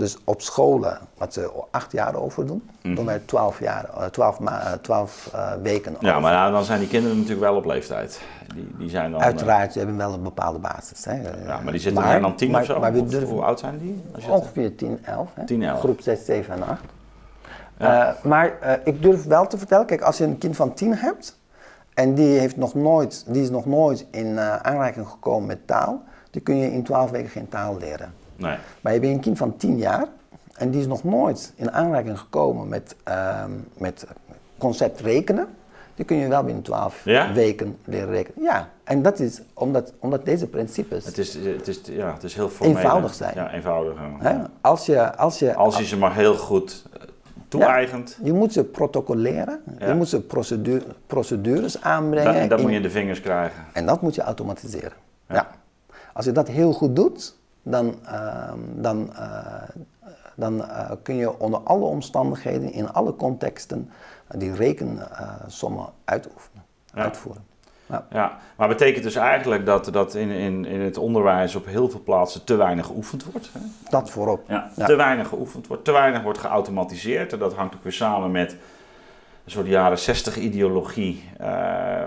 Dus 0.00 0.18
op 0.24 0.40
scholen, 0.40 0.98
wat 1.16 1.32
ze 1.32 1.50
acht 1.70 1.92
jaar 1.92 2.14
over 2.14 2.46
doen, 2.46 2.70
mm. 2.82 2.94
doen 2.94 3.04
wij 3.04 3.20
twaalf, 3.24 3.60
jaar, 3.60 3.84
eh, 3.84 4.04
twaalf, 4.04 4.38
ma 4.38 4.78
twaalf 4.82 5.30
uh, 5.34 5.52
weken 5.62 5.92
over. 5.94 6.06
Ja, 6.06 6.20
maar 6.20 6.32
nou, 6.32 6.52
dan 6.52 6.64
zijn 6.64 6.78
die 6.78 6.88
kinderen 6.88 7.16
natuurlijk 7.16 7.46
wel 7.46 7.56
op 7.56 7.64
leeftijd. 7.64 8.20
Die, 8.54 8.68
die 8.78 8.90
zijn 8.90 9.10
dan, 9.10 9.20
Uiteraard, 9.20 9.66
uh, 9.66 9.72
ze 9.72 9.78
hebben 9.78 9.96
wel 9.96 10.12
een 10.12 10.22
bepaalde 10.22 10.58
basis. 10.58 11.04
Hè. 11.04 11.12
Ja, 11.46 11.60
maar 11.62 11.72
die 11.72 11.80
zitten 11.80 12.02
maar, 12.02 12.20
dan 12.20 12.36
tien 12.36 12.50
maar, 12.50 12.60
of 12.60 12.66
zo? 12.66 12.80
Maar 12.80 12.92
we 12.92 13.04
durven, 13.04 13.28
hoe 13.28 13.42
oud 13.42 13.58
zijn 13.58 13.78
die? 13.78 14.02
Ongeveer 14.28 14.76
10, 14.76 14.98
11. 15.04 15.28
Hè? 15.34 15.44
10, 15.44 15.62
11. 15.62 15.78
Groep 15.78 16.00
6, 16.00 16.24
7 16.24 16.54
en 16.54 16.62
8. 16.62 16.82
Ja. 17.78 18.08
Uh, 18.08 18.24
maar 18.24 18.78
ik 18.84 19.02
durf 19.02 19.24
wel 19.24 19.46
te 19.46 19.58
vertellen, 19.58 19.86
kijk, 19.86 20.00
als 20.00 20.18
je 20.18 20.24
een 20.24 20.38
kind 20.38 20.56
van 20.56 20.74
10 20.74 20.94
hebt 20.94 21.38
en 21.94 22.14
die, 22.14 22.38
heeft 22.38 22.56
nog 22.56 22.74
nooit, 22.74 23.24
die 23.26 23.42
is 23.42 23.50
nog 23.50 23.66
nooit 23.66 24.06
in 24.10 24.40
aanraking 24.40 25.08
gekomen 25.08 25.46
met 25.46 25.66
taal, 25.66 26.02
die 26.30 26.42
kun 26.42 26.56
je 26.56 26.72
in 26.72 26.82
12 26.82 27.10
weken 27.10 27.30
geen 27.30 27.48
taal 27.48 27.76
leren. 27.78 28.12
Nee. 28.40 28.56
Maar 28.80 28.92
je 28.92 29.00
bent 29.00 29.14
een 29.14 29.20
kind 29.20 29.38
van 29.38 29.56
10 29.56 29.78
jaar 29.78 30.08
en 30.60 30.70
die 30.70 30.80
is 30.80 30.86
nog 30.86 31.04
nooit 31.04 31.52
in 31.56 31.72
aanraking 31.72 32.18
gekomen 32.18 32.68
met, 32.68 32.96
uh, 33.08 33.44
met 33.78 34.06
concept 34.58 35.00
rekenen. 35.00 35.48
Die 35.94 36.04
kun 36.04 36.16
je 36.16 36.28
wel 36.28 36.44
binnen 36.44 36.62
12 36.62 37.02
weken 37.34 37.78
leren 37.84 38.10
rekenen. 38.10 38.42
Ja, 38.42 38.68
en 38.84 39.02
dat 39.02 39.18
is 39.18 39.40
omdat, 39.54 39.92
omdat 39.98 40.24
deze 40.24 40.46
principes. 40.46 41.04
Het 41.04 41.18
is, 41.18 41.34
het 41.34 41.68
is, 41.68 41.80
ja, 41.84 42.12
het 42.12 42.22
is 42.22 42.34
heel 42.34 42.48
formeel. 42.48 42.76
Eenvoudig 42.76 43.14
zijn. 43.14 43.34
Ja, 43.34 43.52
eenvoudig. 43.52 43.98
Als, 44.60 44.86
je, 44.86 45.16
als, 45.16 45.38
je, 45.38 45.54
als 45.54 45.78
je 45.78 45.84
ze 45.84 45.96
maar 45.96 46.14
heel 46.14 46.36
goed 46.36 46.84
eh, 46.92 47.00
toe-eigent. 47.48 48.18
je 48.22 48.32
moet 48.32 48.52
ze 48.52 48.64
protocoleren, 48.64 49.60
je 49.78 49.94
moet 49.94 50.08
ze 50.08 50.20
procedure, 50.20 50.84
procedures 51.06 51.82
aanbrengen. 51.82 52.34
en 52.34 52.48
dat 52.48 52.60
moet 52.60 52.70
je 52.70 52.76
in 52.76 52.82
de 52.82 52.90
vingers 52.90 53.20
krijgen. 53.20 53.64
En 53.72 53.86
dat 53.86 54.02
moet 54.02 54.14
je 54.14 54.22
automatiseren. 54.22 54.92
ja. 55.28 55.50
Als 56.12 56.24
je 56.24 56.32
dat 56.32 56.48
heel 56.48 56.72
goed 56.72 56.96
doet, 56.96 57.34
dan, 57.62 57.94
ehm, 58.06 58.58
dan, 58.74 59.16
eh, 59.16 59.62
dan 60.34 60.64
eh, 60.64 60.90
kun 61.02 61.14
je 61.14 61.38
onder 61.38 61.60
alle 61.60 61.84
omstandigheden, 61.84 62.72
in 62.72 62.92
alle 62.92 63.16
contexten, 63.16 63.90
die 64.36 64.54
rekensommen 64.54 65.86
uitoefenen, 66.04 66.64
uitvoeren. 66.94 67.48
Ja. 67.86 68.06
ja. 68.10 68.38
maar 68.56 68.68
betekent 68.68 69.04
dus 69.04 69.14
eigenlijk 69.14 69.66
dat, 69.66 69.92
dat 69.92 70.14
in, 70.14 70.30
in, 70.30 70.64
in 70.64 70.80
het 70.80 70.96
onderwijs 70.96 71.54
op 71.54 71.66
heel 71.66 71.90
veel 71.90 72.02
plaatsen 72.02 72.44
te 72.44 72.56
weinig 72.56 72.86
geoefend 72.86 73.24
wordt? 73.24 73.50
Hè? 73.52 73.60
Dat 73.90 74.10
voorop. 74.10 74.44
Ja, 74.48 74.70
Te 74.76 74.96
weinig 74.96 75.28
geoefend 75.28 75.66
wordt, 75.66 75.84
te 75.84 75.92
weinig 75.92 76.22
wordt 76.22 76.38
geautomatiseerd. 76.38 77.32
En 77.32 77.38
dat 77.38 77.54
hangt 77.54 77.74
ook 77.74 77.82
weer 77.82 77.92
samen 77.92 78.30
met 78.30 78.56
een 79.50 79.56
soort 79.56 79.68
jaren 79.68 79.98
60 79.98 80.36
ideologie, 80.36 81.24
uh, 81.40 81.46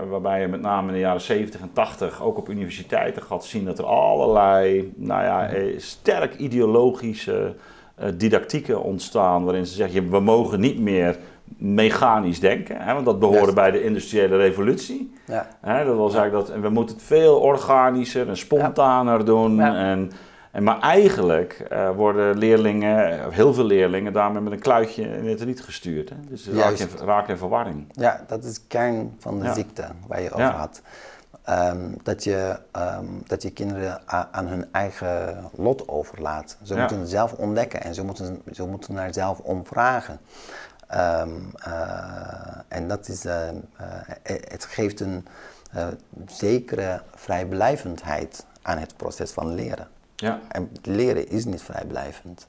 waarbij 0.08 0.40
je 0.40 0.48
met 0.48 0.60
name 0.60 0.86
in 0.86 0.92
de 0.92 1.00
jaren 1.00 1.20
70 1.20 1.60
en 1.60 1.70
80 1.72 2.22
ook 2.22 2.38
op 2.38 2.48
universiteiten 2.48 3.22
gaat 3.22 3.44
zien 3.44 3.64
dat 3.64 3.78
er 3.78 3.84
allerlei, 3.84 4.92
nou 4.96 5.22
ja, 5.22 5.48
eh, 5.48 5.78
sterk 5.78 6.34
ideologische 6.34 7.54
uh, 8.00 8.08
didactieken 8.14 8.82
ontstaan, 8.82 9.44
waarin 9.44 9.66
ze 9.66 9.74
zeggen, 9.74 10.10
we 10.10 10.20
mogen 10.20 10.60
niet 10.60 10.78
meer 10.78 11.16
mechanisch 11.56 12.40
denken, 12.40 12.80
hè, 12.80 12.92
want 12.92 13.04
dat 13.04 13.18
behoorde 13.18 13.52
bij 13.52 13.70
de 13.70 13.84
industriële 13.84 14.36
revolutie. 14.36 15.12
Ja. 15.26 15.48
Hè, 15.60 15.84
dat 15.84 15.96
was 15.96 16.14
eigenlijk 16.14 16.46
dat, 16.46 16.56
en 16.56 16.62
we 16.62 16.68
moeten 16.68 16.94
het 16.94 17.04
veel 17.04 17.36
organischer 17.36 18.28
en 18.28 18.36
spontaner 18.36 19.24
doen. 19.24 19.60
En, 19.60 20.10
en, 20.54 20.62
maar 20.62 20.80
eigenlijk 20.80 21.66
uh, 21.72 21.90
worden 21.90 22.38
leerlingen, 22.38 23.32
heel 23.32 23.54
veel 23.54 23.64
leerlingen, 23.64 24.12
daarmee 24.12 24.42
met 24.42 24.52
een 24.52 24.58
kluitje 24.58 25.02
in 25.02 25.28
het 25.28 25.46
niet 25.46 25.62
gestuurd. 25.62 26.08
Hè? 26.08 26.16
Dus 26.28 26.44
ze 26.44 26.52
raken 26.52 26.78
in, 26.78 27.06
raak 27.06 27.28
in 27.28 27.36
verwarring. 27.36 27.86
Ja, 27.92 28.24
dat 28.26 28.44
is 28.44 28.66
kern 28.66 29.14
van 29.18 29.40
de 29.40 29.52
ziekte 29.52 29.84
waar 30.06 30.22
je 30.22 30.30
over 30.30 30.44
had. 30.44 30.82
Um, 31.50 31.96
dat, 32.02 32.24
je, 32.24 32.58
um, 32.76 33.22
dat 33.26 33.42
je 33.42 33.50
kinderen 33.50 34.08
aan 34.32 34.46
hun 34.46 34.72
eigen 34.72 35.36
lot 35.54 35.88
overlaat. 35.88 36.56
Ze 36.62 36.76
moeten 36.76 37.06
zelf 37.06 37.32
ontdekken 37.32 37.82
en 37.82 37.94
ze 37.94 38.04
moeten, 38.04 38.42
ze 38.52 38.66
moeten 38.66 38.94
naar 38.94 39.14
zelf 39.14 39.38
omvragen. 39.38 40.20
Um, 40.94 41.52
uh, 41.66 42.58
en 42.68 42.88
dat 42.88 43.08
is, 43.08 43.24
uh, 43.24 43.32
het 44.22 44.64
geeft 44.64 45.00
een 45.00 45.26
zekere 46.26 47.02
vrijblijvendheid 47.14 48.46
aan 48.62 48.78
het 48.78 48.96
proces 48.96 49.30
van 49.30 49.54
leren. 49.54 49.88
Ja. 50.16 50.40
En 50.48 50.70
leren 50.82 51.28
is 51.28 51.44
niet 51.44 51.62
vrijblijvend. 51.62 52.48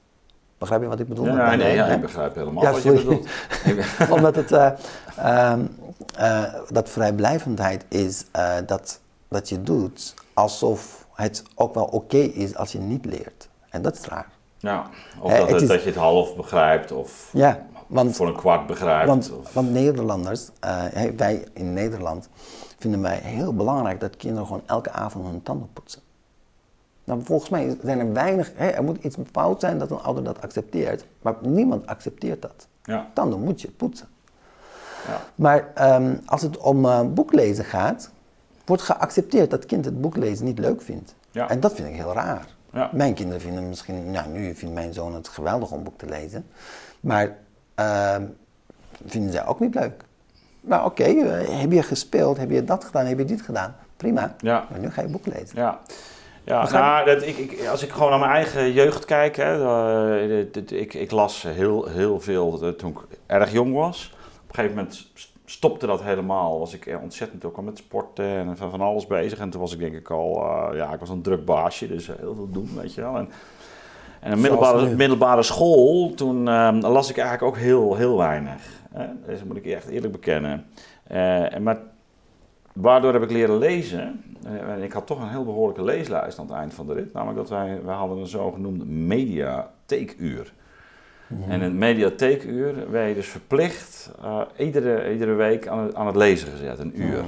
Begrijp 0.58 0.82
je 0.82 0.88
wat 0.88 0.99
ik 0.99 1.08
bedoel? 1.08 1.25
Ja, 1.25 1.56
nee, 1.56 1.75
ja, 1.75 1.86
ik 1.86 2.01
begrijp 2.01 2.36
helemaal 2.36 2.63
ja, 2.63 2.71
wat 2.71 2.84
je 2.84 2.91
bedoelt. 2.91 3.28
Omdat 4.15 4.36
het, 4.36 4.51
uh, 4.51 4.71
uh, 5.19 5.54
uh, 6.19 6.54
dat 6.69 6.89
vrijblijvendheid 6.89 7.86
is 7.89 8.25
dat, 8.65 8.99
dat 9.28 9.49
je 9.49 9.62
doet 9.62 10.13
alsof 10.34 11.08
het 11.13 11.43
ook 11.56 11.73
wel 11.73 11.86
oké 11.86 12.17
is 12.17 12.56
als 12.56 12.71
je 12.71 12.80
niet 12.80 13.06
leert. 13.06 13.49
En 13.69 13.82
dat 13.82 13.95
is 13.95 14.06
raar. 14.06 14.30
Ja, 14.58 14.89
of 15.19 15.38
dat, 15.38 15.49
het, 15.49 15.67
dat 15.67 15.82
je 15.82 15.89
het 15.89 15.97
half 15.97 16.36
begrijpt 16.36 16.91
of 16.91 17.30
ja, 17.34 17.65
want, 17.88 18.15
voor 18.15 18.28
een 18.28 18.36
kwart 18.36 18.67
begrijpt. 18.67 19.08
Want, 19.08 19.32
want 19.51 19.71
Nederlanders, 19.71 20.49
wij 21.17 21.45
in 21.54 21.73
Nederland, 21.73 22.30
vinden 22.80 23.01
wij 23.01 23.19
heel 23.23 23.54
belangrijk 23.54 23.99
dat 23.99 24.17
kinderen 24.17 24.45
gewoon 24.45 24.63
elke 24.65 24.91
avond 24.91 25.25
hun 25.25 25.43
tanden 25.43 25.69
poetsen. 25.73 26.01
Nou, 27.05 27.21
volgens 27.23 27.49
mij 27.49 27.77
zijn 27.83 27.99
er 27.99 28.13
weinig, 28.13 28.51
hè, 28.55 28.67
er 28.67 28.83
moet 28.83 29.03
iets 29.03 29.17
fout 29.31 29.59
zijn 29.59 29.77
dat 29.77 29.91
een 29.91 29.99
ouder 29.99 30.23
dat 30.23 30.41
accepteert, 30.41 31.05
maar 31.21 31.35
niemand 31.41 31.87
accepteert 31.87 32.41
dat. 32.41 32.67
Ja. 32.83 33.07
Dan 33.13 33.43
moet 33.43 33.61
je 33.61 33.71
poetsen. 33.71 34.07
Ja. 35.07 35.21
Maar 35.35 35.71
um, 36.01 36.19
als 36.25 36.41
het 36.41 36.57
om 36.57 36.85
uh, 36.85 37.01
boeklezen 37.01 37.65
gaat, 37.65 38.09
wordt 38.65 38.81
geaccepteerd 38.81 39.49
dat 39.49 39.59
het 39.59 39.67
kind 39.67 39.85
het 39.85 40.01
boeklezen 40.01 40.45
niet 40.45 40.59
leuk 40.59 40.81
vindt. 40.81 41.15
Ja. 41.31 41.49
En 41.49 41.59
dat 41.59 41.73
vind 41.73 41.87
ik 41.87 41.95
heel 41.95 42.13
raar. 42.13 42.47
Ja. 42.73 42.89
Mijn 42.93 43.13
kinderen 43.13 43.41
vinden 43.41 43.69
misschien, 43.69 44.11
nou 44.11 44.29
nu 44.29 44.55
vindt 44.55 44.73
mijn 44.73 44.93
zoon 44.93 45.13
het 45.13 45.27
geweldig 45.27 45.71
om 45.71 45.83
boek 45.83 45.97
te 45.97 46.05
lezen, 46.05 46.45
maar 46.99 47.37
uh, 47.79 48.15
vinden 49.05 49.31
zij 49.31 49.45
ook 49.45 49.59
niet 49.59 49.75
leuk. 49.75 50.03
nou 50.61 50.85
oké, 50.85 51.03
heb 51.03 51.71
je 51.71 51.83
gespeeld, 51.83 52.37
heb 52.37 52.49
je 52.49 52.63
dat 52.63 52.83
gedaan, 52.83 53.05
heb 53.05 53.17
je 53.17 53.25
dit 53.25 53.41
gedaan? 53.41 53.75
Prima, 53.97 54.35
ja. 54.37 54.67
maar 54.69 54.79
nu 54.79 54.91
ga 54.91 55.01
je 55.01 55.07
boek 55.07 55.25
lezen. 55.25 55.57
Ja. 55.59 55.79
Ja, 56.45 56.69
nou, 56.71 57.05
dat, 57.05 57.27
ik, 57.27 57.38
ik, 57.38 57.67
als 57.67 57.84
ik 57.84 57.89
gewoon 57.89 58.10
naar 58.10 58.19
mijn 58.19 58.31
eigen 58.31 58.71
jeugd 58.71 59.05
kijk, 59.05 59.36
hè, 59.36 60.19
ik, 60.69 60.93
ik, 60.93 61.12
las 61.12 61.43
heel, 61.43 61.86
heel 61.86 62.19
veel 62.19 62.75
toen 62.75 62.89
ik 62.91 63.17
erg 63.25 63.51
jong 63.51 63.73
was. 63.73 64.13
Op 64.13 64.49
een 64.49 64.55
gegeven 64.55 64.75
moment 64.75 65.08
stopte 65.45 65.86
dat 65.86 66.03
helemaal. 66.03 66.60
Was 66.60 66.73
ik 66.73 66.97
ontzettend 67.01 67.45
ook 67.45 67.58
al 67.58 67.63
met 67.63 67.77
sporten 67.77 68.25
en 68.25 68.58
van, 68.58 68.69
van 68.69 68.81
alles 68.81 69.08
bezig. 69.08 69.39
En 69.39 69.49
toen 69.49 69.62
was 69.62 69.73
ik 69.73 69.79
denk 69.79 69.95
ik 69.95 70.10
al, 70.10 70.43
uh, 70.43 70.77
ja, 70.77 70.93
ik 70.93 70.99
was 70.99 71.10
een 71.10 71.21
druk 71.21 71.45
baasje, 71.45 71.88
dus 71.88 72.08
heel 72.08 72.36
veel 72.36 72.49
doen, 72.51 72.69
weet 72.75 72.93
je 72.93 73.01
wel. 73.01 73.17
En, 73.17 73.29
en 74.19 74.31
een 74.31 74.41
middelbare, 74.41 74.95
middelbare 74.95 75.43
school, 75.43 76.13
toen 76.13 76.47
uh, 76.47 76.77
las 76.79 77.10
ik 77.10 77.17
eigenlijk 77.17 77.55
ook 77.55 77.62
heel, 77.62 77.95
heel 77.95 78.17
weinig. 78.17 78.63
Hè? 78.93 79.05
Dus 79.25 79.39
dat 79.39 79.47
moet 79.47 79.58
ik 79.58 79.65
echt 79.65 79.88
eerlijk 79.88 80.12
bekennen. 80.12 80.65
En 81.08 81.63
maar 81.63 81.77
waardoor 82.75 83.13
heb 83.13 83.23
ik 83.23 83.31
leren 83.31 83.57
lezen. 83.57 84.23
En 84.43 84.83
ik 84.83 84.91
had 84.91 85.07
toch 85.07 85.21
een 85.21 85.29
heel 85.29 85.43
behoorlijke 85.43 85.83
leeslijst 85.83 86.39
aan 86.39 86.45
het 86.45 86.55
eind 86.55 86.73
van 86.73 86.88
de 86.88 86.93
rit. 86.93 87.13
Namelijk 87.13 87.38
dat 87.38 87.49
wij, 87.49 87.81
wij 87.85 87.95
hadden 87.95 88.17
een 88.17 88.27
zogenoemde 88.27 88.85
mediatheekuur. 88.85 90.53
En 91.47 91.61
een 91.61 91.77
mediatheekuur 91.77 92.91
werd 92.91 93.07
je 93.07 93.13
dus 93.15 93.27
verplicht 93.27 94.11
uh, 94.23 94.41
iedere, 94.57 95.11
iedere 95.11 95.33
week 95.33 95.67
aan 95.67 95.79
het, 95.79 95.95
aan 95.95 96.07
het 96.07 96.15
lezen 96.15 96.47
gezet, 96.47 96.79
een 96.79 97.01
uur. 97.01 97.23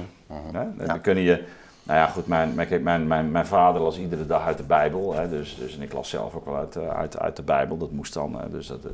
Dan 0.86 1.00
kun 1.00 1.18
je, 1.18 1.44
nou 1.82 1.98
ja 1.98 2.06
goed, 2.06 2.26
mijn, 2.26 2.54
mijn, 2.82 3.06
mijn, 3.06 3.30
mijn 3.30 3.46
vader 3.46 3.80
las 3.80 3.98
iedere 3.98 4.26
dag 4.26 4.46
uit 4.46 4.56
de 4.56 4.62
Bijbel. 4.62 5.14
Hè, 5.14 5.28
dus, 5.28 5.56
dus, 5.56 5.76
en 5.76 5.82
ik 5.82 5.92
las 5.92 6.08
zelf 6.08 6.34
ook 6.34 6.44
wel 6.44 6.56
uit, 6.56 6.76
eh, 6.76 6.88
uit, 6.88 7.18
uit 7.18 7.36
de 7.36 7.42
Bijbel, 7.42 7.76
dat 7.76 7.90
moest 7.90 8.14
dan. 8.14 8.40
dus 8.50 8.66
dat, 8.66 8.84
eh, 8.84 8.90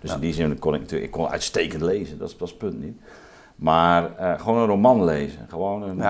dus 0.00 0.12
in 0.12 0.20
die 0.20 0.32
zin 0.32 0.58
kon 0.58 0.74
ik 0.74 0.80
natuurlijk, 0.80 1.06
ik 1.06 1.18
kon 1.18 1.28
uitstekend 1.28 1.82
lezen, 1.82 2.18
dat 2.18 2.28
is, 2.28 2.36
dat 2.36 2.48
is 2.48 2.54
het 2.54 2.62
punt 2.62 2.80
niet. 2.82 2.98
Maar 3.56 4.10
uh, 4.20 4.40
gewoon 4.40 4.58
een 4.58 4.66
roman 4.66 5.04
lezen. 5.04 5.46
Gewoon 5.48 5.82
een, 5.82 6.00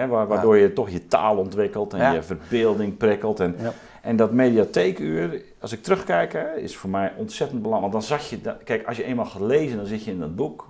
een, 0.00 0.08
waardoor 0.08 0.56
je 0.56 0.72
toch 0.72 0.90
je 0.90 1.06
taal 1.06 1.36
ontwikkelt 1.36 1.94
en 1.94 2.12
je 2.14 2.22
verbeelding 2.22 2.96
prikkelt. 2.96 3.40
En, 3.40 3.56
en 4.02 4.16
dat 4.16 4.32
mediatheekuur, 4.32 5.42
als 5.60 5.72
ik 5.72 5.82
terugkijk, 5.82 6.32
hè, 6.32 6.56
is 6.56 6.76
voor 6.76 6.90
mij 6.90 7.12
ontzettend 7.16 7.62
belangrijk. 7.62 7.92
Want 7.92 8.08
dan 8.08 8.18
zag 8.18 8.30
je, 8.30 8.56
kijk, 8.64 8.86
als 8.86 8.96
je 8.96 9.04
eenmaal 9.04 9.24
gaat 9.24 9.42
lezen, 9.42 9.76
dan 9.76 9.86
zit 9.86 10.04
je 10.04 10.10
in 10.10 10.18
dat 10.18 10.36
boek. 10.36 10.66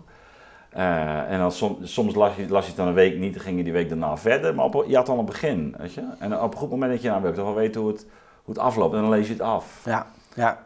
Uh, 0.77 1.31
en 1.31 1.39
dan 1.39 1.53
soms, 1.53 1.93
soms 1.93 2.15
las, 2.15 2.37
je, 2.37 2.49
las 2.49 2.63
je 2.63 2.69
het 2.69 2.77
dan 2.77 2.87
een 2.87 2.95
week 2.95 3.19
niet, 3.19 3.33
dan 3.35 3.43
ging 3.43 3.57
je 3.57 3.65
die 3.65 3.73
week 3.73 3.89
daarna 3.89 4.17
verder. 4.17 4.55
Maar 4.55 4.65
op, 4.65 4.85
je 4.87 4.97
had 4.97 5.09
al 5.09 5.19
een 5.19 5.25
begin, 5.25 5.75
weet 5.79 5.95
je. 5.95 6.03
En 6.19 6.41
op 6.41 6.53
een 6.53 6.59
goed 6.59 6.71
moment 6.71 6.93
dat 6.93 7.03
je 7.03 7.09
nou 7.09 7.23
wil, 7.23 7.33
toch 7.33 7.45
wel 7.45 7.55
weten 7.55 7.81
hoe 7.81 7.91
het, 7.91 8.07
hoe 8.45 8.55
het 8.55 8.63
afloopt. 8.63 8.95
En 8.95 9.01
dan 9.01 9.11
lees 9.11 9.27
je 9.27 9.33
het 9.33 9.43
af. 9.43 9.83
Ja, 9.85 10.07
ja. 10.35 10.65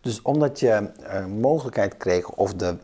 Dus 0.00 0.22
omdat 0.22 0.60
je 0.60 0.90
uh, 1.00 1.26
mogelijkheid 1.26 1.96
kreeg 1.96 2.30
of 2.30 2.54
de 2.54 2.76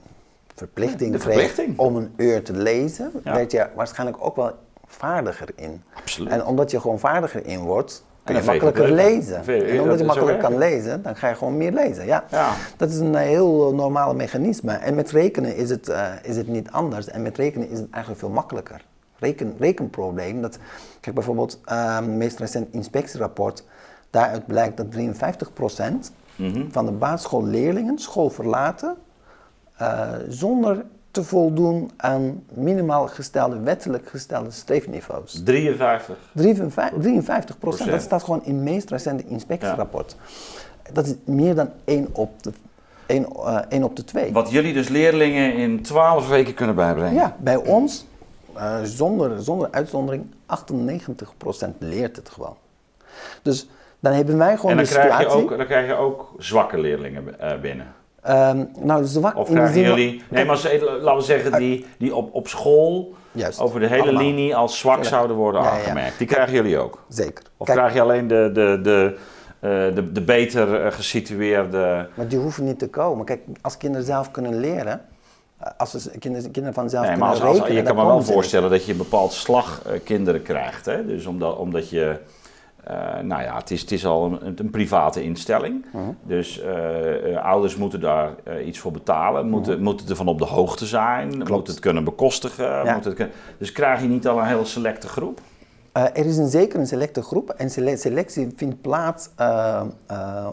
verplichting, 0.54 1.12
de 1.12 1.18
verplichting. 1.18 1.76
kreeg 1.76 1.86
om 1.86 1.96
een 1.96 2.12
uur 2.16 2.42
te 2.42 2.52
lezen, 2.52 3.12
werd 3.22 3.52
je 3.52 3.66
waarschijnlijk 3.74 4.24
ook 4.24 4.36
wel 4.36 4.52
vaardiger 4.86 5.48
in. 5.54 5.82
Absoluut. 5.94 6.32
En 6.32 6.44
omdat 6.44 6.70
je 6.70 6.80
gewoon 6.80 6.98
vaardiger 6.98 7.46
in 7.46 7.58
wordt, 7.58 8.04
kun 8.24 8.34
je 8.34 8.42
makkelijker 8.42 8.92
lezen. 8.92 9.46
en 9.46 9.80
omdat 9.80 9.98
je 9.98 10.04
makkelijker 10.04 10.42
kan 10.48 10.58
lezen, 10.58 11.02
dan 11.02 11.16
ga 11.16 11.28
je 11.28 11.34
gewoon 11.34 11.56
meer 11.56 11.72
lezen. 11.72 12.06
Ja. 12.06 12.24
ja. 12.30 12.52
Dat 12.76 12.90
is 12.90 12.98
een 12.98 13.14
heel 13.14 13.74
normaal 13.74 14.14
mechanisme. 14.14 14.72
En 14.72 14.94
met 14.94 15.10
rekenen 15.10 15.56
is 15.56 15.70
het, 15.70 15.88
uh, 15.88 16.12
is 16.22 16.36
het 16.36 16.48
niet 16.48 16.70
anders. 16.70 17.08
En 17.08 17.22
met 17.22 17.36
rekenen 17.36 17.70
is 17.70 17.78
het 17.78 17.90
eigenlijk 17.90 18.22
veel 18.22 18.32
makkelijker. 18.32 18.84
Reken, 19.18 19.54
rekenprobleem, 19.58 20.42
dat, 20.42 20.58
kijk 21.00 21.14
bijvoorbeeld, 21.14 21.60
uh, 21.66 21.96
het 21.96 22.06
meest 22.06 22.38
recent 22.38 22.72
inspectierapport, 22.72 23.64
daaruit 24.10 24.46
blijkt 24.46 24.76
dat 24.76 24.86
53% 24.86 26.12
mm 26.36 26.72
van 26.72 26.86
de 26.86 26.92
basisschoolleerlingen 26.92 27.98
school 27.98 28.30
verlaten 28.30 28.96
uh, 29.80 30.12
zonder 30.28 30.84
te 31.14 31.24
voldoen 31.24 31.90
aan 31.96 32.42
minimaal 32.48 33.06
gestelde, 33.06 33.60
wettelijk 33.60 34.08
gestelde 34.08 34.50
streefniveaus. 34.50 35.40
53? 35.44 36.16
53, 36.32 37.58
procent. 37.58 37.90
Dat 37.90 38.02
staat 38.02 38.22
gewoon 38.22 38.44
in 38.44 38.54
het 38.54 38.64
meest 38.64 38.90
recente 38.90 39.24
inspectierapport. 39.26 40.16
Dat 40.92 41.06
is 41.06 41.14
meer 41.24 41.54
dan 41.54 41.70
1 41.84 42.08
op 42.12 42.42
de 42.42 42.52
1, 43.06 43.26
uh, 43.36 43.58
1 43.68 43.84
op 43.84 43.96
de 43.96 44.04
2. 44.04 44.32
Wat 44.32 44.50
jullie 44.50 44.72
dus 44.72 44.88
leerlingen 44.88 45.54
in 45.54 45.82
12 45.82 46.28
weken 46.28 46.54
kunnen 46.54 46.74
bijbrengen? 46.74 47.14
Ja, 47.14 47.36
bij 47.40 47.56
ons, 47.56 48.06
uh, 48.56 48.76
zonder, 48.82 49.42
zonder 49.42 49.68
uitzondering, 49.70 50.24
98% 50.46 51.68
leert 51.78 52.16
het 52.16 52.28
gewoon. 52.28 52.56
Dus 53.42 53.68
dan 54.00 54.12
hebben 54.12 54.38
wij 54.38 54.56
gewoon 54.56 54.70
en 54.70 54.76
dan 54.76 54.86
de 54.86 54.92
krijg 54.92 55.12
situatie... 55.12 55.38
Je 55.38 55.42
ook, 55.42 55.56
dan 55.56 55.66
krijg 55.66 55.86
je 55.86 55.94
ook 55.94 56.34
zwakke 56.38 56.78
leerlingen 56.78 57.36
binnen? 57.60 57.86
Um, 58.28 58.70
nou, 58.78 59.04
zwak 59.04 59.36
of 59.36 59.48
jullie, 59.74 60.22
nee, 60.30 60.44
maar 60.44 60.56
laten 61.00 61.16
we 61.16 61.22
zeggen, 61.22 61.52
die, 61.58 61.86
die 61.98 62.14
op, 62.14 62.34
op 62.34 62.48
school 62.48 63.14
Juist, 63.32 63.60
over 63.60 63.80
de 63.80 63.86
hele 63.86 64.12
linie 64.12 64.56
als 64.56 64.78
zwak 64.78 65.04
zouden 65.04 65.36
worden 65.36 65.60
aangemerkt. 65.60 66.18
Die 66.18 66.26
krijgen 66.26 66.54
jullie 66.54 66.78
ook? 66.78 67.04
Zeker. 67.08 67.44
Of 67.56 67.66
krijg 67.66 67.94
je 67.94 68.00
alleen 68.00 68.26
de, 68.26 68.50
de, 68.52 68.78
de, 68.82 69.16
uh, 69.60 69.94
de, 69.94 70.12
de 70.12 70.20
beter 70.20 70.84
uh, 70.84 70.92
gesitueerde... 70.92 72.08
Maar 72.14 72.28
die 72.28 72.38
hoeven 72.38 72.64
niet 72.64 72.78
te 72.78 72.88
komen. 72.88 73.24
Kijk, 73.24 73.40
als 73.60 73.76
kinderen 73.76 74.06
zelf 74.06 74.30
kunnen 74.30 74.60
leren, 74.60 75.00
eh, 75.58 75.70
als 75.76 75.90
ze 75.90 76.18
kinderen, 76.18 76.50
kinderen 76.50 76.74
vanzelf 76.74 77.02
nee, 77.06 77.12
kunnen 77.12 77.30
als, 77.30 77.40
rekenen... 77.40 77.74
je 77.74 77.82
kan 77.82 77.96
me 77.96 78.04
wel 78.04 78.22
voorstellen 78.22 78.70
dat 78.70 78.84
je 78.84 78.92
een 78.92 78.98
bepaald 78.98 79.32
slag 79.32 79.82
kinderen 80.04 80.42
krijgt. 80.42 80.86
Hè? 80.86 81.06
Dus 81.06 81.26
omdat, 81.26 81.56
omdat 81.56 81.90
je 81.90 82.18
uh, 82.90 83.18
nou 83.22 83.42
ja, 83.42 83.56
het 83.56 83.70
is, 83.70 83.80
het 83.80 83.92
is 83.92 84.06
al 84.06 84.38
een, 84.42 84.54
een 84.56 84.70
private 84.70 85.22
instelling. 85.22 85.84
Uh. 85.86 85.92
-huh. 85.92 86.02
Dus 86.22 86.62
uh, 86.62 87.44
ouders 87.44 87.76
moeten 87.76 88.00
daar 88.00 88.34
iets 88.64 88.78
voor 88.78 88.92
betalen, 88.92 89.48
moeten. 89.48 89.72
-huh. 89.72 89.82
moeten 89.82 90.08
ervan 90.08 90.28
op 90.28 90.38
de 90.38 90.44
hoogte 90.44 90.86
zijn, 90.86 91.30
Klopt. 91.30 91.50
moeten 91.50 91.72
het 91.72 91.82
kunnen 91.82 92.04
bekostigen. 92.04 92.64
Ja. 92.64 92.92
Moeten 92.92 93.10
het 93.10 93.14
kunnen... 93.14 93.34
Dus 93.58 93.72
krijg 93.72 94.00
je 94.00 94.08
niet 94.08 94.28
al 94.28 94.38
een 94.38 94.46
hele 94.46 94.64
selecte 94.64 95.08
groep? 95.08 95.40
er 95.92 96.26
is 96.26 96.36
een, 96.36 96.48
zeker 96.48 96.80
een 96.80 96.86
selecte 96.86 97.22
groep 97.22 97.50
en 97.50 97.70
selectie 97.70 98.52
vindt 98.56 98.80
plaats 98.80 99.28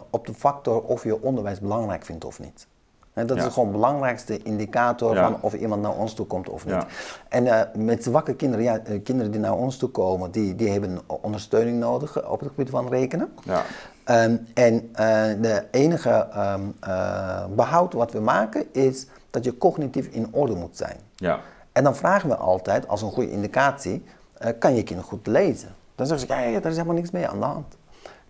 op 0.10 0.26
de 0.26 0.34
factor 0.34 0.82
of 0.82 1.04
je 1.04 1.22
onderwijs 1.22 1.60
belangrijk 1.60 2.06
vindt 2.06 2.26
of 2.26 2.40
niet. 2.40 2.68
En 3.14 3.28
dat 3.28 3.38
is 3.38 3.44
gewoon 3.44 3.66
de 3.66 3.78
belangrijkste 3.78 4.44
indicator 4.44 5.16
van 5.16 5.38
of 5.42 5.54
iemand 5.54 5.82
naar 5.82 5.96
ons 5.96 6.14
toe 6.14 6.26
komt 6.26 6.50
of 6.50 6.66
niet. 6.66 6.86
En 7.30 7.46
uh, 7.46 7.62
met 7.76 8.04
zwakke 8.04 8.36
kinderen, 8.36 8.66
ja, 8.66 8.80
uh, 8.90 9.04
kinderen 9.04 9.32
die 9.32 9.42
naar 9.42 9.56
ons 9.56 9.78
toe 9.78 9.90
komen, 9.90 10.32
die, 10.32 10.56
die 10.56 10.70
hebben 10.70 11.00
ondersteuning 11.06 11.80
nodig 11.80 12.30
op 12.30 12.40
het 12.40 12.50
gebied 12.50 12.70
van 12.70 12.90
rekenen. 12.90 13.34
Ja. 13.44 13.64
Um, 14.24 14.48
en 14.54 14.74
uh, 14.74 14.90
de 15.42 15.64
enige 15.72 16.28
um, 16.38 16.76
behoud 17.56 17.94
wat 17.94 18.12
we 18.12 18.20
maken 18.20 18.74
is 18.74 19.08
dat 19.30 19.44
je 19.44 19.58
cognitief 19.58 20.08
in 20.08 20.28
orde 20.32 20.56
moet 20.56 20.78
zijn. 20.78 20.98
Ja. 21.16 21.40
En 21.72 21.84
dan 21.84 21.96
vragen 21.96 22.30
we 22.30 22.36
altijd, 22.36 22.88
als 22.88 23.02
een 23.02 23.12
goede 23.12 23.32
indicatie, 23.32 24.04
kan 24.60 24.76
je 24.76 24.84
kind 24.84 25.04
goed 25.04 25.28
lezen? 25.28 25.70
Dan 25.96 26.08
zeggen 26.08 26.28
ze, 26.28 26.34
ja, 26.34 26.40
ja, 26.40 26.60
daar 26.60 26.72
is 26.72 26.78
helemaal 26.78 26.96
niks 26.96 27.12
mee 27.12 27.28
aan 27.28 27.40
de 27.40 27.46
hand. 27.46 27.78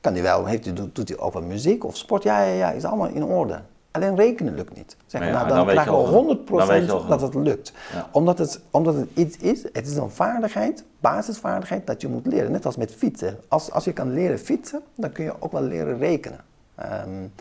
Kan 0.01 0.13
hij 0.13 0.21
wel, 0.21 0.45
heeft 0.45 0.65
hij, 0.65 0.73
doet 0.73 1.09
hij 1.09 1.17
ook 1.17 1.33
wat 1.33 1.43
muziek 1.43 1.83
of 1.83 1.97
sport? 1.97 2.23
Ja, 2.23 2.43
ja, 2.43 2.53
ja, 2.53 2.71
is 2.71 2.85
allemaal 2.85 3.07
in 3.07 3.23
orde. 3.23 3.61
Alleen 3.91 4.15
rekenen 4.15 4.55
lukt 4.55 4.75
niet. 4.75 4.95
Zeg, 5.05 5.21
nou, 5.21 5.47
dan, 5.47 5.57
dan 5.57 5.67
krijgen 5.67 5.93
we 5.93 6.37
100% 7.03 7.07
dat 7.07 7.21
het 7.21 7.33
lukt. 7.35 7.73
Omdat, 8.11 8.37
het, 8.37 8.59
omdat 8.71 8.95
het 8.95 9.07
iets 9.13 9.37
is, 9.37 9.63
het 9.73 9.87
is 9.87 9.95
een 9.95 10.09
vaardigheid, 10.09 10.83
basisvaardigheid 10.99 11.87
dat 11.87 12.01
je 12.01 12.07
moet 12.07 12.25
leren. 12.25 12.51
Net 12.51 12.65
als 12.65 12.75
met 12.75 12.93
fietsen. 12.93 13.39
Als, 13.47 13.71
als 13.71 13.83
je 13.83 13.93
kan 13.93 14.13
leren 14.13 14.39
fietsen, 14.39 14.81
dan 14.95 15.11
kun 15.11 15.23
je 15.23 15.33
ook 15.39 15.51
wel 15.51 15.63
leren 15.63 15.97
rekenen. 15.97 16.39
Um, 17.05 17.33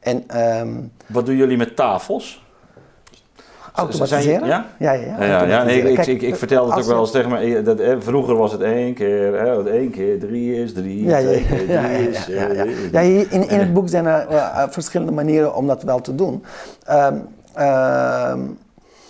en, 0.00 0.40
um, 0.58 0.92
Wat 1.06 1.26
doen 1.26 1.36
jullie 1.36 1.56
met 1.56 1.76
tafels? 1.76 2.46
Automatiseren? 3.78 4.46
Ja? 4.46 4.66
Ja, 4.78 4.92
ja. 4.92 5.16
ja, 5.18 5.24
ja, 5.24 5.44
ja 5.44 5.62
nee, 5.62 5.92
ik, 5.92 6.06
ik, 6.06 6.22
ik, 6.22 6.36
vertel 6.36 6.70
het 6.70 6.78
ook 6.78 6.84
wel 6.84 7.00
eens 7.00 7.10
tegen 7.10 7.30
me. 7.30 7.62
Dat, 7.62 7.78
eh, 7.78 7.96
vroeger 7.98 8.36
was 8.36 8.52
het 8.52 8.60
één 8.60 8.94
keer, 8.94 9.40
hè, 9.40 9.70
één 9.70 9.90
keer 9.90 10.18
drie 10.18 10.62
is 10.62 10.72
drie, 10.72 11.04
ja, 11.04 11.18
twee 11.18 11.46
keer 11.46 11.56
drie 11.56 11.72
ja, 11.72 11.82
is... 11.88 12.26
Ja, 12.26 12.52
ja, 12.52 12.64
ja. 12.92 13.00
in, 13.00 13.48
in 13.48 13.58
het 13.58 13.72
boek 13.72 13.88
zijn 13.88 14.06
er 14.06 14.26
uh, 14.30 14.62
verschillende 14.68 15.12
manieren 15.12 15.54
om 15.54 15.66
dat 15.66 15.82
wel 15.82 16.00
te 16.00 16.14
doen. 16.14 16.44
Um, 16.90 17.28
um, 17.64 18.58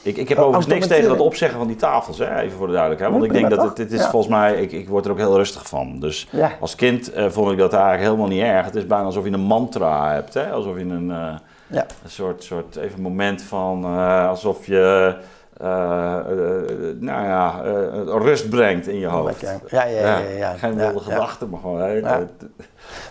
ik, 0.02 0.16
ik 0.16 0.28
heb 0.28 0.38
overigens 0.38 0.66
niks 0.66 0.86
tegen 0.86 1.08
dat 1.08 1.20
opzeggen 1.20 1.58
van 1.58 1.66
die 1.66 1.76
tafels, 1.76 2.18
hè, 2.18 2.40
even 2.40 2.58
voor 2.58 2.66
de 2.66 2.72
duidelijkheid. 2.72 3.12
Want 3.12 3.24
ik 3.24 3.32
denk 3.32 3.50
dat 3.50 3.62
het, 3.62 3.76
dit 3.76 3.92
is 3.92 4.06
volgens 4.06 4.32
mij, 4.32 4.54
ik, 4.54 4.72
ik 4.72 4.88
word 4.88 5.04
er 5.04 5.10
ook 5.10 5.18
heel 5.18 5.36
rustig 5.36 5.68
van. 5.68 6.00
Dus 6.00 6.28
als 6.60 6.74
kind 6.74 7.16
uh, 7.16 7.26
vond 7.28 7.52
ik 7.52 7.58
dat 7.58 7.72
eigenlijk 7.72 8.02
helemaal 8.02 8.28
niet 8.28 8.42
erg. 8.42 8.64
Het 8.64 8.74
is 8.74 8.86
bijna 8.86 9.04
alsof 9.04 9.24
je 9.24 9.30
een 9.30 9.40
mantra 9.40 10.12
hebt, 10.12 10.34
hè? 10.34 10.50
alsof 10.50 10.76
je 10.76 10.84
een... 10.84 11.08
Uh, 11.08 11.34
ja. 11.70 11.86
Een 12.04 12.10
soort, 12.10 12.44
soort 12.44 12.76
even 12.76 13.00
moment 13.00 13.42
van 13.42 13.84
uh, 13.84 14.28
alsof 14.28 14.66
je 14.66 15.16
nou 15.58 17.26
ja, 17.26 17.60
rust 18.04 18.48
brengt 18.48 18.86
in 18.86 18.98
je 18.98 19.06
hoofd. 19.06 19.40
Ja, 19.40 19.84
ja, 19.84 20.18
ja. 20.18 20.52
Geen 20.52 20.76
wilde 20.76 21.00
gedachten, 21.00 21.48
maar 21.48 21.60
gewoon. 21.60 22.28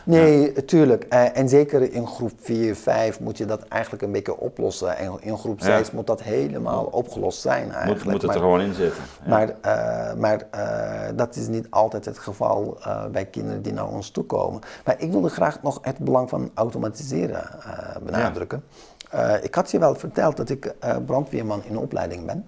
Nee, 0.04 0.66
tuurlijk. 0.66 1.04
en 1.04 1.50
zeker 1.50 1.92
in 1.92 2.08
groep 2.08 2.32
4, 2.40 2.76
5 2.76 3.20
moet 3.20 3.38
je 3.38 3.46
dat 3.46 3.64
eigenlijk 3.68 4.04
een 4.04 4.12
beetje 4.12 4.38
oplossen. 4.38 4.98
En 4.98 5.18
in 5.20 5.38
groep 5.38 5.62
6 5.62 5.92
moet 5.92 6.08
dat 6.08 6.22
helemaal 6.22 6.84
opgelost 6.84 7.42
zijn 7.42 7.72
eigenlijk. 7.72 8.04
Moet, 8.04 8.12
moet 8.12 8.22
het 8.22 8.34
er 8.34 8.40
gewoon 8.40 8.62
in 8.62 8.74
zitten. 8.74 9.04
Maar, 9.28 9.56
maar 10.18 10.48
dat 11.16 11.36
is 11.36 11.48
niet 11.48 11.68
altijd 11.70 12.06
het 12.06 12.20
geval 12.20 12.78
bij 13.12 13.26
kinderen 13.26 13.62
die 13.62 13.74
naar 13.74 13.88
ons 13.88 14.10
toe 14.10 14.24
komen. 14.24 14.62
Maar 14.86 14.96
ik 14.98 15.12
wilde 15.12 15.30
graag 15.30 15.62
nog 15.62 15.80
het 15.82 15.98
belang 15.98 16.30
van 16.30 16.52
automatiseren 16.54 17.44
benadrukken. 18.04 18.64
Ik 19.42 19.56
had 19.56 19.72
je 19.72 19.80
wel 19.80 19.96
verteld 19.96 20.38
dat 20.38 20.50
ik 20.50 20.66
uh, 20.86 20.98
brandweerman 21.06 21.64
in 21.64 21.78
opleiding 21.78 22.26
ben. 22.26 22.46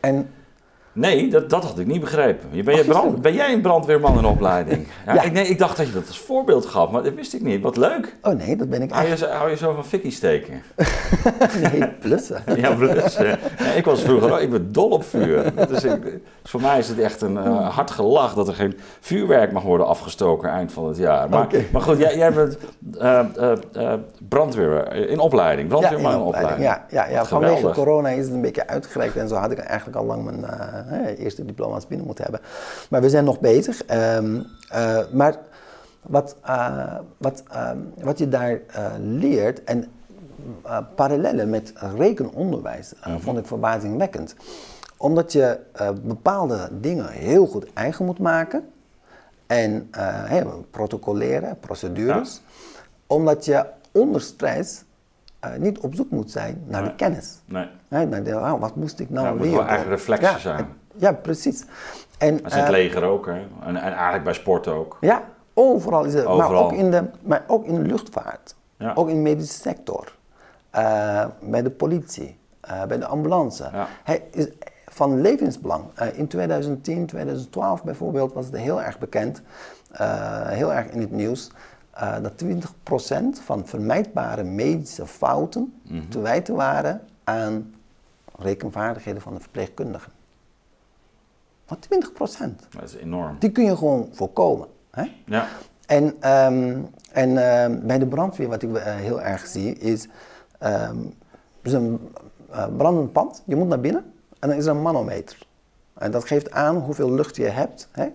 En 0.00 0.30
Nee, 0.94 1.30
dat, 1.30 1.50
dat 1.50 1.64
had 1.64 1.78
ik 1.78 1.86
niet 1.86 2.00
begrepen. 2.00 2.64
Ben, 2.64 2.76
je 2.76 2.84
brand, 2.84 3.22
ben 3.22 3.34
jij 3.34 3.52
een 3.52 3.60
brandweerman 3.60 4.18
in 4.18 4.24
opleiding? 4.24 4.86
Ja, 5.06 5.22
Ik, 5.22 5.32
nee, 5.32 5.46
ik 5.46 5.58
dacht 5.58 5.76
dat 5.76 5.86
je 5.86 5.92
dat 5.92 6.06
als 6.06 6.18
voorbeeld 6.18 6.66
gaf, 6.66 6.90
maar 6.90 7.02
dat 7.02 7.14
wist 7.14 7.34
ik 7.34 7.42
niet. 7.42 7.62
Wat 7.62 7.76
leuk. 7.76 8.16
Oh 8.22 8.32
nee, 8.32 8.56
dat 8.56 8.70
ben 8.70 8.82
ik 8.82 8.90
hou 8.90 9.08
je, 9.08 9.26
hou 9.26 9.50
je 9.50 9.56
zo 9.56 9.74
van 9.74 9.84
fikkie 9.84 10.10
steken? 10.10 10.62
nee, 11.72 11.88
blussen. 12.00 12.42
ja, 12.62 12.74
blussen. 12.74 13.38
ik 13.76 13.84
was 13.84 14.02
vroeger 14.02 14.40
ik 14.40 14.50
ben 14.50 14.72
dol 14.72 14.88
op 14.88 15.04
vuur. 15.04 15.52
Dus, 15.68 15.84
ik, 15.84 16.20
voor 16.44 16.60
mij 16.60 16.78
is 16.78 16.88
het 16.88 16.98
echt 16.98 17.20
een 17.20 17.34
uh, 17.34 17.68
hard 17.68 17.90
gelach 17.90 18.34
dat 18.34 18.48
er 18.48 18.54
geen 18.54 18.78
vuurwerk 19.00 19.52
mag 19.52 19.62
worden 19.62 19.86
afgestoken 19.86 20.48
eind 20.48 20.72
van 20.72 20.88
het 20.88 20.96
jaar. 20.96 21.28
Maar, 21.28 21.46
maar 21.72 21.82
goed, 21.82 21.98
jij, 21.98 22.16
jij 22.16 22.32
bent 22.32 22.58
uh, 23.00 23.20
uh, 23.76 23.92
brandweer 24.28 24.92
in 24.92 25.18
opleiding, 25.18 25.68
brandweerman 25.68 26.12
ja, 26.12 26.16
in, 26.16 26.22
opleiding. 26.22 26.62
Ja, 26.62 26.84
ja, 26.88 27.06
ja 27.08 27.24
vanwege 27.24 27.70
corona 27.70 28.08
is 28.08 28.24
het 28.24 28.34
een 28.34 28.40
beetje 28.40 28.66
uitgereikt 28.66 29.16
en 29.16 29.28
zo 29.28 29.34
had 29.34 29.50
ik 29.50 29.58
eigenlijk 29.58 29.98
al 29.98 30.04
lang 30.04 30.24
mijn 30.24 30.44
eerste 31.16 31.44
diploma's 31.44 31.86
binnen 31.86 32.06
moeten 32.06 32.24
hebben. 32.24 32.42
Maar 32.90 33.00
we 33.00 33.10
zijn 33.10 33.24
nog 33.24 33.40
bezig. 33.40 33.84
Ehm, 33.84 34.34
uh, 34.72 34.98
maar 35.12 35.38
wat, 36.02 36.36
uh, 36.46 36.94
wat, 37.16 37.42
uh, 37.52 37.70
wat 38.02 38.18
je 38.18 38.28
daar 38.28 38.60
eh, 38.66 38.92
leert 38.98 39.64
en 39.64 39.90
parallellen 40.94 41.50
met 41.50 41.72
rekenonderwijs 41.96 42.92
mm 42.94 43.12
-hmm. 43.12 43.20
vond 43.20 43.38
ik 43.38 43.46
verbazingwekkend. 43.46 44.34
Omdat 44.96 45.32
je 45.32 45.58
bepaalde 46.02 46.68
dingen 46.80 47.08
heel 47.08 47.46
goed 47.46 47.72
eigen 47.72 48.04
moet 48.04 48.18
maken 48.18 48.68
en 49.46 49.88
hey, 49.90 50.46
protocoleren, 50.70 51.58
procedures. 51.58 52.40
Omdat 53.06 53.44
je 53.44 53.66
onder 53.92 54.20
stress 54.20 54.84
niet 55.58 55.78
op 55.78 55.94
zoek 55.94 56.10
moet 56.10 56.30
zijn 56.30 56.62
naar 56.66 56.84
de 56.84 56.94
kennis. 56.94 57.38
Nee. 57.44 57.68
Nee 57.92 58.36
oh, 58.36 58.60
wat 58.60 58.76
moest 58.76 59.00
ik 59.00 59.10
nou 59.10 59.26
ja, 59.26 59.32
leren? 59.32 59.46
Het 59.46 59.50
moet 59.50 59.60
wel 59.60 59.68
eigen 59.68 59.88
reflexen 59.88 60.40
zijn. 60.40 60.66
Ja, 60.96 61.12
precies. 61.12 61.64
En, 62.18 62.36
dat 62.36 62.46
is 62.46 62.54
het 62.54 62.68
leger 62.68 63.02
ook, 63.02 63.26
hè? 63.26 63.32
En, 63.32 63.76
en, 63.76 63.76
eigenlijk 63.76 64.24
bij 64.24 64.32
sport 64.32 64.68
ook. 64.68 64.96
Ja, 65.00 65.24
overal 65.54 66.04
is 66.04 66.14
het. 66.14 66.26
Overal. 66.26 66.50
Maar, 66.50 66.62
ook 66.62 66.72
in 66.72 66.90
de, 66.90 67.04
maar 67.22 67.44
ook 67.46 67.64
in 67.64 67.74
de 67.74 67.80
luchtvaart. 67.80 68.54
Ja. 68.76 68.92
Ook 68.94 69.08
in 69.08 69.14
de 69.14 69.20
medische 69.20 69.60
sector. 69.60 70.16
Uh, 70.74 71.24
bij 71.40 71.62
de 71.62 71.70
politie. 71.70 72.38
Uh, 72.70 72.84
bij 72.84 72.98
de 72.98 73.06
ambulance. 73.06 73.68
Ja. 73.72 73.88
Hij 74.04 74.22
is 74.30 74.48
van 74.86 75.20
levensbelang. 75.20 75.84
In 76.14 76.26
2010, 76.28 77.06
2012 77.06 77.84
bijvoorbeeld 77.84 78.32
was 78.32 78.46
het 78.46 78.56
heel 78.56 78.82
erg 78.82 78.98
bekend. 78.98 79.42
heel 80.46 80.72
erg 80.72 80.86
in 80.86 81.00
het 81.00 81.10
nieuws. 81.10 81.50
dat 82.22 82.32
20% 82.44 82.48
van 83.44 83.66
vermijdbare 83.66 84.42
medische 84.42 85.06
fouten 85.06 85.80
mm 85.82 85.98
-hmm. 85.98 86.08
te 86.08 86.20
wijten 86.20 86.54
waren 86.54 87.00
aan 87.24 87.74
rekenvaardigheden 88.38 89.22
van 89.22 89.34
de 89.34 89.40
verpleegkundigen. 89.40 90.12
Maar 91.68 91.78
20 91.78 92.12
procent. 92.12 92.66
Dat 92.70 92.82
is 92.82 92.94
enorm. 92.94 93.36
Die 93.38 93.50
kun 93.50 93.64
je 93.64 93.76
gewoon 93.76 94.08
voorkomen. 94.12 94.68
Hè? 94.90 95.12
Ja. 95.26 95.48
En, 95.86 96.04
um, 96.30 96.90
en 97.12 97.28
um, 97.62 97.86
bij 97.86 97.98
de 97.98 98.06
brandweer, 98.06 98.48
wat 98.48 98.62
ik 98.62 98.70
uh, 98.70 98.82
heel 98.84 99.20
erg 99.20 99.46
zie, 99.46 99.78
is. 99.78 100.08
Um, 100.60 101.14
is 101.62 101.72
een 101.72 102.10
uh, 102.50 102.66
brandend 102.76 103.12
pand. 103.12 103.42
Je 103.46 103.56
moet 103.56 103.68
naar 103.68 103.80
binnen 103.80 104.12
en 104.38 104.48
dan 104.48 104.58
is 104.58 104.64
er 104.64 104.70
een 104.70 104.82
manometer. 104.82 105.46
En 105.94 106.10
dat 106.10 106.24
geeft 106.24 106.50
aan 106.50 106.76
hoeveel 106.76 107.12
lucht 107.12 107.36
je 107.36 107.48
hebt. 107.48 107.88
Hè? 107.92 108.08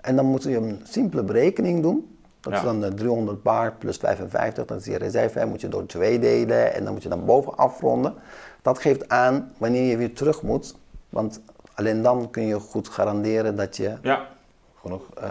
En 0.00 0.16
dan 0.16 0.26
moet 0.26 0.42
je 0.42 0.56
een 0.56 0.80
simpele 0.82 1.22
berekening 1.22 1.82
doen. 1.82 2.11
Dat 2.42 2.52
ja. 2.52 2.58
is 2.58 2.64
dan 2.64 2.80
de 2.80 2.94
300 2.94 3.42
bar 3.42 3.72
plus 3.78 3.96
55, 3.96 4.64
dat 4.64 4.80
is 4.80 4.86
je 4.86 4.96
reserve. 4.96 5.46
Moet 5.46 5.60
je 5.60 5.68
door 5.68 5.86
twee 5.86 6.18
delen 6.18 6.74
en 6.74 6.84
dan 6.84 6.92
moet 6.92 7.02
je 7.02 7.08
dan 7.08 7.24
boven 7.24 7.56
afronden. 7.56 8.14
Dat 8.62 8.78
geeft 8.78 9.08
aan 9.08 9.52
wanneer 9.58 9.90
je 9.90 9.96
weer 9.96 10.14
terug 10.14 10.42
moet. 10.42 10.74
Want 11.08 11.40
Alleen 11.74 12.02
dan 12.02 12.30
kun 12.30 12.46
je 12.46 12.60
goed 12.60 12.88
garanderen 12.88 13.56
dat 13.56 13.76
je 13.76 13.92
ja. 14.02 14.26
genoeg. 14.80 15.02
Uh, 15.18 15.24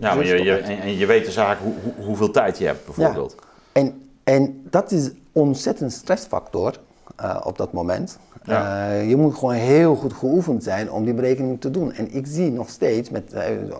ja, 0.00 0.14
maar 0.14 0.24
je, 0.24 0.42
je, 0.42 0.56
en, 0.56 0.96
je 0.96 1.06
weet 1.06 1.24
de 1.24 1.30
zaak 1.30 1.58
hoe, 1.58 1.74
hoeveel 2.04 2.30
tijd 2.30 2.58
je 2.58 2.66
hebt, 2.66 2.84
bijvoorbeeld. 2.84 3.34
Ja. 3.38 3.44
En, 3.72 4.10
en 4.24 4.66
dat 4.70 4.90
is 4.90 5.10
ontzettend 5.32 5.92
stressfactor 5.92 6.74
uh, 7.20 7.40
op 7.44 7.58
dat 7.58 7.72
moment. 7.72 8.18
Ja. 8.42 8.88
Uh, 8.90 9.08
je 9.08 9.16
moet 9.16 9.34
gewoon 9.34 9.54
heel 9.54 9.94
goed 9.94 10.12
geoefend 10.12 10.62
zijn 10.62 10.90
om 10.90 11.04
die 11.04 11.14
berekening 11.14 11.60
te 11.60 11.70
doen. 11.70 11.92
En 11.92 12.14
ik 12.14 12.26
zie 12.26 12.50
nog 12.50 12.68
steeds, 12.68 13.10
met, 13.10 13.34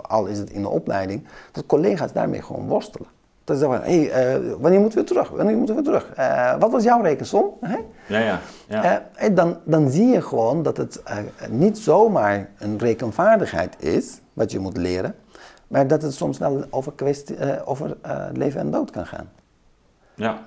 al 0.09 0.27
is 0.27 0.39
het 0.39 0.51
in 0.51 0.63
de 0.63 0.69
opleiding, 0.69 1.27
dat 1.53 1.67
collega's 1.67 2.13
daarmee 2.13 2.43
gewoon 2.43 2.67
worstelen. 2.67 3.09
Dat 3.45 3.59
ze 3.59 3.63
zeggen, 3.65 3.83
hé, 3.83 4.05
hey, 4.05 4.41
wanneer 4.59 4.81
moeten 4.81 4.99
we 4.99 5.05
terug? 5.05 5.29
Wanneer 5.29 5.57
moeten 5.57 5.77
we 5.77 5.83
terug? 5.83 6.13
Wat 6.59 6.71
was 6.71 6.85
jouw 6.85 7.03
rekensom? 7.03 7.51
Ja, 8.07 8.19
ja. 8.19 8.41
ja. 8.69 9.07
En 9.15 9.35
dan, 9.35 9.57
dan 9.65 9.91
zie 9.91 10.07
je 10.07 10.23
gewoon 10.23 10.63
dat 10.63 10.77
het 10.77 11.03
niet 11.51 11.79
zomaar 11.79 12.49
een 12.59 12.79
rekenvaardigheid 12.79 13.83
is, 13.83 14.21
wat 14.33 14.53
je 14.53 14.59
moet 14.59 14.77
leren, 14.77 15.15
maar 15.69 15.87
dat 15.87 16.03
het 16.03 16.15
soms 16.15 16.39
wel 16.39 16.65
over, 16.71 16.93
kwestie, 16.93 17.67
over 17.67 17.97
leven 18.33 18.61
en 18.61 18.71
dood 18.71 18.91
kan 18.91 19.07
gaan. 19.07 19.29
Ja. 20.15 20.39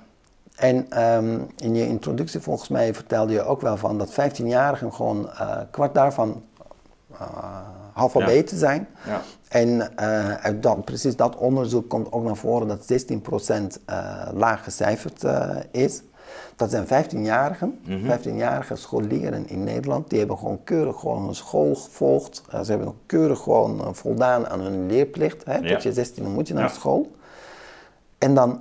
En 0.60 1.04
um, 1.04 1.48
in 1.56 1.76
je 1.76 1.88
introductie 1.88 2.40
volgens 2.40 2.70
mij 2.70 2.94
vertelde 2.94 3.34
je 3.34 3.44
ook 3.44 3.62
wel 3.62 3.78
van 3.78 3.98
dat 3.98 4.12
15-jarigen 4.12 4.94
gewoon 4.94 5.30
kwart 5.72 5.94
daarvan 5.94 6.44
alfabeten 7.94 8.56
ja. 8.56 8.62
zijn. 8.62 8.88
Ja. 9.06 9.22
En 9.48 9.70
uh, 9.70 10.34
uit 10.34 10.64
dat, 10.64 10.86
precies 10.86 11.16
dat 11.16 11.36
onderzoek 11.36 11.90
komt 11.90 12.12
ook 12.12 12.24
naar 12.24 12.36
voren 12.36 12.68
dat 12.68 12.82
16% 12.82 12.86
uh, 12.86 13.66
eh, 13.86 14.28
laag 14.34 14.64
gecijferd 14.64 15.24
uh, 15.24 15.56
is. 15.72 16.02
Dat 16.56 16.72
zijn 16.72 16.86
15-jarigen, 16.86 17.80
mm 17.86 18.06
-hmm. 18.06 18.18
15-jarige 18.18 18.76
scholieren 18.76 19.48
in 19.48 19.64
Nederland. 19.64 20.10
Die 20.10 20.20
hebben 20.20 20.38
gewoon 20.38 20.64
keurig 20.64 21.00
gewoon 21.00 21.24
hun 21.24 21.36
school 21.36 21.76
gevolgd. 21.76 22.44
ze 22.64 22.72
hebben 22.72 22.94
keurig 23.06 23.40
gewoon 23.40 23.96
voldaan 23.96 24.48
aan 24.48 24.60
hun 24.60 24.88
leerplicht. 24.88 25.46
Hè? 25.46 25.58
Ja. 25.58 25.74
Tot 25.74 25.84
je 25.84 25.94
16 25.94 26.32
moet 26.32 26.48
je 26.48 26.54
naar 26.54 26.70
school. 26.70 27.12
En 28.18 28.34
dan 28.34 28.60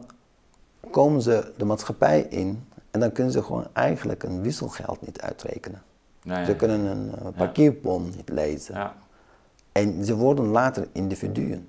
komen 0.91 1.23
ze 1.23 1.53
de 1.57 1.65
maatschappij 1.65 2.27
in 2.31 2.65
en 2.91 3.01
dan 3.01 3.13
kunnen 3.13 3.33
ze 3.33 3.43
gewoon 3.43 3.67
eigenlijk 3.73 4.23
een 4.23 4.43
wisselgeld 4.43 5.07
niet 5.07 5.21
uitrekenen. 5.21 5.83
Nee, 6.23 6.45
ze 6.45 6.57
kunnen 6.57 6.81
een 6.87 7.33
parkeerbon 7.37 8.13
niet 8.17 8.29
lezen. 8.29 8.91
En 9.73 10.05
ze 10.05 10.17
worden 10.17 10.47
later 10.47 10.89
individuen. 10.93 11.69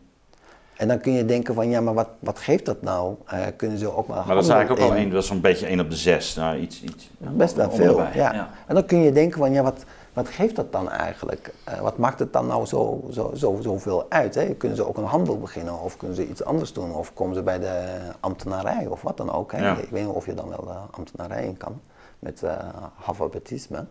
En 0.80 0.88
dan 0.88 1.00
kun 1.00 1.12
je 1.12 1.26
denken 1.26 1.54
van, 1.54 1.70
ja, 1.70 1.82
maar 1.82 1.94
wat, 1.94 2.10
wat 2.20 2.40
geeft 2.40 2.66
dat 2.66 2.82
nou? 2.82 3.16
Uh, 3.34 3.46
kunnen 3.56 3.78
ze 3.78 3.96
ook 3.96 4.08
maar 4.08 4.26
Maar 4.26 4.36
dat 4.36 4.44
is 4.44 4.50
eigenlijk 4.50 4.82
ook 4.82 4.88
wel 4.88 4.98
één, 4.98 5.10
dat 5.10 5.22
is 5.22 5.28
zo'n 5.28 5.42
beetje 5.42 5.66
één 5.66 5.80
op 5.80 5.90
de 5.90 5.96
zes. 5.96 6.36
Nou, 6.36 6.58
iets, 6.58 6.84
iets, 6.84 7.10
Best 7.18 7.56
wel 7.56 7.72
veel, 7.72 8.02
ja. 8.14 8.50
En 8.68 8.76
dan 8.76 8.86
kun 8.86 9.00
je 9.00 9.12
denken 9.12 9.38
van, 9.38 9.52
ja, 9.52 9.64
wat, 9.64 9.84
wat 10.24 10.34
geeft 10.34 10.56
dat 10.56 10.72
dan 10.72 10.90
eigenlijk? 10.90 11.54
Uh, 11.70 11.80
wat 11.80 11.98
maakt 11.98 12.20
het 12.20 12.34
dan 12.34 12.48
nou 12.48 12.66
zo, 12.66 13.04
zo, 13.12 13.32
zo, 13.36 13.58
zoveel 13.62 14.06
uit? 14.10 14.36
Hè? 14.36 14.54
Kunnen 14.54 14.78
ze 14.78 14.88
ook 14.88 14.98
een 14.98 15.04
handel 15.04 15.40
beginnen 15.40 15.80
of 15.80 15.98
kunnen 15.98 16.16
ze 16.16 16.28
iets 16.28 16.44
anders 16.44 16.74
doen? 16.74 16.94
Of 16.94 17.14
komen 17.14 17.36
ze 17.36 17.44
bij 17.44 17.60
de 17.60 17.98
ambtenarij 18.20 18.88
of 18.88 19.02
wat 19.02 19.18
dan 19.18 19.32
ook? 19.32 19.52
Hè? 19.52 19.72
Ik 19.82 19.90
weet 19.90 20.06
niet 20.06 20.16
of 20.16 20.26
je 20.26 20.34
dan 20.34 20.50
wel 20.50 20.64
de 20.66 20.98
ambtenarij 20.98 21.46
in 21.46 21.58
kan 21.58 21.82
met 22.20 22.42
uh, 22.44 22.58
alfabetisme. 23.06 23.86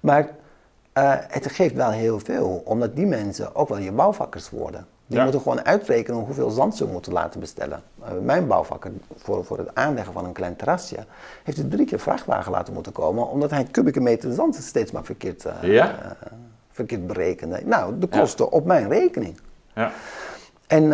Maar 0.00 0.22
uh, 0.22 1.14
het 1.18 1.52
geeft 1.52 1.74
wel 1.74 1.90
heel 1.90 2.18
veel, 2.18 2.62
omdat 2.64 2.96
die 2.96 3.06
mensen 3.06 3.54
ook 3.54 3.68
wel 3.68 3.78
je 3.78 3.92
bouwvakkers 3.92 4.50
worden. 4.50 4.86
Die 5.12 5.22
moeten 5.22 5.40
gewoon 5.40 5.64
uitrekenen 5.64 6.20
hoeveel 6.20 6.50
zand 6.50 6.76
ze 6.76 6.86
moeten 6.86 7.12
laten 7.12 7.40
bestellen. 7.40 7.82
Uh, 8.02 8.08
mijn 8.22 8.46
bouwvakker, 8.46 8.92
voor, 9.16 9.44
voor 9.44 9.58
het 9.58 9.74
aanleggen 9.74 10.12
van 10.12 10.24
een 10.24 10.32
klein 10.32 10.56
terrasje, 10.56 10.96
heeft 11.42 11.58
er 11.58 11.68
drie 11.68 11.86
keer 11.86 11.98
vrachtwagen 11.98 12.52
laten 12.52 12.74
moeten 12.74 12.92
komen, 12.92 13.28
omdat 13.28 13.50
hij 13.50 13.64
kubieke 13.64 14.00
meter 14.00 14.32
zand 14.32 14.54
steeds 14.54 14.90
maar 14.90 15.04
verkeerd, 15.04 15.44
uh, 15.44 15.52
ja? 15.62 16.16
verkeerd 16.70 17.06
berekende. 17.06 17.60
Nou, 17.64 17.98
de 17.98 18.06
kosten 18.06 18.52
op 18.52 18.64
mijn 18.64 18.88
rekening. 18.88 19.40
Ja. 19.74 19.92
En 20.66 20.92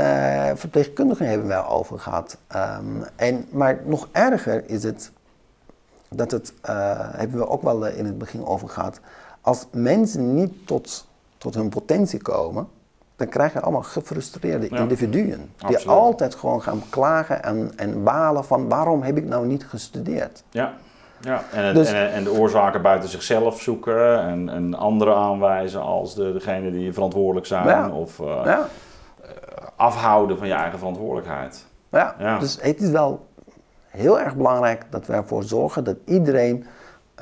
verpleegkundigen 0.59 1.27
hebben 1.27 1.47
we 1.47 1.53
wel 1.53 1.69
over 1.69 1.99
gehad. 1.99 2.37
Um, 2.57 3.05
en, 3.17 3.47
maar 3.51 3.81
nog 3.85 4.09
erger 4.13 4.71
is 4.71 4.83
het, 4.83 5.11
dat 6.09 6.31
het, 6.31 6.53
hebben 7.13 7.39
we 7.39 7.49
ook 7.49 7.63
wel 7.63 7.87
in 7.87 8.07
het 8.07 8.19
begin 8.19 8.47
over 8.47 8.69
gehad, 8.69 9.01
als 9.41 9.67
mensen 9.73 10.35
niet 10.35 10.67
tot, 10.67 11.09
tot 11.39 11.55
hun 11.55 11.69
potentie 11.69 12.23
komen, 12.23 12.69
dan 13.19 13.29
krijg 13.29 13.53
je 13.53 13.61
allemaal 13.61 13.83
gefrustreerde 13.83 14.69
individuen. 14.69 15.51
Die 15.67 15.89
altijd 15.89 16.35
gewoon 16.35 16.63
gaan 16.63 16.83
klagen 16.91 17.43
en, 17.43 17.73
en 17.77 18.03
balen 18.03 18.45
van 18.45 18.69
waarom 18.69 19.03
heb 19.03 19.17
ik 19.17 19.25
nou 19.25 19.47
niet 19.47 19.67
gestudeerd. 19.67 20.45
Ja, 20.51 20.73
ja. 21.21 21.43
En, 21.53 21.75
dus, 21.75 21.93
en, 21.93 22.13
en, 22.13 22.25
de 22.25 22.33
oorzaken 22.33 22.83
buiten 22.83 23.09
zichzelf 23.09 23.61
zoeken 23.61 24.21
en, 24.21 24.49
en 24.49 24.75
anderen 24.75 25.17
aanwijzen 25.17 25.83
als 25.83 26.15
de, 26.15 26.33
degene 26.33 26.71
die 26.71 26.93
verantwoordelijk 26.93 27.47
zijn. 27.47 27.93
Of 27.93 28.19
uh, 28.19 28.41
ja. 28.45 28.69
afhouden 29.77 30.39
van 30.39 30.47
je 30.47 30.55
eigen 30.55 30.79
verantwoordelijkheid. 30.79 31.67
Ja, 31.91 32.15
ja, 32.19 32.39
dus 32.39 32.59
het 32.61 32.81
is 32.81 32.91
wel 32.91 33.27
heel 33.87 34.21
erg 34.21 34.37
belangrijk 34.37 34.87
dat 34.91 35.07
we 35.07 35.13
ervoor 35.13 35.43
zorgen 35.43 35.85
dat 35.85 35.97
iedereen 36.05 36.67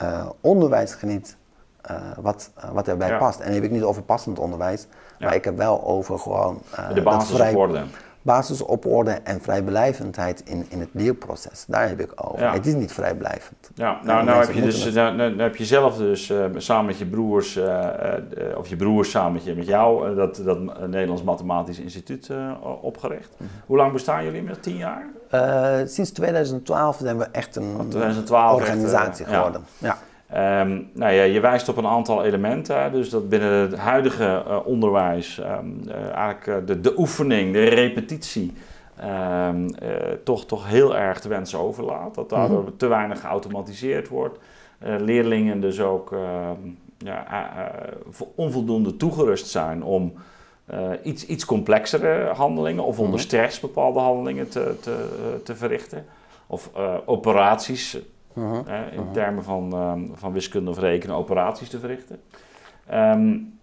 uh, 0.02 0.26
onderwijs 0.40 0.94
geniet 0.94 1.36
uh, 1.90 1.96
wat, 2.20 2.50
uh, 2.58 2.70
wat 2.70 2.88
erbij 2.88 3.18
past. 3.18 3.38
En 3.38 3.44
dan 3.44 3.54
heb 3.54 3.64
ik 3.64 3.70
niet 3.70 3.82
over 3.82 4.02
passend 4.02 4.38
onderwijs, 4.38 4.86
maar 5.18 5.34
ik 5.34 5.44
heb 5.44 5.56
wel 5.56 5.84
over 5.84 6.18
gewoon... 6.18 6.62
Uh, 6.78 6.94
de 6.94 7.02
basis 8.22 8.62
op 8.62 8.86
orde 8.86 9.10
en 9.10 9.40
vrijblijvendheid 9.40 10.42
in, 10.44 10.66
in 10.68 10.80
het 10.80 10.88
leerproces. 10.92 11.64
Daar 11.68 11.88
heb 11.88 12.00
ik 12.00 12.12
over. 12.14 12.52
Het 12.52 12.66
is 12.66 12.74
niet 12.74 12.92
vrijblijvend. 12.92 13.70
Ja, 13.74 14.00
nou, 14.02 14.24
nou, 14.24 14.44
heb, 14.44 14.54
je 14.54 14.60
dus, 14.60 14.92
nou, 14.92 15.16
nou, 15.16 15.40
heb 15.40 15.56
je 15.56 15.64
zelf 15.64 15.96
dus 15.96 16.32
samen 16.56 16.86
met 16.86 16.98
je 16.98 17.06
broers, 17.06 17.58
of 18.56 18.68
je 18.68 18.76
broers 18.76 19.10
samen 19.10 19.32
met, 19.32 19.44
je, 19.44 19.54
met 19.54 19.66
jou, 19.66 20.14
dat, 20.14 20.40
dat 20.44 20.88
Nederlands 20.88 21.22
Mathematisch 21.22 21.78
Instituut 21.78 22.30
opgericht. 22.80 23.30
Mm 23.36 23.46
-hmm. 23.46 23.62
Hoe 23.66 23.76
lang 23.76 23.92
bestaan 23.92 24.24
jullie 24.24 24.42
met 24.42 24.62
Tien 24.62 24.76
jaar? 24.76 25.06
sinds 25.88 26.10
2012 26.10 26.98
zijn 27.00 27.18
we 27.18 27.24
echt 27.32 27.56
een 27.56 27.86
2012 27.88 28.60
organisatie 28.60 29.24
echt, 29.24 29.34
geworden. 29.34 29.64
ja. 29.78 29.98
Um, 30.34 30.90
nou 30.92 31.12
ja, 31.12 31.22
je 31.22 31.40
wijst 31.40 31.68
op 31.68 31.76
een 31.76 31.86
aantal 31.86 32.24
elementen. 32.24 32.92
Dus 32.92 33.10
dat 33.10 33.28
binnen 33.28 33.52
het 33.52 33.76
huidige 33.76 34.44
uh, 34.46 34.58
onderwijs 34.64 35.38
um, 35.38 35.80
uh, 35.86 35.94
eigenlijk 35.94 36.46
uh, 36.46 36.56
de, 36.66 36.80
de, 36.80 36.98
oefening, 36.98 37.52
de 37.52 37.64
repetitie, 37.64 38.52
um, 39.48 39.68
toch, 40.24 40.46
toch 40.46 40.68
heel 40.68 40.96
erg 40.96 41.20
te 41.20 41.28
wensen 41.28 41.58
overlaat. 41.58 42.14
Dat 42.14 42.28
daardoor 42.28 42.60
mm 42.60 42.66
-hmm. 42.66 42.76
te 42.76 42.86
weinig 42.86 43.20
geautomatiseerd 43.20 44.08
wordt. 44.08 44.38
leerlingen 44.78 45.60
dus 45.60 45.80
ook 45.80 46.14
ja, 46.98 47.70
onvoldoende 48.34 48.96
toegerust 48.96 49.46
zijn 49.46 49.82
om 49.82 50.12
iets, 51.02 51.26
iets 51.26 51.44
complexere 51.44 52.32
handelingen 52.34 52.84
of 52.84 52.98
onder 52.98 53.14
-hmm. 53.14 53.22
stress 53.22 53.60
bepaalde 53.60 53.98
handelingen 53.98 54.48
te, 54.48 54.74
te, 54.80 55.08
te 55.44 55.56
verrichten. 55.56 56.06
Of 56.46 56.70
operaties 57.04 57.98
uh-huh. 58.36 58.66
in 58.92 58.98
uh-huh. 58.98 59.12
termen 59.12 59.44
van, 59.44 59.72
ehm, 59.72 60.00
van 60.12 60.32
wiskunde 60.32 60.70
of 60.70 60.78
rekenen 60.78 61.16
operaties 61.16 61.68
te 61.68 61.78
verrichten. 61.78 62.20
Um, 62.92 63.54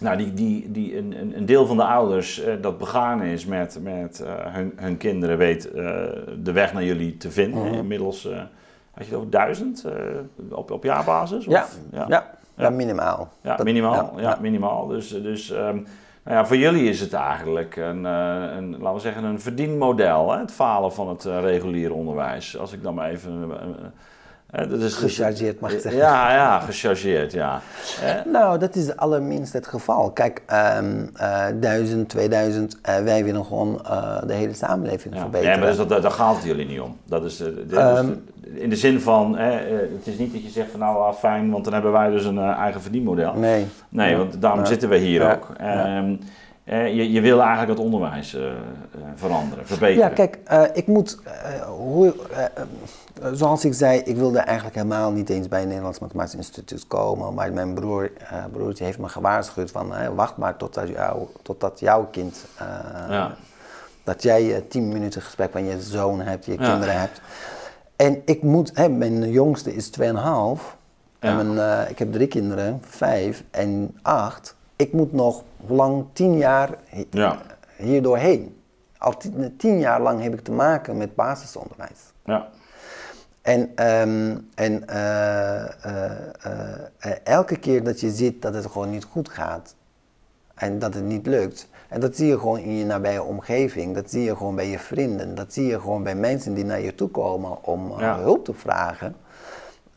nou, 0.00 0.16
die, 0.16 0.34
die, 0.34 0.70
die, 0.70 0.96
een, 0.96 1.36
een 1.36 1.46
deel 1.46 1.66
van 1.66 1.76
de 1.76 1.84
ouders 1.84 2.46
uh, 2.46 2.54
dat 2.60 2.78
begaan 2.78 3.22
is 3.22 3.46
met, 3.46 3.78
met 3.82 4.20
uh, 4.24 4.32
hun, 4.54 4.72
hun 4.76 4.96
kinderen 4.96 5.38
weet 5.38 5.62
de 6.42 6.52
weg 6.52 6.72
naar 6.72 6.84
jullie 6.84 7.16
te 7.16 7.30
vinden. 7.30 7.62
Uh-huh. 7.62 7.78
Inmiddels 7.78 8.28
had 8.90 9.04
je 9.04 9.10
het 9.10 9.14
over 9.14 9.30
duizend 9.30 9.84
op, 10.50 10.70
op 10.70 10.84
jaarbasis? 10.84 11.44
Ja, 11.44 11.62
of, 11.62 11.78
ja. 11.92 12.04
ja. 12.08 12.30
ja. 12.56 12.70
minimaal. 12.70 13.28
Ja, 13.40 13.58
minimaal. 13.62 14.20
Ja, 14.20 14.38
minimaal. 14.40 14.86
Dus, 14.86 15.08
dus 15.08 15.50
um, 15.50 15.86
nou 16.26 16.38
ja, 16.38 16.46
voor 16.46 16.56
jullie 16.56 16.88
is 16.88 17.00
het 17.00 17.12
eigenlijk 17.12 17.76
een, 17.76 18.04
een 18.04 18.70
laten 18.70 18.94
we 18.94 19.00
zeggen, 19.00 19.24
een 19.24 19.40
verdienmodel. 19.40 20.32
Hè? 20.32 20.38
Het 20.38 20.52
falen 20.52 20.92
van 20.92 21.08
het 21.08 21.24
reguliere 21.24 21.92
onderwijs. 21.92 22.58
Als 22.58 22.72
ik 22.72 22.82
dan 22.82 22.94
maar 22.94 23.10
even 23.10 23.50
dat 24.50 24.80
is 24.80 24.94
gechargeerd 24.94 25.60
mag 25.60 25.72
ik 25.72 25.80
zeggen. 25.80 26.00
Ja, 26.00 26.32
ja, 26.32 26.60
gechargeerd, 26.60 27.32
ja. 27.32 27.60
Nou, 28.24 28.58
dat 28.58 28.76
is 28.76 28.96
allerminst 28.96 29.52
het 29.52 29.66
geval. 29.66 30.10
Kijk, 30.10 30.42
um, 30.78 31.10
uh, 31.20 31.44
1000, 31.60 32.08
2000, 32.08 32.76
uh, 32.88 32.98
wij 32.98 33.24
willen 33.24 33.44
gewoon 33.44 33.80
uh, 33.84 34.18
de 34.26 34.32
hele 34.32 34.54
samenleving 34.54 35.14
ja. 35.14 35.20
verbeteren. 35.20 35.52
Ja, 35.54 35.58
maar 35.58 35.68
dus 35.68 35.86
dat, 35.86 36.02
daar 36.02 36.10
gaat 36.10 36.34
het 36.34 36.44
jullie 36.44 36.66
niet 36.66 36.80
om. 36.80 36.96
Dat 37.04 37.24
is, 37.24 37.40
um, 37.40 38.24
in 38.54 38.70
de 38.70 38.76
zin 38.76 39.00
van, 39.00 39.36
het 39.36 40.06
is 40.06 40.18
niet 40.18 40.32
dat 40.32 40.42
je 40.42 40.50
zegt 40.50 40.70
van 40.70 40.80
nou, 40.80 40.96
ah, 40.96 41.14
fijn, 41.14 41.50
want 41.50 41.64
dan 41.64 41.72
hebben 41.72 41.92
wij 41.92 42.10
dus 42.10 42.24
een 42.24 42.38
eigen 42.38 42.80
verdienmodel. 42.80 43.34
Nee. 43.34 43.66
Nee, 43.88 44.16
want 44.16 44.40
daarom 44.40 44.66
zitten 44.66 44.88
we 44.88 44.96
hier 44.96 45.32
ook. 45.32 45.48
Um, 45.60 46.18
je, 46.66 47.12
je, 47.12 47.20
wil 47.20 47.40
eigenlijk 47.40 47.70
het 47.70 47.78
onderwijs 47.78 48.34
uh, 48.34 48.42
veranderen, 49.14 49.66
verbeteren. 49.66 50.08
Ja, 50.08 50.14
kijk, 50.14 50.38
uh, 50.52 50.62
ik 50.72 50.86
moet, 50.86 51.18
hoe, 51.66 52.14
zoals 53.32 53.64
ik 53.64 53.74
zei, 53.74 53.98
ik 53.98 54.16
wilde 54.16 54.38
eigenlijk 54.38 54.76
helemaal 54.76 55.10
niet 55.10 55.30
eens 55.30 55.48
bij 55.48 55.58
het 55.58 55.68
Nederlands 55.68 55.98
Mathematisch 55.98 56.34
Instituut 56.34 56.86
komen. 56.86 57.34
Maar 57.34 57.52
mijn 57.52 57.74
broer, 57.74 58.10
broertje 58.52 58.84
heeft 58.84 58.98
me 58.98 59.08
gewaarschuwd 59.08 59.70
van, 59.70 60.14
wacht 60.14 60.36
maar 60.36 60.56
totdat, 60.56 60.88
jou, 60.88 61.26
totdat 61.42 61.80
jouw 61.80 62.08
kind, 62.10 62.44
ja. 63.08 63.34
dat 64.04 64.22
jij 64.22 64.64
tien 64.68 64.88
minuten 64.88 65.22
gesprek 65.22 65.52
van 65.52 65.64
je 65.64 65.80
zoon 65.80 66.20
hebt, 66.20 66.44
je 66.44 66.52
ja. 66.52 66.70
kinderen 66.70 67.00
hebt. 67.00 67.20
En 67.96 68.22
ik 68.24 68.42
moet, 68.42 68.70
hè, 68.74 68.88
mijn 68.88 69.30
jongste 69.30 69.74
is 69.74 69.90
2,5 70.00 70.04
en 71.18 71.54
mijn, 71.54 71.88
ik 71.88 71.98
heb 71.98 72.12
drie 72.12 72.26
kinderen, 72.26 72.80
vijf 72.84 73.42
en 73.50 73.98
acht 74.02 74.55
ik 74.76 74.92
moet 74.92 75.12
nog 75.12 75.42
lang 75.66 76.04
tien 76.12 76.36
jaar 76.36 76.78
ja. 77.10 77.38
hier 77.76 78.02
doorheen. 78.02 78.60
Al 78.98 79.14
tien, 79.56 79.78
jaar 79.78 80.00
lang 80.00 80.22
heb 80.22 80.32
ik 80.32 80.40
te 80.40 80.52
maken 80.52 80.96
met 80.96 81.14
basisonderwijs. 81.14 82.12
Ja. 82.24 82.48
En, 83.42 83.60
um, 84.00 84.48
en 84.54 84.84
uh, 84.90 85.64
uh, 85.86 86.10
uh, 87.06 87.12
elke 87.24 87.56
keer 87.56 87.84
dat 87.84 88.00
je 88.00 88.10
ziet 88.10 88.42
dat 88.42 88.54
het 88.54 88.66
gewoon 88.66 88.90
niet 88.90 89.04
goed 89.04 89.28
gaat 89.28 89.74
en 90.54 90.78
dat 90.78 90.94
het 90.94 91.04
niet 91.04 91.26
lukt, 91.26 91.68
en 91.88 92.00
dat 92.00 92.16
zie 92.16 92.26
je 92.26 92.38
gewoon 92.38 92.58
in 92.58 92.76
je 92.76 92.84
nabije 92.84 93.22
omgeving, 93.22 93.94
dat 93.94 94.10
zie 94.10 94.22
je 94.22 94.36
gewoon 94.36 94.54
bij 94.54 94.68
je 94.68 94.78
vrienden, 94.78 95.34
dat 95.34 95.52
zie 95.52 95.66
je 95.66 95.80
gewoon 95.80 96.02
bij 96.02 96.14
mensen 96.14 96.54
die 96.54 96.64
naar 96.64 96.80
je 96.80 96.94
toe 96.94 97.08
komen 97.08 97.64
om 97.64 97.98
ja. 97.98 98.18
hulp 98.18 98.44
te 98.44 98.54
vragen. 98.54 99.16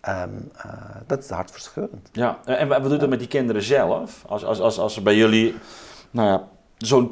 Um, 0.09 0.51
uh, 0.57 0.71
dat 1.07 1.23
is 1.23 1.29
hartverscheurend. 1.29 2.09
Ja, 2.11 2.37
en 2.45 2.67
wat 2.67 2.83
doet 2.83 2.99
dat 2.99 3.09
met 3.09 3.19
die 3.19 3.27
kinderen 3.27 3.63
zelf? 3.63 4.23
Als, 4.27 4.45
als, 4.45 4.59
als, 4.59 4.79
als 4.79 4.93
ze 4.93 5.01
bij 5.01 5.15
jullie, 5.15 5.55
nou 6.11 6.27
ja, 6.27 6.43
zo'n 6.77 7.11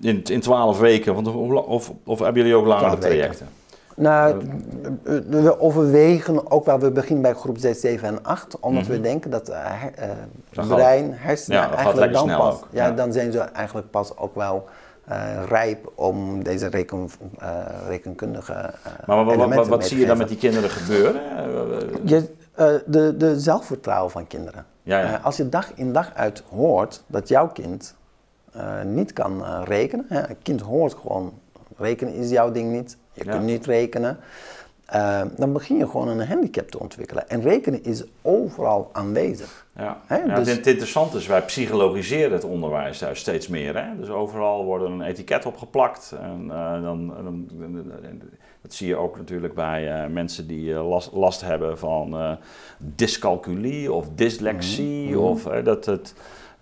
in, 0.00 0.22
in 0.22 0.40
12 0.40 0.78
weken, 0.78 1.14
want, 1.14 1.28
of, 1.66 1.92
of 2.04 2.18
hebben 2.18 2.42
jullie 2.42 2.56
ook 2.56 2.66
langere 2.66 2.98
trajecten? 2.98 3.48
Nou, 3.96 4.40
we 5.26 5.60
overwegen 5.60 6.50
ook 6.50 6.64
wel, 6.64 6.78
we 6.78 6.90
beginnen 6.90 7.22
bij 7.22 7.34
groep 7.34 7.58
6, 7.58 7.80
7 7.80 8.08
en 8.08 8.22
8, 8.22 8.60
omdat 8.60 8.82
mm 8.82 8.88
-hmm. 8.88 8.96
we 8.96 9.00
denken 9.02 9.30
dat 9.30 9.50
uh, 9.50 9.82
uh, 10.58 10.68
brein, 10.68 11.12
hersenen 11.12 11.58
ja, 11.58 11.74
eigenlijk 11.74 12.12
dan 12.12 12.26
pas, 12.26 12.60
ja, 12.70 12.86
ja, 12.86 12.92
dan 12.92 13.12
zijn 13.12 13.32
ze 13.32 13.38
eigenlijk 13.38 13.90
pas 13.90 14.16
ook 14.16 14.34
wel 14.34 14.64
uh, 15.10 15.44
rijp 15.48 15.92
om 15.94 16.42
deze 16.42 16.66
reken, 16.66 17.08
uh, 17.42 17.66
rekenkundige 17.88 18.52
uh, 18.52 19.06
Maar 19.06 19.24
wat, 19.24 19.54
wat, 19.54 19.68
wat 19.68 19.86
zie 19.86 19.98
je 19.98 20.06
dan 20.06 20.18
met 20.18 20.28
die 20.28 20.36
kinderen 20.36 20.70
gebeuren? 20.70 21.22
Je, 22.04 22.28
de, 22.86 23.16
de 23.16 23.40
zelfvertrouwen 23.40 24.10
van 24.10 24.26
kinderen. 24.26 24.66
Ja, 24.82 25.00
ja. 25.00 25.20
als 25.22 25.36
je 25.36 25.48
dag 25.48 25.72
in 25.74 25.92
dag 25.92 26.14
uit 26.14 26.42
hoort 26.50 27.02
dat 27.06 27.28
jouw 27.28 27.48
kind 27.48 27.94
niet 28.84 29.12
kan 29.12 29.62
rekenen, 29.64 30.06
hè, 30.08 30.28
een 30.28 30.42
kind 30.42 30.60
hoort 30.60 30.94
gewoon, 30.94 31.32
rekenen 31.76 32.14
is 32.14 32.30
jouw 32.30 32.52
ding 32.52 32.72
niet, 32.72 32.96
je 33.12 33.24
kunt 33.24 33.44
niet 33.44 33.66
rekenen. 33.66 34.18
Uh, 34.94 35.22
dan 35.36 35.52
begin 35.52 35.76
je 35.76 35.88
gewoon 35.88 36.08
een 36.08 36.26
handicap 36.26 36.70
te 36.70 36.78
ontwikkelen. 36.78 37.28
En 37.28 37.42
rekenen 37.42 37.84
is 37.84 38.04
overal 38.22 38.90
aanwezig. 38.92 39.66
Ja. 39.76 40.00
Hè? 40.06 40.16
ja 40.16 40.34
dus... 40.34 40.48
Het 40.48 40.66
interessante 40.66 41.16
is, 41.16 41.26
wij 41.26 41.42
psychologiseren 41.42 42.32
het 42.32 42.44
onderwijs 42.44 42.98
juist 42.98 43.20
steeds 43.20 43.48
meer. 43.48 43.76
Hè? 43.76 43.96
Dus 43.96 44.08
overal 44.08 44.64
wordt 44.64 44.84
een 44.84 45.02
etiket 45.02 45.46
opgeplakt. 45.46 46.14
En, 46.20 46.44
uh, 46.46 46.82
dan, 46.82 47.06
dan, 47.06 47.48
dat 48.62 48.74
zie 48.74 48.88
je 48.88 48.96
ook 48.96 49.16
natuurlijk 49.16 49.54
bij 49.54 50.04
uh, 50.04 50.10
mensen 50.12 50.46
die 50.46 50.72
last, 50.74 51.12
last, 51.12 51.40
hebben 51.40 51.78
van 51.78 52.38
dyscalculie 52.78 53.92
of 53.92 54.08
dyslexie. 54.14 55.06
Mm 55.06 55.12
-hmm. 55.12 55.22
Of 55.22 55.42
dat 55.42 55.84
het 55.84 56.14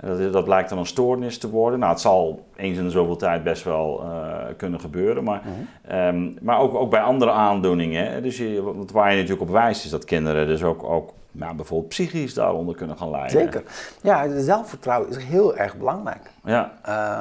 dat, 0.07 0.33
dat 0.33 0.45
blijkt 0.45 0.69
dan 0.69 0.79
een 0.79 0.87
stoornis 0.87 1.39
te 1.39 1.51
worden. 1.51 1.79
Nou, 1.79 1.93
het 1.93 2.01
zal 2.01 2.45
eens 2.57 2.79
in 2.79 2.91
zoveel 2.91 3.17
tijd 3.17 3.45
best 3.45 3.65
wel 3.65 4.03
uh, 4.05 4.37
kunnen 4.57 4.81
gebeuren. 4.81 5.25
Maar, 5.25 5.43
mm 5.45 5.71
um, 5.93 6.37
maar 6.41 6.59
ook, 6.59 6.75
ook 6.75 6.91
bij 6.91 7.01
andere 7.01 7.31
aandoeningen. 7.31 8.23
Dus 8.23 8.37
je, 8.37 8.63
want 8.63 8.93
waar 8.93 9.11
je 9.11 9.17
natuurlijk 9.17 9.43
op 9.43 9.51
wijst 9.51 9.85
is 9.85 9.91
dat 9.91 10.05
kinderen 10.05 10.47
dus 10.47 10.63
ook, 10.63 10.83
ook 10.83 11.13
nou, 11.33 11.55
bijvoorbeeld 11.55 11.89
psychisch 11.89 12.35
daaronder 12.35 12.75
kunnen 12.75 12.97
gaan 12.97 13.11
lijden. 13.11 13.31
Zeker. 13.31 13.63
Ja, 14.03 14.41
zelfvertrouwen 14.41 15.11
is 15.11 15.17
heel 15.17 15.57
erg 15.57 15.77
belangrijk. 15.77 16.31
Ja. 16.45 16.73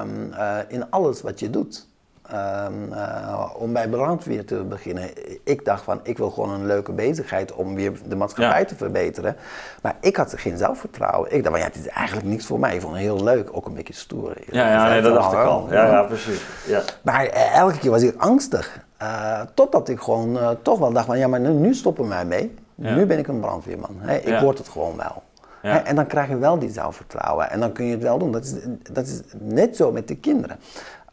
Um, 0.02 0.32
uh, 0.32 0.58
in 0.68 0.90
alles 0.90 1.22
wat 1.22 1.40
je 1.40 1.50
doet. 1.50 1.88
Um, 2.34 2.94
uh, 2.94 3.46
om 3.58 3.74
bij 3.74 3.88
brandweer 3.88 4.46
te 4.46 4.56
beginnen. 4.56 5.10
Ik 5.44 5.66
dacht 5.66 5.84
van, 5.84 6.00
ik 6.04 6.18
wil 6.18 6.30
gewoon 6.30 6.50
een 6.50 6.66
leuke 6.66 6.92
bezigheid 6.92 7.54
om 7.54 7.76
weer 7.76 7.92
de 8.08 8.16
maatschappij 8.16 8.60
ja. 8.60 8.66
te 8.66 8.76
verbeteren. 8.76 9.36
Maar 9.82 9.96
ik 10.02 10.16
had 10.16 10.34
geen 10.38 10.58
zelfvertrouwen. 10.58 11.34
Ik 11.34 11.44
dacht 11.44 11.56
van, 11.56 11.60
ja, 11.60 11.72
het 11.72 11.76
is 11.76 11.88
eigenlijk 11.88 12.28
niks 12.28 12.46
voor 12.46 12.60
mij. 12.60 12.76
Ik 12.76 12.82
vond 12.82 12.94
het 12.94 13.02
heel 13.02 13.24
leuk, 13.24 13.50
ook 13.52 13.66
een 13.66 13.74
beetje 13.74 13.94
stoer. 13.94 14.34
Ja, 14.52 14.68
ja 14.68 14.90
nee, 14.90 15.02
dat 15.02 15.14
dacht 15.14 15.34
ik 15.34 15.40
al. 15.40 15.68
Ja, 15.70 15.86
ja, 15.86 16.04
precies. 16.04 16.46
Ja. 16.68 16.82
Maar 17.02 17.26
uh, 17.26 17.58
elke 17.58 17.78
keer 17.78 17.92
was 17.92 18.02
ik 18.02 18.22
angstig. 18.22 18.86
Uh, 19.02 19.42
totdat 19.54 19.90
ik 19.90 20.00
gewoon 20.00 20.58
toch 20.62 20.80
wel 20.80 20.94
dacht 20.94 21.06
van, 21.06 21.18
ja, 21.18 21.28
maar 21.28 21.40
nu, 21.40 21.50
nu 21.50 21.74
stoppen 21.74 22.08
wij 22.08 22.26
mee. 22.26 22.56
Ja. 22.76 22.96
Nu 22.96 23.06
ben 23.06 23.18
ik 23.18 23.28
een 23.28 23.40
brandweerman. 23.40 23.96
Hey, 23.98 24.20
ik 24.20 24.40
word 24.40 24.58
het 24.58 24.70
gewoon 24.70 24.98
wel. 24.98 25.24
Ja. 25.62 25.84
En 25.84 25.96
dan 25.96 26.08
krijg 26.08 26.30
je 26.30 26.38
wel 26.38 26.60
die 26.60 26.72
zelfvertrouwen. 26.72 27.50
En 27.50 27.60
dan 27.60 27.72
kun 27.72 27.86
je 27.86 27.92
het 27.92 28.02
wel 28.02 28.18
doen. 28.18 28.32
Dat 28.32 28.44
is, 28.44 28.54
dat 28.92 29.06
is 29.06 29.22
net 29.40 29.76
zo 29.76 29.92
met 29.92 30.08
de 30.08 30.16
kinderen 30.16 30.58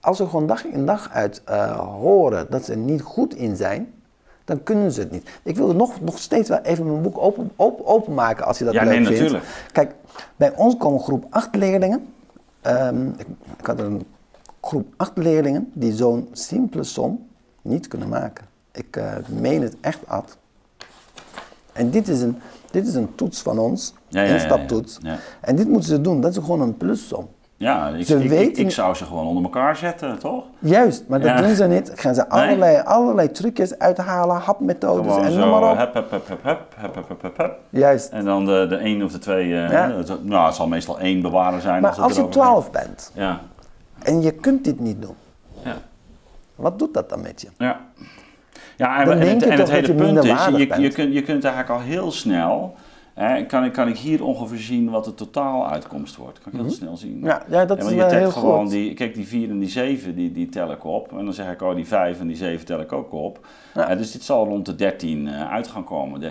als 0.00 0.16
ze 0.16 0.24
gewoon 0.24 0.46
dag 0.46 0.64
in 0.64 0.86
dag 0.86 1.10
uit 1.10 1.42
uh, 1.48 1.78
horen 1.78 2.46
dat 2.50 2.64
ze 2.64 2.72
er 2.72 2.78
niet 2.78 3.02
goed 3.02 3.34
in 3.34 3.56
zijn, 3.56 3.92
dan 4.44 4.62
kunnen 4.62 4.92
ze 4.92 5.00
het 5.00 5.10
niet. 5.10 5.30
Ik 5.42 5.56
wilde 5.56 5.74
nog, 5.74 6.00
nog 6.00 6.18
steeds 6.18 6.48
wel 6.48 6.58
even 6.58 6.86
mijn 6.86 7.02
boek 7.02 7.18
open, 7.18 7.50
open, 7.56 7.86
openmaken 7.86 8.44
als 8.44 8.58
je 8.58 8.64
dat 8.64 8.74
ja, 8.74 8.84
leuk 8.84 8.92
nee, 8.92 9.06
vindt. 9.06 9.20
Natuurlijk. 9.20 9.44
Kijk, 9.72 9.94
bij 10.36 10.56
ons 10.56 10.76
komen 10.76 11.00
groep 11.00 11.26
8 11.30 11.54
leerlingen. 11.54 12.06
Um, 12.66 13.14
ik, 13.18 13.26
ik, 13.58 13.66
had 13.66 13.80
een 13.80 14.06
groep 14.60 14.86
8 14.96 15.16
leerlingen 15.16 15.70
die 15.72 15.92
zo'n 15.92 16.28
simpele 16.32 16.84
som 16.84 17.26
niet 17.62 17.88
kunnen 17.88 18.08
maken. 18.08 18.44
Ik 18.72 18.96
uh, 18.96 19.16
meen 19.28 19.62
het 19.62 19.76
echt 19.80 20.00
af. 20.06 20.36
En 21.72 21.90
dit 21.90 22.08
is 22.08 22.20
een, 22.20 22.38
dit 22.70 22.86
is 22.86 22.94
een 22.94 23.14
toets 23.14 23.42
van 23.42 23.58
ons, 23.58 23.94
ja, 24.08 24.28
een 24.28 24.40
staptoets. 24.40 24.98
En 25.40 25.56
dit 25.56 25.68
moeten 25.68 25.88
ze 25.88 26.00
doen, 26.00 26.20
dat 26.20 26.30
is 26.30 26.36
gewoon 26.36 26.60
een 26.60 26.76
plussom. 26.76 27.28
Ja, 27.58 27.88
ik, 27.88 28.06
ze 28.06 28.22
ik, 28.22 28.28
weten... 28.28 28.64
ik, 28.64 28.70
zou 28.70 28.94
ze 28.94 29.04
gewoon 29.04 29.26
onder 29.26 29.42
elkaar 29.42 29.76
zetten, 29.76 30.18
toch? 30.18 30.44
Juist, 30.58 31.04
maar 31.08 31.20
dat 31.20 31.38
doen 31.38 31.54
ze 31.54 31.64
niet. 31.64 31.92
Gaan 31.94 32.14
ze 32.14 32.28
allerlei, 32.28 32.82
allerlei 32.84 33.30
trucjes 33.30 33.78
uithalen, 33.78 34.36
hapmethodes 34.36 35.16
en 35.16 35.38
noem 35.38 35.50
maar 35.50 35.70
op. 35.70 35.78
Hup, 35.78 35.94
hup, 35.94 36.10
hup, 36.10 36.28
hup, 36.28 36.40
hup, 36.76 36.94
hup, 36.94 37.08
hup, 37.08 37.36
hup, 37.36 37.58
Juist. 37.68 38.08
En 38.08 38.24
dan 38.24 38.46
de, 38.46 38.66
de 38.68 38.76
één 38.76 39.02
of 39.02 39.12
de 39.12 39.18
twee, 39.18 39.46
uh, 39.46 39.70
ja. 39.70 39.92
nou 40.22 40.46
het 40.46 40.54
zal 40.54 40.68
meestal 40.68 40.98
één 40.98 41.22
bewarer 41.22 41.60
zijn. 41.60 41.82
Maar 41.82 41.90
als, 41.90 42.00
als 42.00 42.16
je 42.16 42.28
twaalf 42.28 42.70
bent 42.70 43.12
ja. 43.14 43.40
en 44.02 44.22
je 44.22 44.32
kunt 44.32 44.64
dit 44.64 44.80
niet 44.80 45.02
doen, 45.02 45.16
ja. 45.64 45.76
wat 46.54 46.78
doet 46.78 46.94
dat 46.94 47.08
dan 47.08 47.20
met 47.20 47.40
je? 47.40 47.48
Ja, 47.58 47.80
ja 48.76 49.00
en, 49.00 49.10
en 49.10 49.28
het, 49.28 49.42
en 49.42 49.58
het 49.58 49.70
hele 49.70 49.94
punt 49.94 50.24
is, 50.24 50.44
je, 50.44 50.80
je, 50.80 50.88
kunt, 50.88 51.14
je 51.14 51.22
kunt 51.22 51.44
eigenlijk 51.44 51.74
al 51.74 51.80
heel 51.80 52.12
snel 52.12 52.74
kan, 53.46 53.64
ik, 53.64 53.72
kan 53.72 53.88
ik 53.88 53.96
hier 53.96 54.24
ongeveer 54.24 54.58
zien 54.58 54.90
wat 54.90 55.04
de 55.04 55.14
totaaluitkomst 55.14 56.16
wordt? 56.16 56.38
Kan 56.38 56.46
ik 56.46 56.52
heel 56.52 56.62
mm 56.62 56.68
-hmm. 56.68 56.76
snel 56.76 56.96
zien. 56.96 57.20
Ja, 57.22 57.42
ja 57.48 57.64
dat 57.64 57.78
is 57.78 57.90
je 57.90 58.04
heel 58.04 58.30
gewoon 58.30 58.60
goed. 58.62 58.70
Die, 58.70 58.94
kijk, 58.94 59.14
die 59.14 59.26
4 59.26 59.50
en 59.50 59.58
die 59.58 59.68
7, 59.68 60.14
die, 60.14 60.32
die 60.32 60.48
tel 60.48 60.70
ik 60.70 60.84
op. 60.84 61.12
En 61.18 61.24
dan 61.24 61.34
zeg 61.34 61.52
ik, 61.52 61.62
oh, 61.62 61.74
die 61.74 61.86
5 61.86 62.20
en 62.20 62.26
die 62.26 62.36
7 62.36 62.66
tel 62.66 62.80
ik 62.80 62.92
ook 62.92 63.12
op. 63.12 63.46
Ja. 63.74 63.94
dus 63.94 64.12
dit 64.12 64.22
zal 64.22 64.46
rond 64.46 64.66
de 64.66 64.74
13 64.74 65.26
uh, 65.26 65.52
uit 65.52 65.68
gaan 65.68 65.84
komen, 65.84 66.22
13.000. 66.22 66.26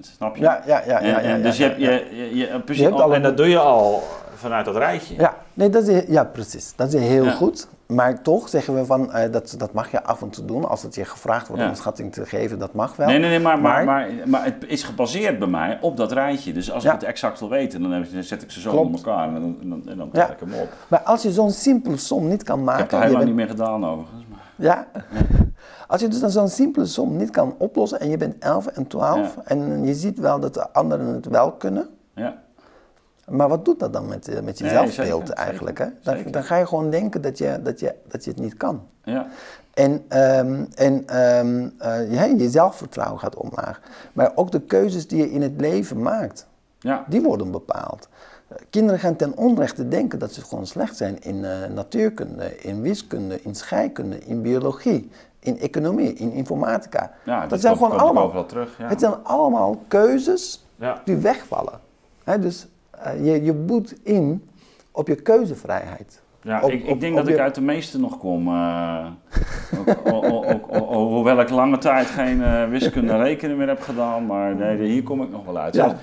Snap 0.00 0.36
je? 0.36 0.42
Ja, 0.42 0.62
ja, 0.66 0.82
ja. 0.86 1.00
ja, 1.00 1.20
en, 1.20 1.36
ja, 1.36 1.42
dus 1.42 1.56
je, 1.56 1.62
hebt, 1.62 1.80
je, 1.80 2.06
je, 2.12 2.36
je, 2.36 2.60
precies, 2.64 2.82
je 2.82 2.90
al, 2.90 3.14
en 3.14 3.22
dat 3.22 3.36
doe 3.36 3.48
je 3.48 3.58
al 3.58 4.02
vanuit 4.34 4.64
dat 4.64 4.76
rijtje. 4.76 5.14
Ja, 5.14 5.36
nee, 5.54 5.70
dat 5.70 5.86
is, 5.86 6.04
ja 6.08 6.24
precies. 6.24 6.72
Dat 6.76 6.92
is 6.92 7.02
heel 7.02 7.30
goed. 7.30 7.68
Maar 7.88 8.22
toch 8.22 8.48
zeggen 8.48 8.74
we 8.74 8.84
van, 8.84 9.02
uh, 9.02 9.22
dat, 9.30 9.54
dat 9.58 9.72
mag 9.72 9.90
je 9.90 10.02
af 10.02 10.22
en 10.22 10.30
toe 10.30 10.44
doen. 10.44 10.68
Als 10.68 10.82
het 10.82 10.94
je 10.94 11.04
gevraagd 11.04 11.48
wordt 11.48 11.62
om 11.62 11.68
een 11.68 11.76
schatting 11.76 12.12
te 12.12 12.26
geven, 12.26 12.58
dat 12.58 12.72
mag 12.74 12.96
wel. 12.96 13.06
Nee, 13.06 13.18
nee, 13.18 13.28
nee 13.28 13.40
maar, 13.40 13.58
maar, 13.58 13.84
maar, 13.84 14.10
maar, 14.26 14.44
het 14.44 14.54
is 14.66 14.82
gebaseerd 14.82 15.38
bij 15.38 15.48
mij 15.48 15.78
op 15.80 15.96
dat 15.96 16.12
rijtje. 16.12 16.52
Dus 16.52 16.70
als 16.70 16.84
ik 16.84 16.90
het 16.90 17.02
exact 17.02 17.40
wil 17.40 17.48
weten, 17.48 17.82
dan 17.82 18.06
zet 18.20 18.42
ik 18.42 18.50
ze 18.50 18.60
zo 18.60 18.70
Klopt. 18.70 18.86
op 18.86 18.94
elkaar 18.94 19.28
en 19.28 19.40
dan, 19.40 19.56
en 19.60 19.68
dan, 19.68 19.88
en 19.88 19.96
dan 19.96 20.10
tel 20.10 20.30
ik 20.30 20.40
hem 20.40 20.52
op. 20.54 20.68
Maar 20.88 21.00
als 21.00 21.22
je 21.22 21.32
zo'n 21.32 21.50
simpele 21.50 21.96
som 21.96 22.28
niet 22.28 22.42
kan 22.42 22.64
maken... 22.64 22.84
Ik 22.84 22.90
heb 22.90 23.00
het 23.00 23.08
helemaal 23.08 23.26
bent... 23.26 23.36
niet 23.36 23.46
meer 23.46 23.56
gedaan 23.56 23.86
overigens. 23.86 24.24
Maar... 24.28 24.38
Ja? 24.56 24.86
Als 25.86 26.00
je 26.00 26.08
dus 26.08 26.20
dan 26.20 26.30
zo'n 26.30 26.48
simpele 26.48 26.86
som 26.86 27.16
niet 27.16 27.30
kan 27.30 27.54
oplossen 27.58 28.00
en 28.00 28.10
je 28.10 28.16
bent 28.16 28.38
11 28.38 28.66
en 28.66 28.86
12 28.86 29.36
en 29.44 29.84
je 29.84 29.94
ziet 29.94 30.18
wel 30.18 30.40
dat 30.40 30.54
de 30.54 30.72
anderen 30.72 31.06
het 31.06 31.26
wel 31.26 31.52
kunnen... 31.52 31.88
Ja 32.14 32.46
maar 33.30 33.48
wat 33.48 33.64
doet 33.64 33.80
dat 33.80 33.92
dan 33.92 34.08
met, 34.08 34.28
eh, 34.28 34.40
met 34.40 34.58
je 34.58 34.64
nee, 34.64 34.72
zelfbeeld 34.72 35.30
eigenlijk? 35.30 35.78
Hè? 35.78 35.86
Dan, 36.02 36.16
dan, 36.30 36.44
ga 36.44 36.56
je 36.56 36.66
gewoon 36.66 36.90
denken 36.90 37.22
dat 37.22 37.38
je, 37.38 37.60
dat 37.62 37.80
je, 37.80 37.94
dat 38.08 38.24
je 38.24 38.30
het 38.30 38.40
niet 38.40 38.56
kan. 38.56 38.82
Ja. 39.04 39.26
En, 39.74 39.92
um, 39.92 40.68
en 40.74 41.18
um, 41.38 41.74
uh, 41.82 42.12
ja, 42.12 42.24
je 42.24 42.50
zelfvertrouwen 42.50 43.20
gaat 43.20 43.34
omlaag. 43.34 43.80
Maar 44.12 44.32
ook 44.34 44.50
de 44.50 44.60
keuzes 44.60 45.08
die 45.08 45.18
je 45.18 45.30
in 45.30 45.42
het 45.42 45.60
leven 45.60 46.02
maakt, 46.02 46.46
ja. 46.78 47.04
die 47.08 47.22
worden 47.22 47.50
bepaald. 47.50 48.08
Kinderen 48.70 49.00
gaan 49.00 49.16
ten 49.16 49.36
onrechte 49.36 49.88
denken 49.88 50.18
dat 50.18 50.32
ze 50.32 50.44
gewoon 50.44 50.66
slecht 50.66 50.96
zijn 50.96 51.22
in 51.22 51.36
uh, 51.36 51.50
natuurkunde, 51.74 52.60
in 52.60 52.80
wiskunde, 52.80 53.42
in 53.42 53.54
scheikunde, 53.54 54.18
in 54.18 54.42
biologie, 54.42 55.10
in 55.38 55.58
economie, 55.58 56.12
in 56.12 56.32
informatica. 56.32 57.12
Ja, 57.24 57.40
dat, 57.40 57.50
dat 57.50 57.60
zijn 57.60 57.76
gewoon 57.76 57.98
allemaal. 57.98 58.46
Terug, 58.46 58.78
ja. 58.78 58.88
Het 58.88 59.00
zijn 59.00 59.14
allemaal 59.24 59.82
keuzes 59.88 60.64
die 61.04 61.16
wegvallen. 61.16 61.80
He, 62.24 62.38
dus 62.38 62.66
uh, 63.06 63.24
je, 63.24 63.44
je 63.44 63.52
boet 63.52 63.96
in 64.02 64.48
op 64.90 65.06
je 65.06 65.14
keuzevrijheid. 65.14 66.22
Ja, 66.42 66.60
ik, 66.60 66.84
ik, 66.84 67.00
denk 67.00 67.16
dat 67.16 67.28
ik 67.28 67.38
uit 67.38 67.54
de 67.54 67.60
meeste 67.60 67.98
nog 67.98 68.18
kom. 68.18 68.48
Uh, 68.48 69.06
hoewel 70.80 71.40
ik 71.40 71.50
lange 71.50 71.78
tijd 71.78 72.06
geen 72.06 72.38
uh, 72.38 72.68
wiskunde 72.68 73.16
rekenen 73.16 73.56
meer 73.56 73.68
heb 73.68 73.80
gedaan, 73.80 74.26
maar 74.26 74.54
nee, 74.54 74.88
hier 74.88 75.02
kom 75.02 75.22
ik 75.22 75.30
nog 75.30 75.44
wel 75.44 75.58
uit. 75.58 75.74
Ja. 75.74 75.96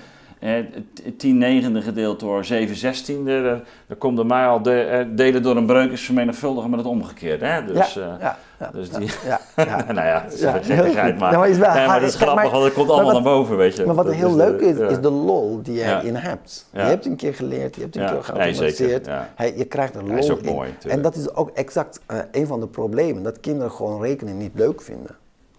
Het 0.45 1.19
10 1.19 1.37
negende 1.37 1.81
gedeeld 1.81 2.19
door 2.19 2.45
7 2.45 2.75
zestiende, 2.75 3.63
daar 3.87 3.97
komt 3.97 4.19
er 4.19 4.25
mij 4.25 4.47
al 4.47 4.61
de, 4.61 5.07
delen 5.15 5.43
door 5.43 5.55
een 5.55 5.65
breuk 5.65 5.91
is 5.91 6.01
vermenigvuldigen 6.01 6.69
met 6.69 6.79
het 6.79 6.87
omgekeerde. 6.87 7.45
Hè? 7.45 7.65
Dus, 7.65 7.93
ja, 7.93 8.17
ja. 8.19 8.37
Ja, 8.59 8.69
dus 8.73 8.89
die, 8.89 9.09
ja, 9.25 9.39
ja, 9.55 9.85
nou 9.93 10.07
ja, 10.07 10.21
dat 10.23 10.33
is 10.33 10.39
ja, 10.39 10.51
gekkigheid, 10.51 11.19
maar, 11.19 11.37
maar, 11.37 11.49
is 11.49 11.57
wel, 11.57 11.73
nee, 11.73 11.87
maar 11.87 11.99
dat 11.99 12.09
is 12.09 12.15
grappig, 12.15 12.43
maar, 12.43 12.51
want 12.51 12.63
het 12.63 12.73
komt 12.73 12.89
allemaal 12.89 13.13
wat, 13.13 13.23
naar 13.23 13.33
boven, 13.33 13.57
weet 13.57 13.75
je. 13.75 13.85
Maar 13.85 13.95
wat 13.95 14.13
heel 14.13 14.35
leuk 14.35 14.61
is, 14.61 14.77
is 14.77 14.99
de 14.99 15.09
lol 15.09 15.61
die 15.61 15.73
je 15.73 15.83
erin 15.83 16.15
hebt. 16.15 16.65
Je 16.71 16.79
hebt 16.79 17.05
een 17.05 17.15
keer 17.15 17.33
geleerd, 17.33 17.75
je 17.75 17.81
hebt 17.81 17.95
een 17.95 18.05
keer 18.05 18.23
geautomatiseerd, 18.23 19.07
nee, 19.37 19.57
je 19.57 19.65
krijgt 19.65 19.95
een 19.95 20.07
lol 20.07 20.17
is 20.17 20.29
ook 20.29 20.39
in. 20.39 20.53
Mooi, 20.53 20.73
en 20.87 21.01
dat 21.01 21.15
is 21.15 21.33
ook 21.33 21.49
exact 21.49 21.99
uh, 22.11 22.17
een 22.31 22.47
van 22.47 22.59
de 22.59 22.67
problemen, 22.67 23.23
dat 23.23 23.39
kinderen 23.39 23.71
gewoon 23.71 24.01
rekenen 24.01 24.37
niet 24.37 24.51
leuk 24.55 24.81
vinden. 24.81 25.15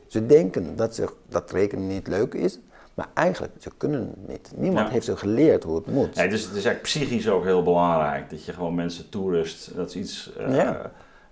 Ze 0.06 0.26
denken 0.26 0.76
dat, 0.76 0.94
ze, 0.94 1.08
dat 1.28 1.50
rekenen 1.50 1.86
niet 1.86 2.06
leuk 2.06 2.34
is, 2.34 2.58
maar 2.96 3.08
eigenlijk, 3.14 3.52
ze 3.58 3.70
kunnen 3.76 4.00
het 4.00 4.28
niet. 4.28 4.52
Niemand 4.54 4.88
heeft 4.88 5.04
ze 5.04 5.16
geleerd 5.16 5.62
hoe 5.62 5.76
het 5.76 5.86
moet. 5.86 6.14
Nee, 6.14 6.28
dus 6.28 6.40
het 6.40 6.54
is 6.54 6.64
eigenlijk 6.64 6.82
psychisch 6.82 7.28
ook 7.28 7.44
heel 7.44 7.62
belangrijk, 7.62 8.30
dat 8.30 8.44
je 8.44 8.52
gewoon 8.52 8.74
mensen 8.74 9.08
toerust, 9.08 9.74
dat 9.74 9.88
is 9.88 9.96
iets... 9.96 10.30
Uh, 10.40 10.70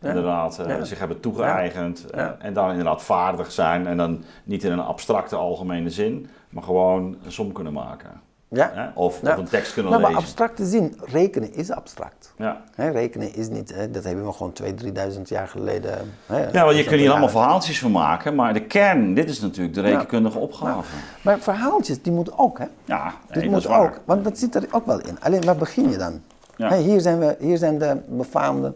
inderdaad 0.02 0.60
uh, 0.66 0.82
zich 0.82 0.98
hebben 0.98 1.20
toegeëigend. 1.20 2.06
Uh, 2.14 2.28
en 2.38 2.52
dan 2.52 2.70
inderdaad 2.70 3.02
vaardig 3.02 3.52
zijn. 3.52 3.86
En 3.86 3.96
dan 3.96 4.24
niet 4.44 4.64
in 4.64 4.72
een 4.72 4.80
abstracte 4.80 5.36
algemene 5.36 5.90
zin, 5.90 6.28
maar 6.48 6.62
gewoon 6.62 7.16
een 7.24 7.32
som 7.32 7.52
kunnen 7.52 7.72
maken. 7.72 8.20
Ja. 8.54 8.92
Of, 8.94 9.20
of, 9.22 9.36
een 9.36 9.48
tekst 9.48 9.72
kunnen 9.72 9.90
nou, 9.90 10.02
lezen. 10.02 10.16
Maar 10.16 10.24
abstracte 10.24 10.66
zin, 10.66 11.00
rekenen 11.04 11.54
is 11.54 11.70
abstract. 11.70 12.32
Ja. 12.38 12.62
rekenen 12.76 13.34
is 13.34 13.48
niet, 13.48 13.74
dat 13.90 14.04
hebben 14.04 14.26
we 14.26 14.32
gewoon 14.32 14.52
2.000, 14.62 14.68
3.000 15.16 15.22
jaar 15.24 15.48
geleden. 15.48 15.98
ja, 16.52 16.64
want 16.64 16.76
je 16.76 16.84
kunt 16.84 17.00
hier 17.00 17.10
allemaal 17.10 17.28
verhaaltjes 17.28 17.78
van 17.78 17.90
maken, 17.90 18.34
maar 18.34 18.52
de 18.52 18.64
kern, 18.64 19.14
dit 19.14 19.30
is 19.30 19.40
natuurlijk 19.40 19.74
de 19.74 19.80
rekenkundige 19.80 20.38
opgave. 20.38 20.96
Maar 21.22 21.38
verhaaltjes, 21.38 22.02
die 22.02 22.12
moeten 22.12 22.38
ook, 22.38 22.58
hè? 22.58 22.66
Ja, 22.84 23.04
nee, 23.04 23.42
dit 23.42 23.50
moet 23.50 23.68
ook, 23.68 24.00
want 24.04 24.24
dat 24.24 24.38
zit 24.38 24.54
er 24.54 24.66
ook 24.70 24.86
wel 24.86 25.00
in. 25.00 25.20
Alleen, 25.20 25.44
waar 25.44 25.56
begin 25.56 25.90
je 25.90 25.96
dan? 25.96 26.20
hier, 26.56 27.00
zijn 27.00 27.18
we, 27.18 27.36
hier 27.40 27.56
zijn 27.56 27.78
de 27.78 27.96
befaamde 28.08 28.74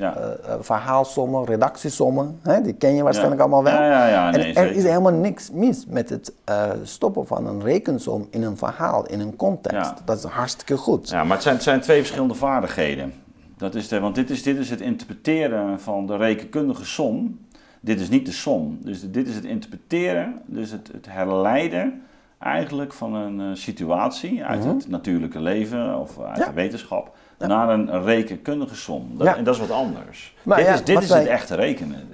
ja. 0.00 0.16
Uh, 0.16 0.54
verhaalsommen, 0.60 1.44
redactiesommen, 1.44 2.38
hè, 2.42 2.60
die 2.60 2.72
ken 2.72 2.94
je 2.94 3.02
waarschijnlijk 3.02 3.40
allemaal 3.40 3.62
wel. 3.62 3.72
Ja, 3.72 4.08
ja, 4.08 4.30
nee, 4.30 4.54
en 4.54 4.64
er 4.64 4.72
is 4.72 4.82
helemaal 4.82 5.12
niks 5.12 5.50
mis 5.50 5.86
met 5.86 6.08
het 6.08 6.32
uh, 6.48 6.70
stoppen 6.82 7.26
van 7.26 7.46
een 7.46 7.62
rekensom 7.62 8.26
in 8.30 8.42
een 8.42 8.56
verhaal, 8.56 9.06
in 9.06 9.20
een 9.20 9.36
context. 9.36 9.92
Dat 10.04 10.18
is 10.18 10.24
hartstikke 10.24 10.76
goed. 10.76 11.08
Ja, 11.08 11.24
maar 11.24 11.32
het 11.32 11.42
zijn, 11.42 11.54
het 11.54 11.64
zijn 11.64 11.80
twee 11.80 11.98
verschillende 11.98 12.34
vaardigheden. 12.34 13.12
Dat 13.56 13.74
is 13.74 13.88
de, 13.88 14.00
want 14.00 14.14
dit 14.14 14.30
is, 14.30 14.42
dit 14.42 14.58
is 14.58 14.70
het 14.70 14.80
interpreteren 14.80 15.80
van 15.80 16.06
de 16.06 16.16
rekenkundige 16.16 16.84
som. 16.84 17.38
Dit 17.80 18.00
is 18.00 18.08
niet 18.08 18.26
de 18.26 18.32
som. 18.32 18.78
Dus 18.82 19.10
dit 19.10 19.28
is 19.28 19.34
het 19.34 19.44
interpreteren, 19.44 20.40
dus 20.46 20.70
het, 20.70 20.90
het 20.92 21.06
herleiden 21.08 22.02
eigenlijk 22.38 22.92
van 22.92 23.14
een 23.14 23.56
situatie 23.56 24.44
uit 24.44 24.64
mm 24.64 24.68
het 24.68 24.88
natuurlijke 24.88 25.40
leven 25.40 25.98
of 25.98 26.20
uit 26.20 26.44
de 26.44 26.52
wetenschap 26.52 27.16
naar 27.48 27.68
een 27.68 28.02
rekenkundige 28.02 28.74
som. 28.74 29.18
Dat, 29.18 29.36
En 29.36 29.44
dat 29.44 29.54
is 29.54 29.60
wat 29.60 29.70
anders. 29.70 30.34
Maar 30.42 30.56
dit 30.56 30.68
is, 30.68 30.84
dit 30.84 31.02
is 31.02 31.08
het 31.08 31.26
echte 31.26 31.54
rekenen. 31.54 32.08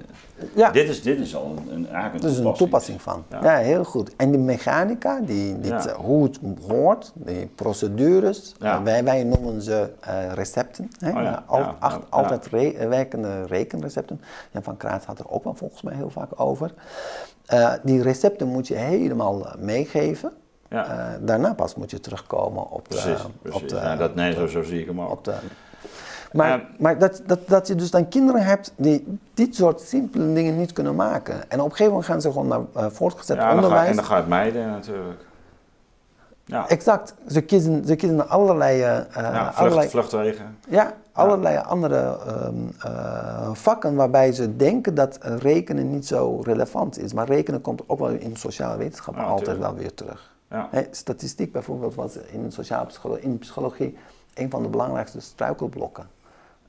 Ja. 0.54 0.70
Dit, 0.70 0.88
is, 0.88 1.02
dit 1.02 1.18
is 1.18 1.36
al 1.36 1.56
een, 1.56 1.74
een, 1.74 1.88
eigenlijk 1.88 2.24
een, 2.24 2.30
is 2.30 2.38
een 2.38 2.54
toepassing 2.54 3.02
van. 3.02 3.24
Ja. 3.42 3.56
heel 3.56 3.84
goed. 3.84 4.16
En 4.16 4.30
die 4.30 4.40
mechanica, 4.40 5.20
die, 5.20 5.60
dit, 5.60 5.90
hoe 5.90 6.22
het 6.22 6.38
hoort, 6.68 7.12
die 7.14 7.46
procedures, 7.46 8.54
uh, 8.62 8.82
wij, 8.82 9.04
wij 9.04 9.24
noemen 9.24 9.62
ze 9.62 9.90
uh, 10.08 10.32
recepten. 10.32 10.90
Hè? 10.98 11.10
Oh 11.10 11.36
Al, 11.46 11.62
acht, 11.78 12.00
altijd 12.08 12.46
re 12.46 12.88
werkende 12.88 13.46
rekenrecepten. 13.46 14.20
Jan 14.50 14.62
van 14.62 14.76
Kraat 14.76 15.04
had 15.04 15.18
er 15.18 15.30
ook 15.30 15.44
wel 15.44 15.54
volgens 15.54 15.82
mij 15.82 15.94
heel 15.94 16.10
vaak 16.10 16.40
over. 16.40 16.74
Uh, 17.52 17.72
die 17.82 18.02
recepten 18.02 18.48
moet 18.48 18.68
je 18.68 18.74
helemaal 18.74 19.46
meegeven. 19.58 20.32
Ja. 20.70 20.86
Uh, 20.90 21.14
daarna 21.20 21.54
pas 21.54 21.74
moet 21.74 21.90
je 21.90 22.00
terugkomen 22.00 22.70
op 22.70 22.88
de... 22.90 22.96
Precies, 22.96 23.24
precies. 23.42 23.62
Op 23.62 23.68
de, 23.68 23.74
ja, 23.74 23.96
dat, 23.96 24.14
nee, 24.14 24.32
zo, 24.32 24.46
zo 24.46 24.62
zie 24.62 24.80
ik 24.80 24.86
hem 24.86 25.00
ook. 25.00 25.10
Op 25.10 25.24
de, 25.24 25.34
maar, 26.32 26.58
uh, 26.58 26.64
maar 26.78 26.98
dat, 26.98 27.22
dat, 27.26 27.48
dat 27.48 27.66
je 27.66 27.74
dus 27.74 27.90
dan 27.90 28.08
kinderen 28.08 28.44
hebt 28.44 28.72
die 28.76 29.18
dit 29.34 29.54
soort 29.54 29.80
simpele 29.80 30.32
dingen 30.32 30.58
niet 30.58 30.72
kunnen 30.72 30.94
maken. 30.94 31.50
En 31.50 31.58
op 31.60 31.64
een 31.64 31.70
gegeven 31.70 31.86
moment 31.86 32.04
gaan 32.04 32.20
ze 32.20 32.32
gewoon 32.32 32.48
naar 32.48 32.60
uh, 32.76 32.86
voortgezet 32.90 33.36
ja, 33.36 33.54
onderwijs. 33.54 33.82
Ja, 33.82 33.90
en 33.90 33.96
dan 33.96 34.04
ga 34.04 34.14
je 34.14 34.20
het 34.20 34.28
mijden 34.28 34.70
natuurlijk. 34.70 35.24
Ja. 36.44 36.68
Exact. 36.68 37.14
Ze 37.28 37.40
kiezen, 37.40 37.84
ze 37.84 37.96
kiezen 37.96 38.28
allerlei... 38.28 38.78
Uh, 38.78 38.82
ja, 38.82 39.42
vlucht, 39.42 39.56
allerlei, 39.56 39.88
vluchtwegen. 39.88 40.56
Ja, 40.68 40.92
allerlei 41.12 41.58
andere 41.58 42.18
um, 42.44 42.74
uh, 42.86 43.50
vakken 43.52 43.94
waarbij 43.94 44.32
ze 44.32 44.56
denken 44.56 44.94
dat 44.94 45.18
rekenen 45.22 45.90
niet 45.90 46.06
zo 46.06 46.40
relevant 46.42 46.98
is. 46.98 47.12
Maar 47.12 47.26
rekenen 47.26 47.60
komt 47.60 47.82
ook 47.86 47.98
wel 47.98 48.08
in 48.08 48.36
sociale 48.36 48.76
wetenschappen 48.76 49.24
altijd 49.24 49.58
wel 49.58 49.74
weer 49.74 49.94
terug. 49.94 50.34
Ja. 50.50 50.70
statistiek 50.90 51.52
bijvoorbeeld 51.52 51.94
was 51.94 52.16
in, 52.16 52.52
sociale 52.52 52.86
psychologie, 52.86 53.24
in 53.24 53.38
psychologie 53.38 53.96
een 54.34 54.50
van 54.50 54.62
de 54.62 54.68
belangrijkste 54.68 55.20
struikelblokken. 55.20 56.08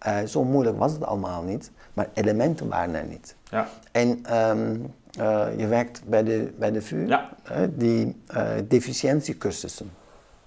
Uh, 0.08 0.18
zo 0.26 0.44
moeilijk 0.44 0.78
was 0.78 0.92
het 0.92 1.04
allemaal 1.04 1.44
niet, 1.44 1.72
maar 1.94 2.10
elementen 2.14 2.68
waren 2.68 2.96
er 2.96 3.06
niet. 3.06 3.36
Ja. 3.44 3.68
En 3.92 4.38
um, 4.50 4.94
uh, 5.20 5.46
je 5.58 5.68
werkt 5.68 6.02
bij 6.06 6.24
de, 6.24 6.54
bij 6.58 6.72
de 6.72 6.82
VU, 6.82 7.08
ja. 7.08 7.30
uh, 7.52 7.58
die 7.70 8.22
deficiëntiecursussen. 8.68 9.92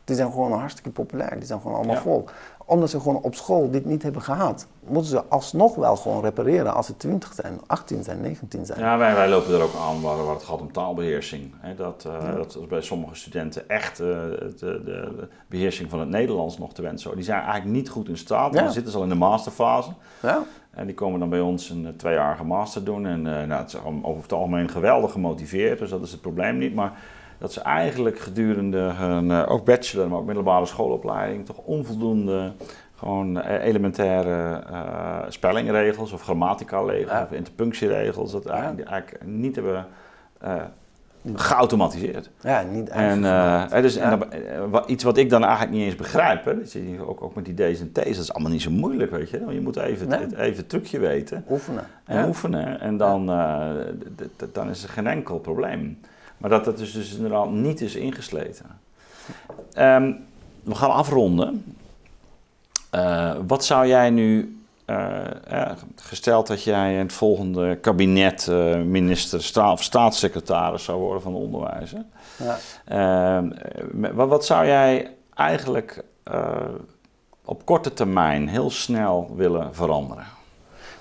Die 0.04 0.16
zijn 0.16 0.30
gewoon 0.30 0.52
hartstikke 0.52 0.90
populair. 0.90 1.34
Die 1.34 1.46
zijn 1.46 1.60
gewoon 1.60 1.76
allemaal 1.76 1.96
vol 1.96 2.28
omdat 2.70 2.90
ze 2.90 3.00
gewoon 3.00 3.22
op 3.22 3.34
school 3.34 3.70
dit 3.70 3.84
niet 3.84 4.02
hebben 4.02 4.22
gehad, 4.22 4.66
moeten 4.86 5.10
ze 5.10 5.24
alsnog 5.24 5.74
wel 5.74 5.96
gewoon 5.96 6.22
repareren 6.22 6.74
als 6.74 6.86
ze 6.86 6.96
20 6.96 7.32
zijn, 7.32 7.60
18 7.66 8.02
zijn, 8.02 8.20
19 8.20 8.66
zijn. 8.66 8.80
Ja, 8.80 8.98
wij, 8.98 9.14
wij 9.14 9.28
lopen 9.28 9.54
er 9.54 9.62
ook 9.62 9.74
aan 9.74 10.00
waar, 10.00 10.24
waar 10.24 10.34
het 10.34 10.42
gaat 10.42 10.60
om 10.60 10.72
taalbeheersing. 10.72 11.54
dat, 11.76 12.04
uh, 12.06 12.34
dat 12.34 12.56
is 12.60 12.66
bij 12.66 12.80
sommige 12.80 13.14
studenten 13.14 13.68
echt 13.68 14.00
uh, 14.00 14.06
de, 14.06 14.54
de, 14.58 14.82
de, 14.84 15.28
beheersing 15.46 15.90
van 15.90 16.00
het 16.00 16.08
Nederlands 16.08 16.58
nog 16.58 16.72
te 16.72 16.82
wensen. 16.82 17.14
Die 17.14 17.24
zijn 17.24 17.42
eigenlijk 17.42 17.72
niet 17.72 17.88
goed 17.88 18.08
in 18.08 18.16
staat. 18.16 18.54
Ja. 18.54 18.62
Dan 18.62 18.72
zitten 18.72 18.92
ze 18.92 18.98
al 18.98 19.04
in 19.04 19.08
de 19.08 19.14
masterfase. 19.14 19.90
Ja. 20.22 20.42
En 20.70 20.86
die 20.86 20.94
komen 20.94 21.20
dan 21.20 21.28
bij 21.28 21.40
ons 21.40 21.70
een 21.70 21.94
tweejarige 21.96 22.44
master 22.44 22.84
doen. 22.84 23.06
En 23.06 23.18
uh, 23.18 23.24
nou, 23.24 23.52
het 23.52 23.68
is 23.68 23.80
over 24.02 24.22
het 24.22 24.32
algemeen 24.32 24.68
geweldig 24.68 25.12
gemotiveerd, 25.12 25.78
dus 25.78 25.90
dat 25.90 26.02
is 26.02 26.10
het 26.12 26.20
probleem 26.20 26.58
niet. 26.58 26.74
Maar 26.74 26.92
dat 27.40 27.52
ze 27.52 27.60
eigenlijk 27.60 28.18
gedurende 28.18 28.78
hun, 28.78 29.30
uh, 29.30 29.44
ook 29.48 29.64
bachelor, 29.64 30.08
maar 30.08 30.18
ook 30.18 30.26
middelbare 30.26 30.66
schoolopleiding, 30.66 31.46
toch 31.46 31.56
onvoldoende 31.56 32.52
gewoon 32.96 33.38
uh, 33.38 33.64
elementaire 33.64 34.62
uh, 34.70 35.18
spellingregels 35.28 36.12
of 36.12 36.22
grammatica-regels 36.22 37.10
ja. 37.10 37.22
of 37.22 37.32
interpunctieregels, 37.32 38.32
dat 38.32 38.46
eigenlijk, 38.46 38.88
eigenlijk 38.88 39.24
niet 39.24 39.54
hebben 39.54 39.86
geautomatiseerd. 41.34 42.30
Ja, 42.40 42.62
niet 42.62 42.88
En, 42.88 43.22
dus, 43.82 43.94
ja. 43.94 44.18
en 44.18 44.82
iets 44.86 45.04
wat 45.04 45.16
ik 45.16 45.30
dan 45.30 45.42
eigenlijk 45.42 45.72
niet 45.72 45.84
eens 45.84 45.96
begrijp, 45.96 46.44
hè, 46.44 46.58
dat 46.58 46.72
je 46.72 47.06
ook, 47.06 47.22
ook 47.22 47.34
met 47.34 47.44
die 47.44 47.54
D's 47.54 47.80
en 47.80 47.92
T's, 47.92 48.04
dat 48.04 48.06
is 48.06 48.32
allemaal 48.32 48.52
niet 48.52 48.62
zo 48.62 48.70
moeilijk, 48.70 49.10
weet 49.10 49.30
je. 49.30 49.44
Je 49.48 49.60
moet 49.60 49.76
even, 49.76 50.08
nee. 50.08 50.18
het, 50.18 50.32
even 50.32 50.56
het 50.56 50.68
trucje 50.68 50.98
weten. 50.98 51.44
Oefenen. 51.50 51.84
En 52.04 52.26
oefenen. 52.26 52.80
En 52.80 52.96
dan, 52.96 53.26
dan 54.52 54.68
is 54.68 54.82
er 54.82 54.88
geen 54.88 55.06
enkel 55.06 55.38
probleem. 55.38 55.98
Maar 56.40 56.50
dat 56.50 56.66
het 56.66 56.78
dus, 56.78 56.92
dus 56.92 57.14
inderdaad 57.14 57.50
niet 57.50 57.80
is 57.80 57.94
ingesleten. 57.94 58.66
Um, 59.78 60.24
we 60.62 60.74
gaan 60.74 60.90
afronden. 60.90 61.76
Uh, 62.94 63.34
wat 63.46 63.64
zou 63.64 63.86
jij 63.86 64.10
nu, 64.10 64.60
uh, 64.86 65.20
gesteld 65.94 66.46
dat 66.46 66.64
jij 66.64 66.92
in 66.92 66.98
het 66.98 67.12
volgende 67.12 67.76
kabinet 67.76 68.46
minister 68.84 69.42
sta 69.42 69.72
of 69.72 69.82
staatssecretaris 69.82 70.84
zou 70.84 70.98
worden 70.98 71.22
van 71.22 71.34
onderwijs, 71.34 71.94
ja. 72.36 72.58
Ehm, 72.84 73.50
wat, 74.14 74.28
wat, 74.28 74.44
zou 74.44 74.66
jij 74.66 75.16
eigenlijk 75.34 76.04
op 77.44 77.64
korte 77.64 77.92
termijn 77.92 78.48
heel 78.48 78.70
snel 78.70 79.32
willen 79.36 79.74
veranderen? 79.74 80.26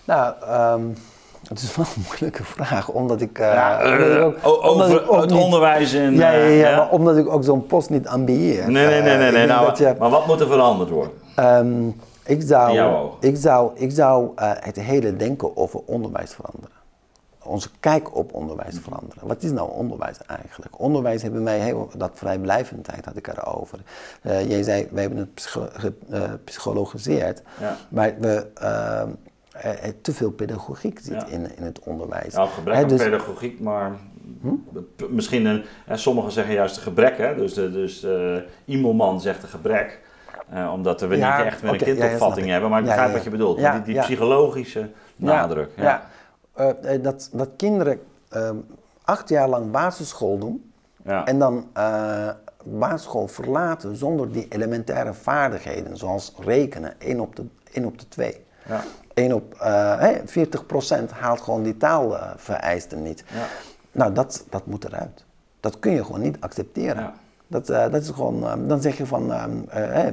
Nou, 0.06 0.36
um 0.74 0.96
het 1.48 1.62
is 1.62 1.76
wel 1.76 1.86
een 1.96 2.04
moeilijke 2.08 2.44
vraag, 2.44 2.90
omdat 2.90 3.22
ik... 3.22 3.40
Uh, 3.40 3.54
ja, 3.54 3.98
uh, 3.98 4.26
ook, 4.26 4.64
over 4.64 4.90
ik 4.90 5.12
ook 5.12 5.22
het 5.22 5.30
niet, 5.30 5.44
onderwijs 5.44 5.94
en... 5.94 6.16
Ja, 6.16 6.32
ja, 6.32 6.48
ja, 6.48 6.76
maar 6.76 6.90
omdat 6.90 7.18
ik 7.18 7.30
ook 7.30 7.44
zo'n 7.44 7.66
post 7.66 7.90
niet 7.90 8.08
ambieer. 8.08 8.72
Nee, 8.72 8.88
nee, 8.88 9.02
nee, 9.02 9.18
nee. 9.18 9.32
nee 9.32 9.48
nou, 9.48 9.78
je, 9.78 9.96
maar 10.00 10.10
wat 10.10 10.28
moet 10.28 10.40
er 10.40 10.48
veranderd 10.48 10.90
worden? 10.90 11.14
Um, 11.40 11.96
ik 12.30 12.42
zou, 12.42 13.12
ik 13.20 13.38
zou, 13.38 13.72
ik 13.76 13.92
zou 13.92 14.32
uh, 14.36 14.52
het 14.60 14.76
hele 14.76 15.16
denken 15.16 15.58
over 15.58 15.80
onderwijs 15.86 16.34
veranderen. 16.34 16.78
Onze 17.44 17.70
kijk 17.80 18.16
op 18.16 18.34
onderwijs 18.34 18.76
veranderen. 18.82 19.28
Wat 19.28 19.44
is 19.44 19.52
nou 19.52 19.72
onderwijs 19.72 20.18
eigenlijk? 20.28 20.80
Onderwijs 20.80 21.22
hebben 21.22 21.44
wij 21.44 21.60
heel, 21.60 21.90
dat 21.98 22.12
vrijblijvendheid 22.14 23.06
had 23.06 23.16
ik 23.16 23.28
erover. 23.28 23.80
Uh, 24.22 24.50
jij 24.50 24.64
zei, 24.64 24.88
we 24.92 25.02
hebben 25.02 25.18
het 25.18 25.34
psycho, 25.34 25.68
gepsychologiseerd, 26.10 27.42
ja. 27.60 27.78
maar 27.90 28.14
we 28.20 28.48
ehm, 28.54 29.10
te 30.02 30.14
veel 30.14 30.32
pedagogiek 30.32 31.00
zit 31.02 31.24
in, 31.28 31.58
in 31.58 31.64
het 31.64 31.80
onderwijs. 31.80 32.34
Ja, 32.34 32.46
gebrek 32.46 32.76
aan 32.76 32.88
dus, 32.88 33.04
pedagogiek, 33.04 33.60
maar 33.60 33.92
hm? 34.42 34.56
misschien, 35.10 35.46
een, 35.46 35.64
sommigen 35.92 36.32
zeggen 36.32 36.54
juist 36.54 36.76
een 36.76 36.82
gebrek. 36.82 37.18
Hè? 37.18 37.36
Dus, 37.36 37.54
de, 37.54 37.72
dus 37.72 38.04
uh, 38.04 38.36
Imelman 38.66 39.22
zegt 39.22 39.44
een 39.44 39.50
gebrek. 39.50 40.00
Uh, 40.54 40.72
omdat 40.74 41.02
we 41.02 41.16
niet 41.16 41.24
echt 41.24 41.62
met 41.62 41.72
een 41.72 41.78
kindopvatting 41.78 42.48
hebben. 42.48 42.70
Maar 42.70 42.80
ik 42.80 42.86
begrijp 42.86 43.14
wat 43.14 43.24
je 43.24 43.30
bedoelt. 43.30 43.58
die, 43.58 43.82
die 43.82 44.00
psychologische 44.00 44.90
nadruk. 45.16 45.72
Ja, 45.76 46.04
uh, 46.60 46.72
dat, 47.02 47.30
dat 47.34 47.50
kinderen 47.58 48.02
ehm, 48.30 48.56
acht 49.04 49.30
jaar 49.30 49.50
lang 49.50 49.72
basisschool 49.72 50.38
doen. 50.38 50.72
En 51.26 51.40
dan 51.40 51.68
basisschool 52.64 53.28
verlaten 53.28 53.96
zonder 53.96 54.32
die 54.32 54.46
elementaire 54.50 55.14
vaardigheden. 55.14 55.98
Zoals 55.98 56.34
rekenen, 56.40 56.94
1 57.00 57.20
op 57.20 57.36
de, 57.36 57.46
1 57.72 57.86
op 57.86 58.00
de 58.00 58.08
2. 58.08 58.46
Ja. 59.20 59.24
1 59.24 59.34
op 59.34 59.54
uh, 59.62 61.06
40% 61.08 61.10
haalt 61.10 61.42
gewoon 61.42 61.64
die 61.64 61.78
taalvereisten 61.78 63.04
niet. 63.04 63.24
Ja. 63.34 63.46
Nou, 63.92 64.14
dat, 64.14 64.46
dat 64.50 64.66
moet 64.66 64.86
eruit. 64.86 65.26
Dat 65.60 65.80
kun 65.80 65.92
je 65.92 66.06
gewoon 66.06 66.22
niet 66.22 66.38
accepteren. 66.40 67.02
Ja. 67.02 67.14
Dat, 67.48 67.70
uh, 67.70 67.92
dat 67.92 68.02
is 68.02 68.10
gewoon, 68.10 68.44
uh, 68.44 68.54
dan 68.68 68.82
zeg 68.82 68.98
je 68.98 69.06
van 69.06 69.32
uh, 69.32 70.06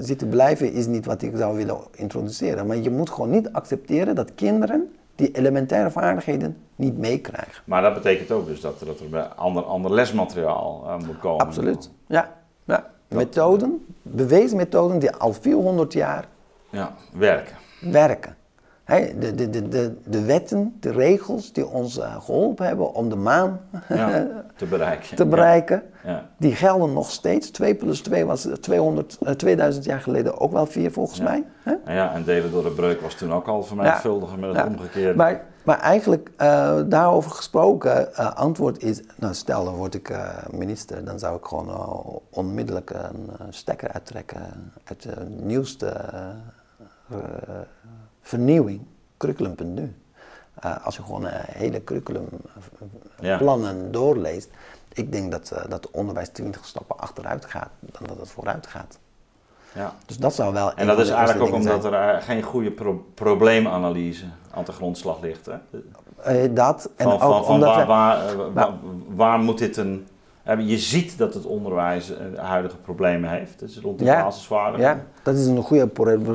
zitten 0.00 0.28
blijven 0.28 0.72
is 0.72 0.86
niet 0.86 1.06
wat 1.06 1.22
ik 1.22 1.36
zou 1.36 1.56
willen 1.56 1.78
introduceren. 1.90 2.66
Maar 2.66 2.76
je 2.76 2.90
moet 2.90 3.10
gewoon 3.10 3.30
niet 3.30 3.52
accepteren 3.52 4.14
dat 4.14 4.34
kinderen 4.34 4.92
die 5.14 5.30
elementaire 5.32 5.90
vaardigheden 5.90 6.56
niet 6.76 6.98
meekrijgen. 6.98 7.62
Maar 7.64 7.82
dat 7.82 7.94
betekent 7.94 8.30
ook 8.30 8.46
dus 8.46 8.60
dat, 8.60 8.78
dat 8.78 9.00
er 9.00 9.22
ander, 9.22 9.62
ander 9.62 9.92
lesmateriaal 9.92 10.98
moet 11.06 11.18
komen. 11.18 11.46
Absoluut, 11.46 11.90
ja. 12.06 12.32
ja. 12.64 12.90
Methoden, 13.08 13.86
bewezen 14.02 14.56
methoden 14.56 14.98
die 14.98 15.12
al 15.12 15.32
400 15.32 15.92
jaar 15.92 16.24
ja, 16.70 16.94
werken. 17.12 17.56
werken 17.80 18.36
de, 18.84 19.34
de, 19.34 19.50
de, 19.50 19.68
de, 19.68 19.94
de 20.04 20.24
wetten, 20.24 20.76
de 20.80 20.90
regels 20.90 21.52
die 21.52 21.66
ons 21.66 21.98
uh, 21.98 22.22
geholpen 22.22 22.66
hebben 22.66 22.94
om 22.94 23.08
de 23.08 23.16
maan 23.16 23.60
ja, 23.88 24.28
te 24.56 24.66
bereiken, 24.66 25.16
te 25.16 25.26
bereiken 25.26 25.82
ja. 26.04 26.28
die 26.36 26.54
gelden 26.54 26.92
nog 26.92 27.10
steeds. 27.10 27.50
2 27.50 27.74
plus 27.74 28.00
2 28.00 28.26
was 28.26 28.48
200, 28.60 29.18
uh, 29.22 29.30
2000 29.30 29.84
jaar 29.84 30.00
geleden 30.00 30.38
ook 30.38 30.52
wel 30.52 30.66
4 30.66 30.92
volgens 30.92 31.20
mij. 31.20 31.44
Hè? 31.62 31.94
Ja, 31.94 32.14
en 32.14 32.24
delen 32.24 32.50
door 32.50 32.62
de 32.62 32.70
breuk 32.70 33.00
was 33.00 33.14
toen 33.14 33.32
ook 33.32 33.48
al 33.48 33.62
vermenigvuldigen 33.62 34.40
met 34.40 34.56
het 34.56 34.66
omgekeerde. 34.66 35.16
Maar, 35.16 35.44
maar 35.64 35.78
eigenlijk 35.78 36.30
uh, 36.38 36.80
daarover 36.86 37.30
gesproken, 37.30 38.14
antwoord 38.34 38.82
is, 38.82 39.00
nou 39.16 39.34
stel 39.34 39.64
dan 39.64 39.74
word 39.74 39.94
ik 39.94 40.16
minister, 40.50 41.04
dan 41.04 41.18
zou 41.18 41.36
ik 41.36 41.44
gewoon 41.44 42.20
onmiddellijk 42.30 42.90
een 42.90 43.30
stekker 43.50 43.92
uittrekken 43.92 44.72
uit 44.84 45.02
de 45.02 45.14
nieuwste 45.28 45.94
vernieuwing, 48.22 48.80
curriculum.nu. 49.16 49.94
Uh, 50.64 50.84
als 50.84 50.96
je 50.96 51.02
gewoon 51.02 51.24
een 51.24 51.32
hele 51.34 51.84
curriculumplannen 51.84 53.84
ja. 53.84 53.90
doorleest, 53.90 54.50
ik 54.92 55.12
denk 55.12 55.30
dat, 55.30 55.52
uh, 55.54 55.58
dat 55.68 55.90
onderwijs 55.90 56.28
20 56.28 56.64
stappen 56.64 56.98
achteruit 56.98 57.44
gaat 57.44 57.70
dan 57.80 58.06
dat 58.06 58.18
het 58.18 58.30
vooruit 58.30 58.66
gaat. 58.66 58.98
Ja. 59.74 59.94
Dus 60.06 60.18
dat 60.18 60.34
zou 60.34 60.52
wel. 60.52 60.74
En 60.74 60.86
dat 60.86 60.98
is 60.98 61.08
eigenlijk 61.08 61.48
ook 61.48 61.54
omdat 61.54 61.84
er 61.84 61.92
uh, 61.92 62.22
geen 62.22 62.42
goede 62.42 62.70
pro 62.70 63.06
probleemanalyse 63.14 64.26
aan 64.50 64.64
de 64.64 64.72
grondslag 64.72 65.20
ligt. 65.20 65.46
Hè? 65.46 65.56
dat. 66.52 66.90
En 66.96 67.04
van, 67.04 67.20
ook 67.20 67.44
van, 67.44 67.60
waar, 67.60 67.86
waar, 67.86 68.52
waar, 68.52 68.72
waar, 69.08 69.38
moet 69.38 69.58
dit 69.58 69.76
een 69.76 70.06
je 70.44 70.78
ziet 70.78 71.18
dat 71.18 71.34
het 71.34 71.44
onderwijs 71.44 72.16
eh, 72.16 72.44
huidige 72.44 72.76
problemen 72.76 73.30
heeft, 73.30 73.58
dus 73.58 73.78
rond 73.78 73.98
de 73.98 74.04
ja, 74.04 74.22
basisvaardigheden. 74.22 74.96
Ja, 74.96 75.04
dat 75.22 75.34
is 75.34 75.46
een 75.46 75.62
goede 75.62 75.86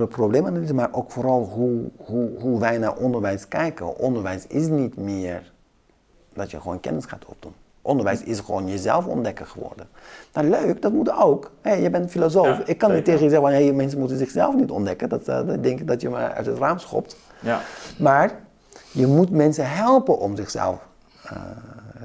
probleemanalyse, 0.08 0.74
maar 0.74 0.90
ook 0.92 1.12
vooral 1.12 1.44
hoe, 1.44 1.90
hoe, 1.98 2.30
hoe 2.40 2.60
wij 2.60 2.78
naar 2.78 2.96
onderwijs 2.96 3.48
kijken. 3.48 3.98
Onderwijs 3.98 4.48
is 4.48 4.68
niet 4.68 4.98
meer 4.98 5.52
dat 6.34 6.52
je 6.52 6.62
gewoon 6.62 6.80
kennis 6.80 7.06
gaat 7.06 7.26
opdoen. 7.26 7.54
Onderwijs 7.82 8.24
is 8.24 8.40
gewoon 8.40 8.68
jezelf 8.68 9.06
ontdekken 9.06 9.48
geworden. 9.48 9.88
Nou, 10.34 10.50
leuk, 10.50 10.82
dat 10.82 10.92
moet 10.92 11.12
ook. 11.12 11.52
Hey, 11.62 11.82
je 11.82 11.90
bent 11.90 12.12
filosoof. 12.12 12.60
ik 12.60 12.78
kan 12.78 12.94
niet 12.94 13.06
tegen 13.06 13.24
je 13.24 13.30
zeggen, 13.30 13.50
hey, 13.50 13.72
mensen 13.72 14.00
moeten 14.00 14.18
zichzelf 14.18 14.56
niet 14.56 14.72
ontdekken. 14.72 15.10
Dat, 15.10 15.30
uh, 15.30 15.48
dat 15.48 15.64
denk 15.64 15.80
ik 15.80 15.88
dat 15.88 16.02
je 16.02 16.10
me 16.10 16.16
uit 16.16 16.46
het 16.46 16.58
raam 16.58 16.80
schopt. 16.80 17.18
Ja. 17.40 17.62
Maar 17.98 18.40
je 18.92 19.08
moet 19.08 19.30
mensen 19.30 19.70
helpen 19.70 20.20
om 20.20 20.36
zichzelf 20.36 20.88
uh, 21.26 21.32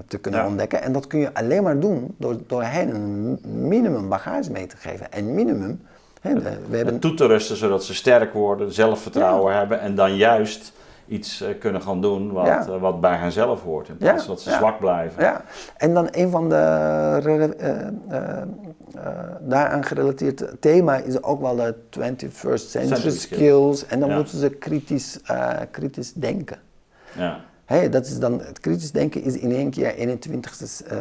te 0.06 0.18
kunnen 0.18 0.46
ontdekken. 0.46 0.82
En 0.82 0.92
dat 0.92 1.06
kun 1.06 1.18
je 1.18 1.34
alleen 1.34 1.62
maar 1.62 1.80
doen 1.80 2.14
door, 2.18 2.36
door 2.46 2.62
hen 2.62 2.94
een 2.94 3.38
minimum 3.68 4.08
bagage 4.08 4.50
mee 4.50 4.66
te 4.66 4.76
geven. 4.76 5.12
En 5.12 5.34
minimum. 5.34 5.80
Hè, 6.20 6.34
we 6.68 6.76
hebben... 6.76 6.98
toe 6.98 7.14
te 7.14 7.26
rusten 7.26 7.56
zodat 7.56 7.84
ze 7.84 7.94
sterk 7.94 8.32
worden, 8.32 8.72
zelfvertrouwen 8.72 9.56
hebben 9.56 9.80
en 9.80 9.94
dan 9.94 10.16
juist 10.16 10.72
iets 11.08 11.42
uh, 11.42 11.48
kunnen 11.58 11.82
gaan 11.82 12.00
doen 12.00 12.32
wat, 12.32 12.68
uh, 12.68 12.80
wat 12.80 13.00
bij 13.00 13.16
henzelf 13.16 13.62
hoort. 13.62 13.88
In 13.88 13.96
plaats 13.96 14.24
van 14.24 14.34
dat 14.34 14.42
ze 14.42 14.50
zwak 14.50 14.78
blijven. 14.78 15.22
Ja. 15.22 15.44
En 15.76 15.94
dan 15.94 16.08
een 16.10 16.30
van 16.30 16.48
de 16.48 17.20
uh, 18.12 18.42
daaraan 19.40 19.84
gerelateerd 19.84 20.44
thema 20.60 20.96
is 20.96 21.22
ook 21.22 21.40
wel 21.40 21.56
de 21.56 21.74
21st 21.98 22.54
century, 22.54 23.10
skills. 23.10 23.86
En 23.86 24.00
dan 24.00 24.12
moeten 24.12 24.38
ze 24.38 24.50
kritisch, 24.50 25.20
kritisch 25.70 26.12
denken. 26.12 26.58
Ja. 27.16 27.40
Hey, 27.64 27.88
dat 27.88 28.06
is 28.06 28.18
dan, 28.18 28.40
het 28.40 28.60
kritisch 28.60 28.92
denken 28.92 29.22
is 29.22 29.36
in 29.36 29.52
één 29.52 29.70
keer 29.70 29.94
21ste 29.94 30.92
uh, 30.92 30.98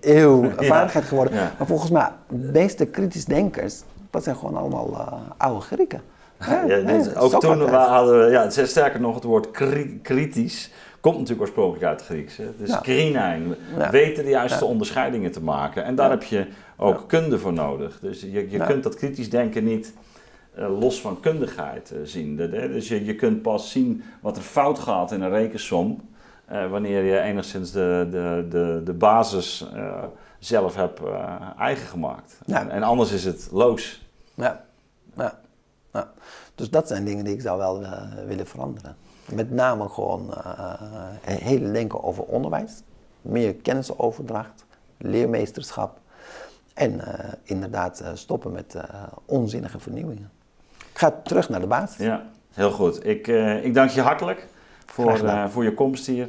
eeuw 0.00 0.50
vaardigheid 0.56 1.04
geworden. 1.04 1.34
Maar 1.34 1.66
volgens 1.66 1.90
mij, 1.90 2.08
de 2.28 2.50
meeste 2.52 2.86
kritisch 2.86 3.24
denkers, 3.24 3.82
dat 4.10 4.24
zijn 4.24 4.36
gewoon 4.36 4.56
allemaal 4.56 4.90
uh, 4.90 5.12
oude 5.36 5.60
Grieken. 5.60 6.02
Ja, 6.66 6.80
dus 6.80 7.14
ook 7.14 7.40
toen 7.40 7.58
we 7.58 7.70
hadden 7.70 8.24
we, 8.24 8.30
ja, 8.30 8.50
sterker 8.50 9.00
nog, 9.00 9.14
het 9.14 9.24
woord 9.24 9.50
kritisch 10.02 10.70
komt 11.04 11.18
natuurlijk 11.18 11.42
oorspronkelijk 11.42 11.84
uit 11.84 12.00
het 12.00 12.08
Grieks. 12.08 12.36
Hè? 12.36 12.44
Dus 12.58 12.68
ja. 13.76 13.90
weten 13.90 14.24
de 14.24 14.30
juiste 14.30 14.64
onderscheidingen 14.64 15.32
te 15.32 15.42
maken. 15.42 15.84
En 15.84 15.94
daar 15.94 16.10
heb 16.10 16.22
je 16.22 16.46
ook 16.76 17.04
kunde 17.06 17.38
voor 17.38 17.52
nodig. 17.52 17.98
Dus 18.00 18.20
je, 18.20 18.50
je 18.50 18.58
kunt 18.58 18.82
dat 18.82 18.94
kritisch 18.94 19.30
denken 19.30 19.64
niet 19.64 19.94
uh, 20.58 20.80
los 20.80 21.00
van 21.00 21.20
kundigheid 21.20 21.92
uh, 21.92 21.98
zien. 22.04 22.36
dus 22.36 22.88
je, 22.88 23.04
je 23.04 23.14
kunt 23.14 23.42
pas 23.42 23.70
zien 23.70 24.02
wat 24.20 24.36
er 24.36 24.42
fout 24.42 24.78
gaat 24.78 25.12
in 25.12 25.20
een 25.20 25.30
rekensom 25.30 26.08
uh, 26.52 26.70
wanneer 26.70 27.02
je 27.02 27.20
enigszins 27.20 27.72
de, 27.72 28.08
de, 28.10 28.46
de, 28.50 28.80
de 28.84 28.92
basis 28.92 29.66
zelf 30.38 30.74
hebt 30.74 31.00
eigen 31.58 31.86
gemaakt. 31.86 32.40
En, 32.46 32.70
en, 32.70 32.82
anders 32.82 33.12
is 33.12 33.24
het 33.24 33.48
loos. 33.52 34.06
Ja. 34.34 34.64
ja. 35.16 35.38
ja. 35.92 36.12
Dus 36.54 36.70
dat 36.70 36.88
zijn 36.88 37.04
dingen 37.04 37.24
die 37.24 37.34
ik 37.34 37.40
zou 37.40 37.58
wel 37.58 37.86
willen 38.26 38.46
veranderen. 38.46 38.96
Met 39.32 39.50
name 39.50 39.88
gewoon 39.88 40.34
hele 41.22 41.70
denken 41.72 42.02
over 42.02 42.24
onderwijs, 42.24 42.82
meer 43.22 43.54
kennisoverdracht, 43.54 44.64
leermeesterschap 44.98 46.00
en 46.74 47.00
inderdaad 47.42 48.02
stoppen 48.14 48.52
met 48.52 48.76
onzinnige 49.24 49.78
vernieuwingen. 49.78 50.30
Ik 50.94 51.00
ga 51.00 51.10
terug 51.10 51.48
naar 51.48 51.60
de 51.60 51.66
basis. 51.66 52.06
Ja, 52.06 52.26
heel 52.52 52.70
goed. 52.70 53.06
Ik, 53.06 53.28
uh, 53.28 53.64
ik 53.64 53.74
dank 53.74 53.90
je 53.90 54.00
hartelijk 54.00 54.46
voor, 54.86 55.22
uh, 55.22 55.48
voor 55.48 55.64
je 55.64 55.74
komst 55.74 56.06
hier. 56.06 56.28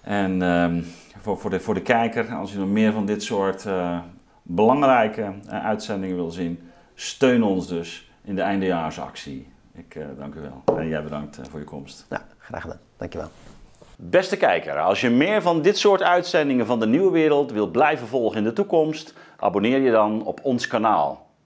En 0.00 0.40
uh, 0.40 0.82
voor, 1.20 1.38
voor, 1.38 1.50
de, 1.50 1.60
voor 1.60 1.74
de 1.74 1.82
kijker, 1.82 2.34
als 2.34 2.52
je 2.52 2.58
nog 2.58 2.68
meer 2.68 2.92
van 2.92 3.06
dit 3.06 3.22
soort 3.22 3.64
uh, 3.64 3.98
belangrijke 4.42 5.32
uitzendingen 5.48 6.16
wil 6.16 6.30
zien, 6.30 6.70
steun 6.94 7.42
ons 7.42 7.68
dus 7.68 8.10
in 8.24 8.34
de 8.34 8.42
eindejaarsactie. 8.42 9.48
Ik 9.74 9.98
dank 10.18 10.34
u 10.34 10.40
wel. 10.40 10.76
En 10.78 10.88
jij 10.88 11.02
bedankt 11.02 11.40
voor 11.50 11.58
je 11.58 11.64
komst. 11.64 12.06
Ja, 12.10 12.22
graag 12.38 12.62
gedaan. 12.62 12.80
Dankjewel. 12.96 13.28
Beste 13.96 14.36
kijker, 14.36 14.78
als 14.78 15.00
je 15.00 15.10
meer 15.10 15.42
van 15.42 15.62
dit 15.62 15.78
soort 15.78 16.02
uitzendingen 16.02 16.66
van 16.66 16.80
de 16.80 16.86
Nieuwe 16.86 17.10
Wereld 17.10 17.52
wilt 17.52 17.72
blijven 17.72 18.06
volgen 18.06 18.38
in 18.38 18.44
de 18.44 18.52
toekomst, 18.52 19.14
abonneer 19.36 19.80
je 19.80 19.90
dan 19.90 20.24
op 20.24 20.40
ons 20.42 20.66
kanaal. 20.66 21.30